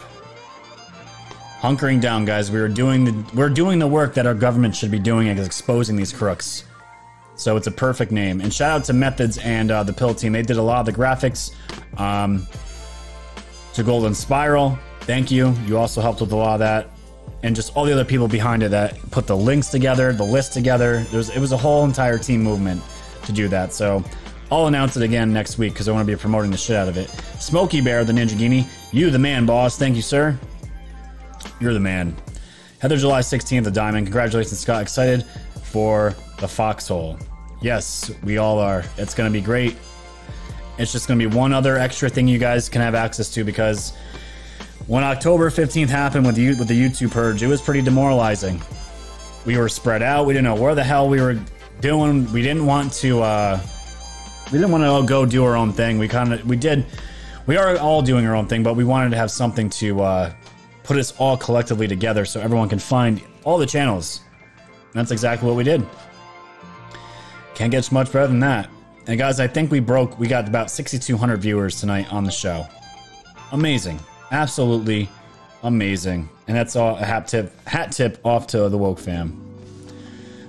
[1.60, 2.52] Hunkering down, guys.
[2.52, 5.44] We are doing the we're doing the work that our government should be doing, is
[5.44, 6.62] exposing these crooks.
[7.34, 8.40] So it's a perfect name.
[8.40, 10.32] And shout out to Methods and uh, the Pill team.
[10.32, 11.52] They did a lot of the graphics.
[11.98, 12.46] Um,
[13.74, 15.52] to Golden Spiral, thank you.
[15.66, 16.90] You also helped with a lot of that,
[17.42, 20.52] and just all the other people behind it that put the links together, the list
[20.52, 21.04] together.
[21.10, 22.82] There's it was a whole entire team movement
[23.24, 23.72] to do that.
[23.72, 24.04] So
[24.52, 26.88] I'll announce it again next week because I want to be promoting the shit out
[26.88, 27.10] of it.
[27.40, 29.76] Smoky Bear, the Ninjaghini, you the man, boss.
[29.76, 30.38] Thank you, sir.
[31.60, 32.16] You're the man.
[32.80, 34.06] Heather, July 16th, the Diamond.
[34.06, 34.82] Congratulations, Scott.
[34.82, 35.24] Excited
[35.62, 37.18] for the Foxhole.
[37.60, 38.84] Yes, we all are.
[38.96, 39.76] It's going to be great.
[40.78, 43.42] It's just going to be one other extra thing you guys can have access to
[43.42, 43.96] because
[44.86, 48.62] when October 15th happened with the, with the YouTube purge, it was pretty demoralizing.
[49.44, 50.26] We were spread out.
[50.26, 51.40] We didn't know where the hell we were
[51.80, 52.30] doing.
[52.32, 53.22] We didn't want to.
[53.22, 53.60] Uh,
[54.46, 55.98] we didn't want to go do our own thing.
[55.98, 56.86] We kind of we did.
[57.46, 60.32] We are all doing our own thing, but we wanted to have something to uh,
[60.88, 64.22] put us all collectively together so everyone can find all the channels.
[64.62, 65.86] And that's exactly what we did.
[67.54, 68.70] Can't get much better than that.
[69.06, 70.18] And guys, I think we broke.
[70.18, 72.66] We got about 6,200 viewers tonight on the show.
[73.52, 74.00] Amazing,
[74.30, 75.10] absolutely
[75.62, 76.26] amazing.
[76.46, 77.52] And that's all a hat tip.
[77.68, 79.44] Hat tip off to the woke fam.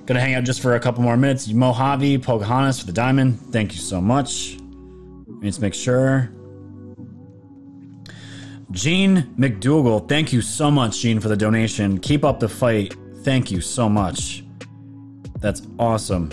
[0.06, 1.50] Gonna hang out just for a couple more minutes.
[1.50, 3.42] Mojave, Pocahontas for the diamond.
[3.52, 4.58] Thank you so much.
[5.42, 6.32] Let's make sure.
[8.72, 12.00] Gene McDougal, thank you so much, Gene, for the donation.
[12.00, 12.96] Keep up the fight.
[13.24, 14.44] Thank you so much.
[15.40, 16.30] That's awesome.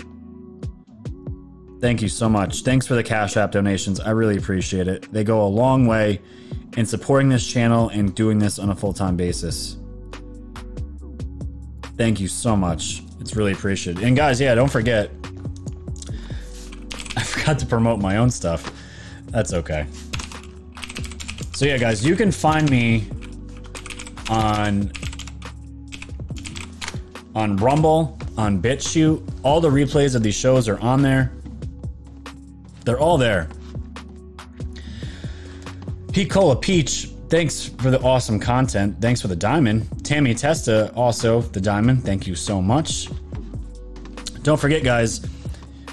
[1.81, 2.61] Thank you so much.
[2.61, 3.99] Thanks for the Cash App donations.
[3.99, 5.11] I really appreciate it.
[5.11, 6.21] They go a long way
[6.75, 9.77] in supporting this channel and doing this on a full time basis.
[11.97, 13.03] Thank you so much.
[13.19, 14.03] It's really appreciated.
[14.03, 15.09] And guys, yeah, don't forget.
[17.15, 18.71] I forgot to promote my own stuff.
[19.27, 19.87] That's okay.
[21.57, 23.07] So yeah, guys, you can find me
[24.29, 24.91] on
[27.33, 29.27] on Rumble, on BitChute.
[29.41, 31.31] All the replays of these shows are on there.
[32.85, 33.49] They're all there.
[36.13, 39.01] Pete Cola Peach, thanks for the awesome content.
[39.01, 40.05] Thanks for the diamond.
[40.05, 42.03] Tammy Testa, also the diamond.
[42.03, 43.09] Thank you so much.
[44.43, 45.23] Don't forget, guys,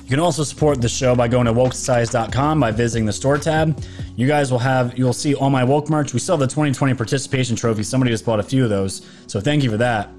[0.02, 3.82] you can also support the show by going to wokesize.com by visiting the store tab.
[4.16, 6.12] You guys will have you'll see all my woke merch.
[6.12, 7.82] We still have the 2020 participation trophy.
[7.82, 10.10] Somebody just bought a few of those, so thank you for that.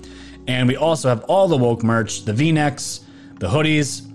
[0.47, 3.05] And we also have all the woke merch: the V-necks,
[3.39, 4.11] the hoodies,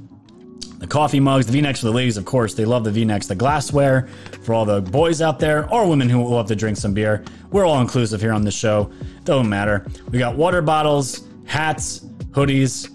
[0.78, 2.55] the coffee mugs, the V-necks for the ladies, of course.
[2.55, 3.27] They love the V-necks.
[3.27, 4.09] The glassware
[4.43, 7.24] for all the boys out there or women who love to drink some beer.
[7.51, 8.90] We're all inclusive here on the show.
[9.24, 9.86] Don't matter.
[10.11, 12.01] We got water bottles, hats,
[12.31, 12.90] hoodies,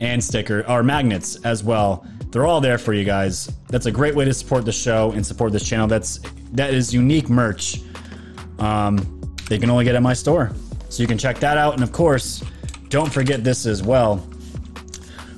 [0.00, 2.06] and sticker or magnets as well.
[2.30, 3.50] They're all there for you guys.
[3.68, 5.86] That's a great way to support the show and support this channel.
[5.86, 6.20] That's
[6.52, 7.80] that is unique merch.
[8.58, 10.52] Um, they can only get at my store,
[10.88, 11.74] so you can check that out.
[11.74, 12.44] And of course,
[12.88, 14.18] don't forget this as well.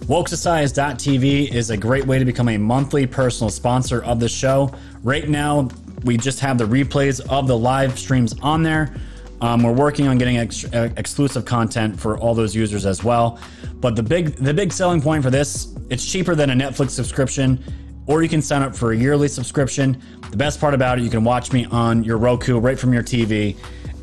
[0.06, 4.74] WokeSociety.tv is a great way to become a monthly personal sponsor of the show.
[5.02, 5.68] Right now,
[6.04, 8.94] we just have the replays of the live streams on there.
[9.42, 13.40] Um, we're working on getting ex- uh, exclusive content for all those users as well.
[13.80, 17.62] But the big the big selling point for this, it's cheaper than a Netflix subscription,
[18.06, 20.00] or you can sign up for a yearly subscription.
[20.30, 23.02] The best part about it, you can watch me on your Roku right from your
[23.02, 23.56] TV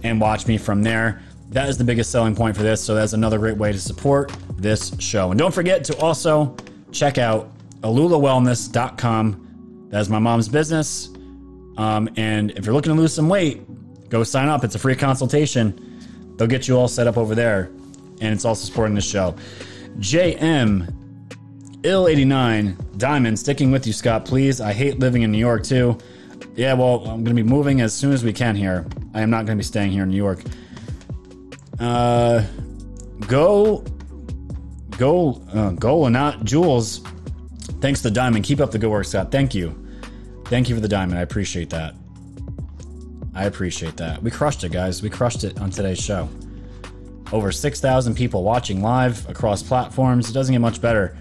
[0.04, 1.22] and watch me from there.
[1.52, 2.84] That is the biggest selling point for this.
[2.84, 5.32] So that's another great way to support this show.
[5.32, 6.56] And don't forget to also
[6.92, 7.50] check out
[7.82, 9.88] alulawellness.com.
[9.90, 11.10] That is my mom's business.
[11.78, 13.62] Um, and if you're looking to lose some weight,
[14.10, 14.64] go sign up.
[14.64, 16.36] It's a free consultation.
[16.38, 17.66] They'll get you all set up over there.
[18.22, 19.36] And it's also supporting the show.
[20.00, 20.94] JM
[21.82, 24.60] Ill89 Diamond, sticking with you, Scott, please.
[24.60, 25.98] I hate living in New York too.
[26.56, 28.86] Yeah, well, I'm going to be moving as soon as we can here.
[29.14, 30.42] I am not going to be staying here in New York.
[31.80, 32.44] Uh,
[33.28, 33.86] go,
[34.98, 37.00] go, uh, go, and not Jules.
[37.80, 38.44] Thanks to diamond.
[38.44, 39.32] Keep up the good work, Scott.
[39.32, 39.74] Thank you.
[40.46, 41.20] Thank you for the diamond.
[41.20, 41.96] I appreciate that.
[43.40, 44.22] I appreciate that.
[44.22, 45.02] We crushed it, guys.
[45.02, 46.28] We crushed it on today's show.
[47.32, 50.30] Over 6,000 people watching live across platforms.
[50.30, 51.18] It doesn't get much better.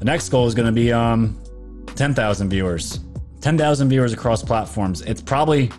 [0.00, 1.40] The next goal is going to be um,
[1.94, 2.98] 10,000 viewers.
[3.42, 5.02] 10,000 viewers across platforms.
[5.02, 5.70] It's probably,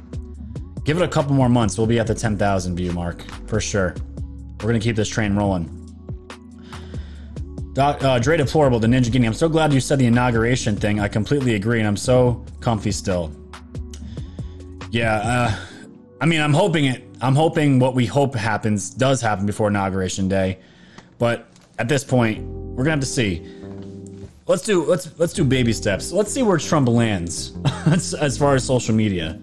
[0.85, 1.77] give it a couple more months.
[1.77, 3.93] We'll be at the 10,000 view mark for sure.
[4.61, 5.67] We're going to keep this train rolling.
[7.73, 9.25] Doc, uh, Dre Deplorable, the Ninjaghini.
[9.25, 11.01] I'm so glad you said the inauguration thing.
[11.01, 13.33] I completely agree, and I'm so comfy still.
[14.91, 15.55] Yeah, uh,
[16.23, 17.03] I mean, I'm hoping it.
[17.19, 20.57] I'm hoping what we hope happens does happen before inauguration day,
[21.19, 23.45] but at this point, we're gonna have to see.
[24.47, 26.13] Let's do let's let's do baby steps.
[26.13, 27.51] Let's see where Trump lands
[27.85, 29.37] as, far as social media.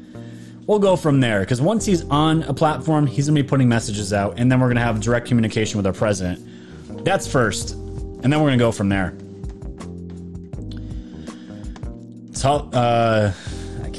[0.66, 4.14] We'll go from there because once he's on a platform, he's gonna be putting messages
[4.14, 7.04] out, and then we're gonna have direct communication with our president.
[7.04, 9.12] That's first, and then we're gonna go from there.
[12.32, 13.34] So, uh,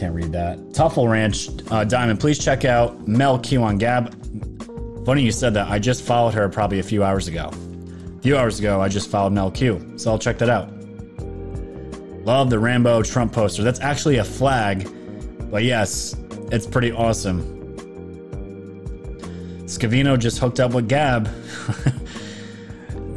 [0.02, 0.58] can't read that.
[0.70, 5.06] Tuffle Ranch uh, Diamond, please check out Mel on Gab.
[5.06, 5.70] Funny you said that.
[5.70, 7.52] I just followed her probably a few hours ago.
[8.18, 10.72] A few hours ago, I just followed Mel Q, so I'll check that out.
[12.26, 13.62] Love the Rambo Trump poster.
[13.62, 14.90] That's actually a flag,
[15.52, 16.16] but yes,
[16.52, 17.44] it's pretty awesome.
[19.66, 21.30] Scavino just hooked up with Gab.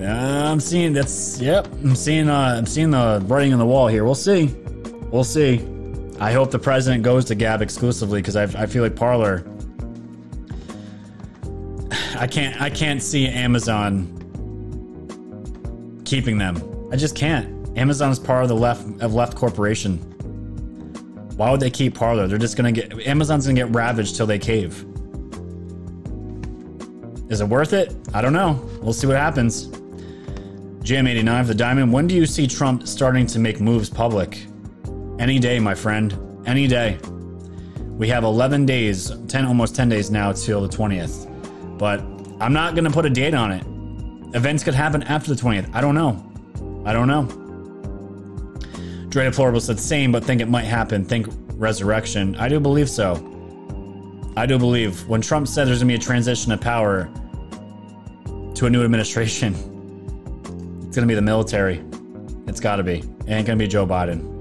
[0.06, 1.66] I'm seeing that's yep.
[1.82, 4.05] I'm seeing uh, I'm seeing the writing on the wall here.
[4.05, 4.55] We'll see.
[5.11, 5.66] We'll see.
[6.25, 9.47] I hope the president goes to Gab exclusively because I, feel like Parler.
[12.19, 14.07] I can't I can't see Amazon
[16.07, 16.89] keeping them.
[16.91, 17.77] I just can't.
[17.77, 19.99] Amazon is part of the left of left corporation.
[21.37, 22.27] Why would they keep Parler?
[22.27, 24.83] They're just gonna get Amazon's gonna get ravaged till they cave.
[27.29, 27.95] Is it worth it?
[28.15, 28.67] I don't know.
[28.81, 29.67] We'll see what happens.
[30.85, 31.93] JM89 of the Diamond.
[31.93, 34.47] When do you see Trump starting to make moves public?
[35.19, 36.43] Any day, my friend.
[36.47, 36.99] Any day.
[37.97, 41.78] We have 11 days, 10 almost 10 days now till the 20th.
[41.78, 42.01] But
[42.41, 43.65] I'm not going to put a date on it.
[44.35, 45.70] Events could happen after the 20th.
[45.73, 46.32] I don't know.
[46.85, 47.24] I don't know.
[49.09, 51.05] Dre Deplorable said same, but think it might happen.
[51.05, 52.35] Think resurrection.
[52.35, 53.15] I do believe so.
[54.36, 57.09] I do believe when Trump said there's gonna be a transition of power
[58.57, 59.55] to a new administration,
[60.86, 61.85] it's gonna be the military.
[62.49, 62.99] It's gotta be.
[62.99, 64.34] It ain't gonna be Joe Biden.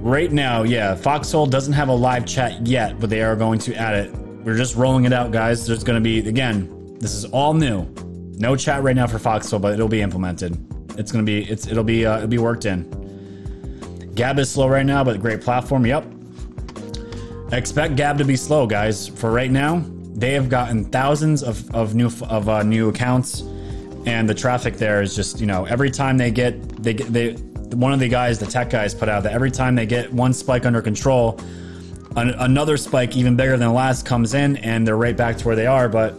[0.00, 3.74] Right now, yeah, Foxhole doesn't have a live chat yet, but they are going to
[3.74, 4.14] add it.
[4.14, 5.66] We're just rolling it out, guys.
[5.66, 7.86] There's going to be, again, this is all new.
[8.38, 10.56] No chat right now for Foxhole, but it'll be implemented.
[10.98, 14.10] It's going to be, it's, it'll be, uh, it'll be worked in.
[14.14, 15.84] Gab is slow right now, but great platform.
[15.84, 16.06] Yep.
[17.52, 19.06] Expect Gab to be slow, guys.
[19.06, 23.42] For right now, they have gotten thousands of, of new of uh, new accounts,
[24.06, 27.36] and the traffic there is just you know every time they get they get they
[27.74, 30.32] one of the guys the tech guys put out that every time they get one
[30.32, 31.38] spike under control,
[32.16, 35.46] an, another spike even bigger than the last comes in, and they're right back to
[35.46, 35.88] where they are.
[35.88, 36.14] But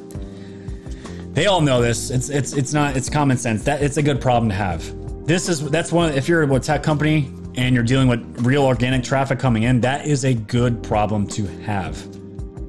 [1.34, 2.10] they all know this.
[2.10, 3.64] It's it's it's not it's common sense.
[3.64, 4.84] That it's a good problem to have.
[5.26, 9.04] This is that's one if you're a tech company and you're dealing with real organic
[9.04, 11.98] traffic coming in, that is a good problem to have.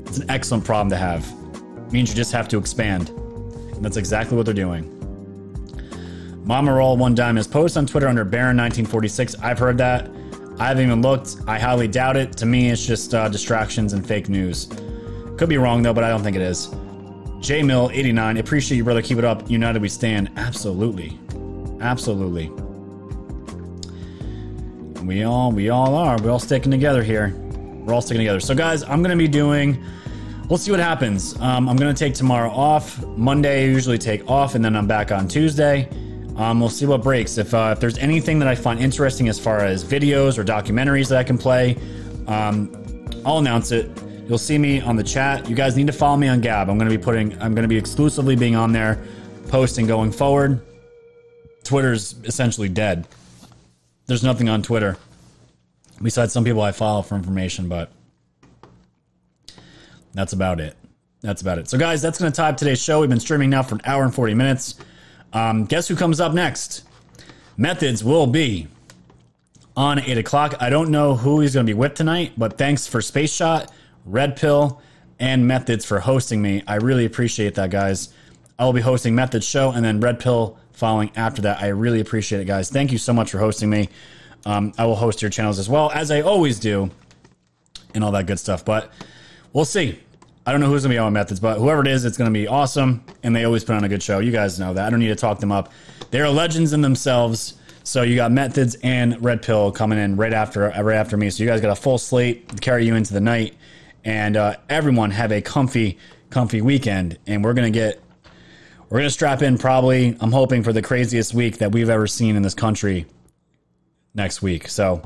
[0.07, 1.25] It's an excellent problem to have.
[1.87, 3.11] It means you just have to expand.
[3.11, 5.02] And that's exactly what they're doing.
[6.45, 9.43] Mama Roll One is post on Twitter under Baron1946.
[9.43, 10.11] I've heard that.
[10.59, 11.37] I haven't even looked.
[11.47, 12.37] I highly doubt it.
[12.39, 14.69] To me, it's just uh, distractions and fake news.
[15.37, 16.75] Could be wrong though, but I don't think it is.
[17.41, 18.39] J Mill 89.
[18.39, 19.03] Appreciate you, brother.
[19.03, 19.49] Keep it up.
[19.49, 20.31] United we stand.
[20.37, 21.17] Absolutely,
[21.81, 22.49] absolutely.
[25.05, 26.21] We all we all are.
[26.21, 27.35] We're all sticking together here.
[27.85, 28.41] We're all sticking together.
[28.41, 29.83] So guys, I'm gonna be doing.
[30.49, 31.39] We'll see what happens.
[31.41, 33.05] Um, I'm gonna take tomorrow off.
[33.17, 35.89] Monday I usually take off, and then I'm back on Tuesday.
[36.37, 37.39] Um, we'll see what breaks.
[37.39, 41.09] If uh, if there's anything that I find interesting as far as videos or documentaries
[41.09, 41.77] that I can play,
[42.27, 42.71] um,
[43.25, 43.91] I'll announce it.
[44.29, 45.49] You'll see me on the chat.
[45.49, 46.71] You guys need to follow me on Gab.
[46.71, 47.41] I'm gonna be putting.
[47.41, 49.03] I'm gonna be exclusively being on there,
[49.49, 50.61] posting going forward.
[51.65, 53.07] Twitter's essentially dead.
[54.07, 54.97] There's nothing on Twitter
[56.03, 57.91] besides some people I follow for information, but
[60.15, 60.77] that's about it.
[61.21, 61.69] That's about it.
[61.69, 63.01] So, guys, that's going to tie up today's show.
[63.01, 64.75] We've been streaming now for an hour and 40 minutes.
[65.33, 66.85] Um, guess who comes up next?
[67.57, 68.69] Methods will be
[69.77, 70.55] on 8 o'clock.
[70.61, 73.71] I don't know who he's going to be with tonight, but thanks for Space Shot,
[74.05, 74.81] Red Pill,
[75.19, 76.63] and Methods for hosting me.
[76.67, 78.13] I really appreciate that, guys.
[78.59, 81.63] I will be hosting Methods show and then Red Pill following after that.
[81.63, 82.71] I really appreciate it, guys.
[82.71, 83.89] Thank you so much for hosting me.
[84.45, 86.91] Um, I will host your channels as well, as I always do,
[87.95, 88.65] and all that good stuff.
[88.65, 88.91] But
[89.53, 90.01] we'll see.
[90.45, 92.49] I don't know who's gonna be on methods, but whoever it is, it's gonna be
[92.49, 93.05] awesome.
[93.23, 94.19] And they always put on a good show.
[94.19, 94.87] You guys know that.
[94.87, 95.73] I don't need to talk them up.
[96.11, 97.55] They're legends in themselves.
[97.85, 101.31] So you got methods and red pill coming in right after right after me.
[101.31, 103.57] So you guys got a full slate to carry you into the night,
[104.05, 105.99] and uh, everyone have a comfy,
[106.31, 107.19] comfy weekend.
[107.27, 108.01] And we're gonna get
[108.89, 110.17] we're gonna strap in probably.
[110.21, 113.07] I'm hoping for the craziest week that we've ever seen in this country
[114.15, 114.69] next week.
[114.69, 115.03] So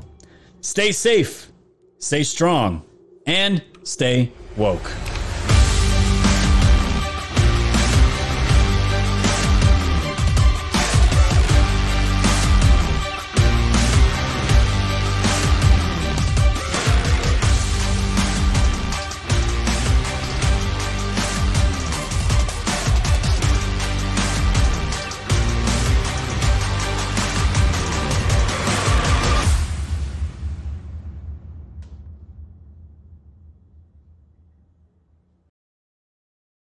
[0.60, 1.50] stay safe,
[1.98, 2.82] stay strong,
[3.26, 4.90] and stay woke.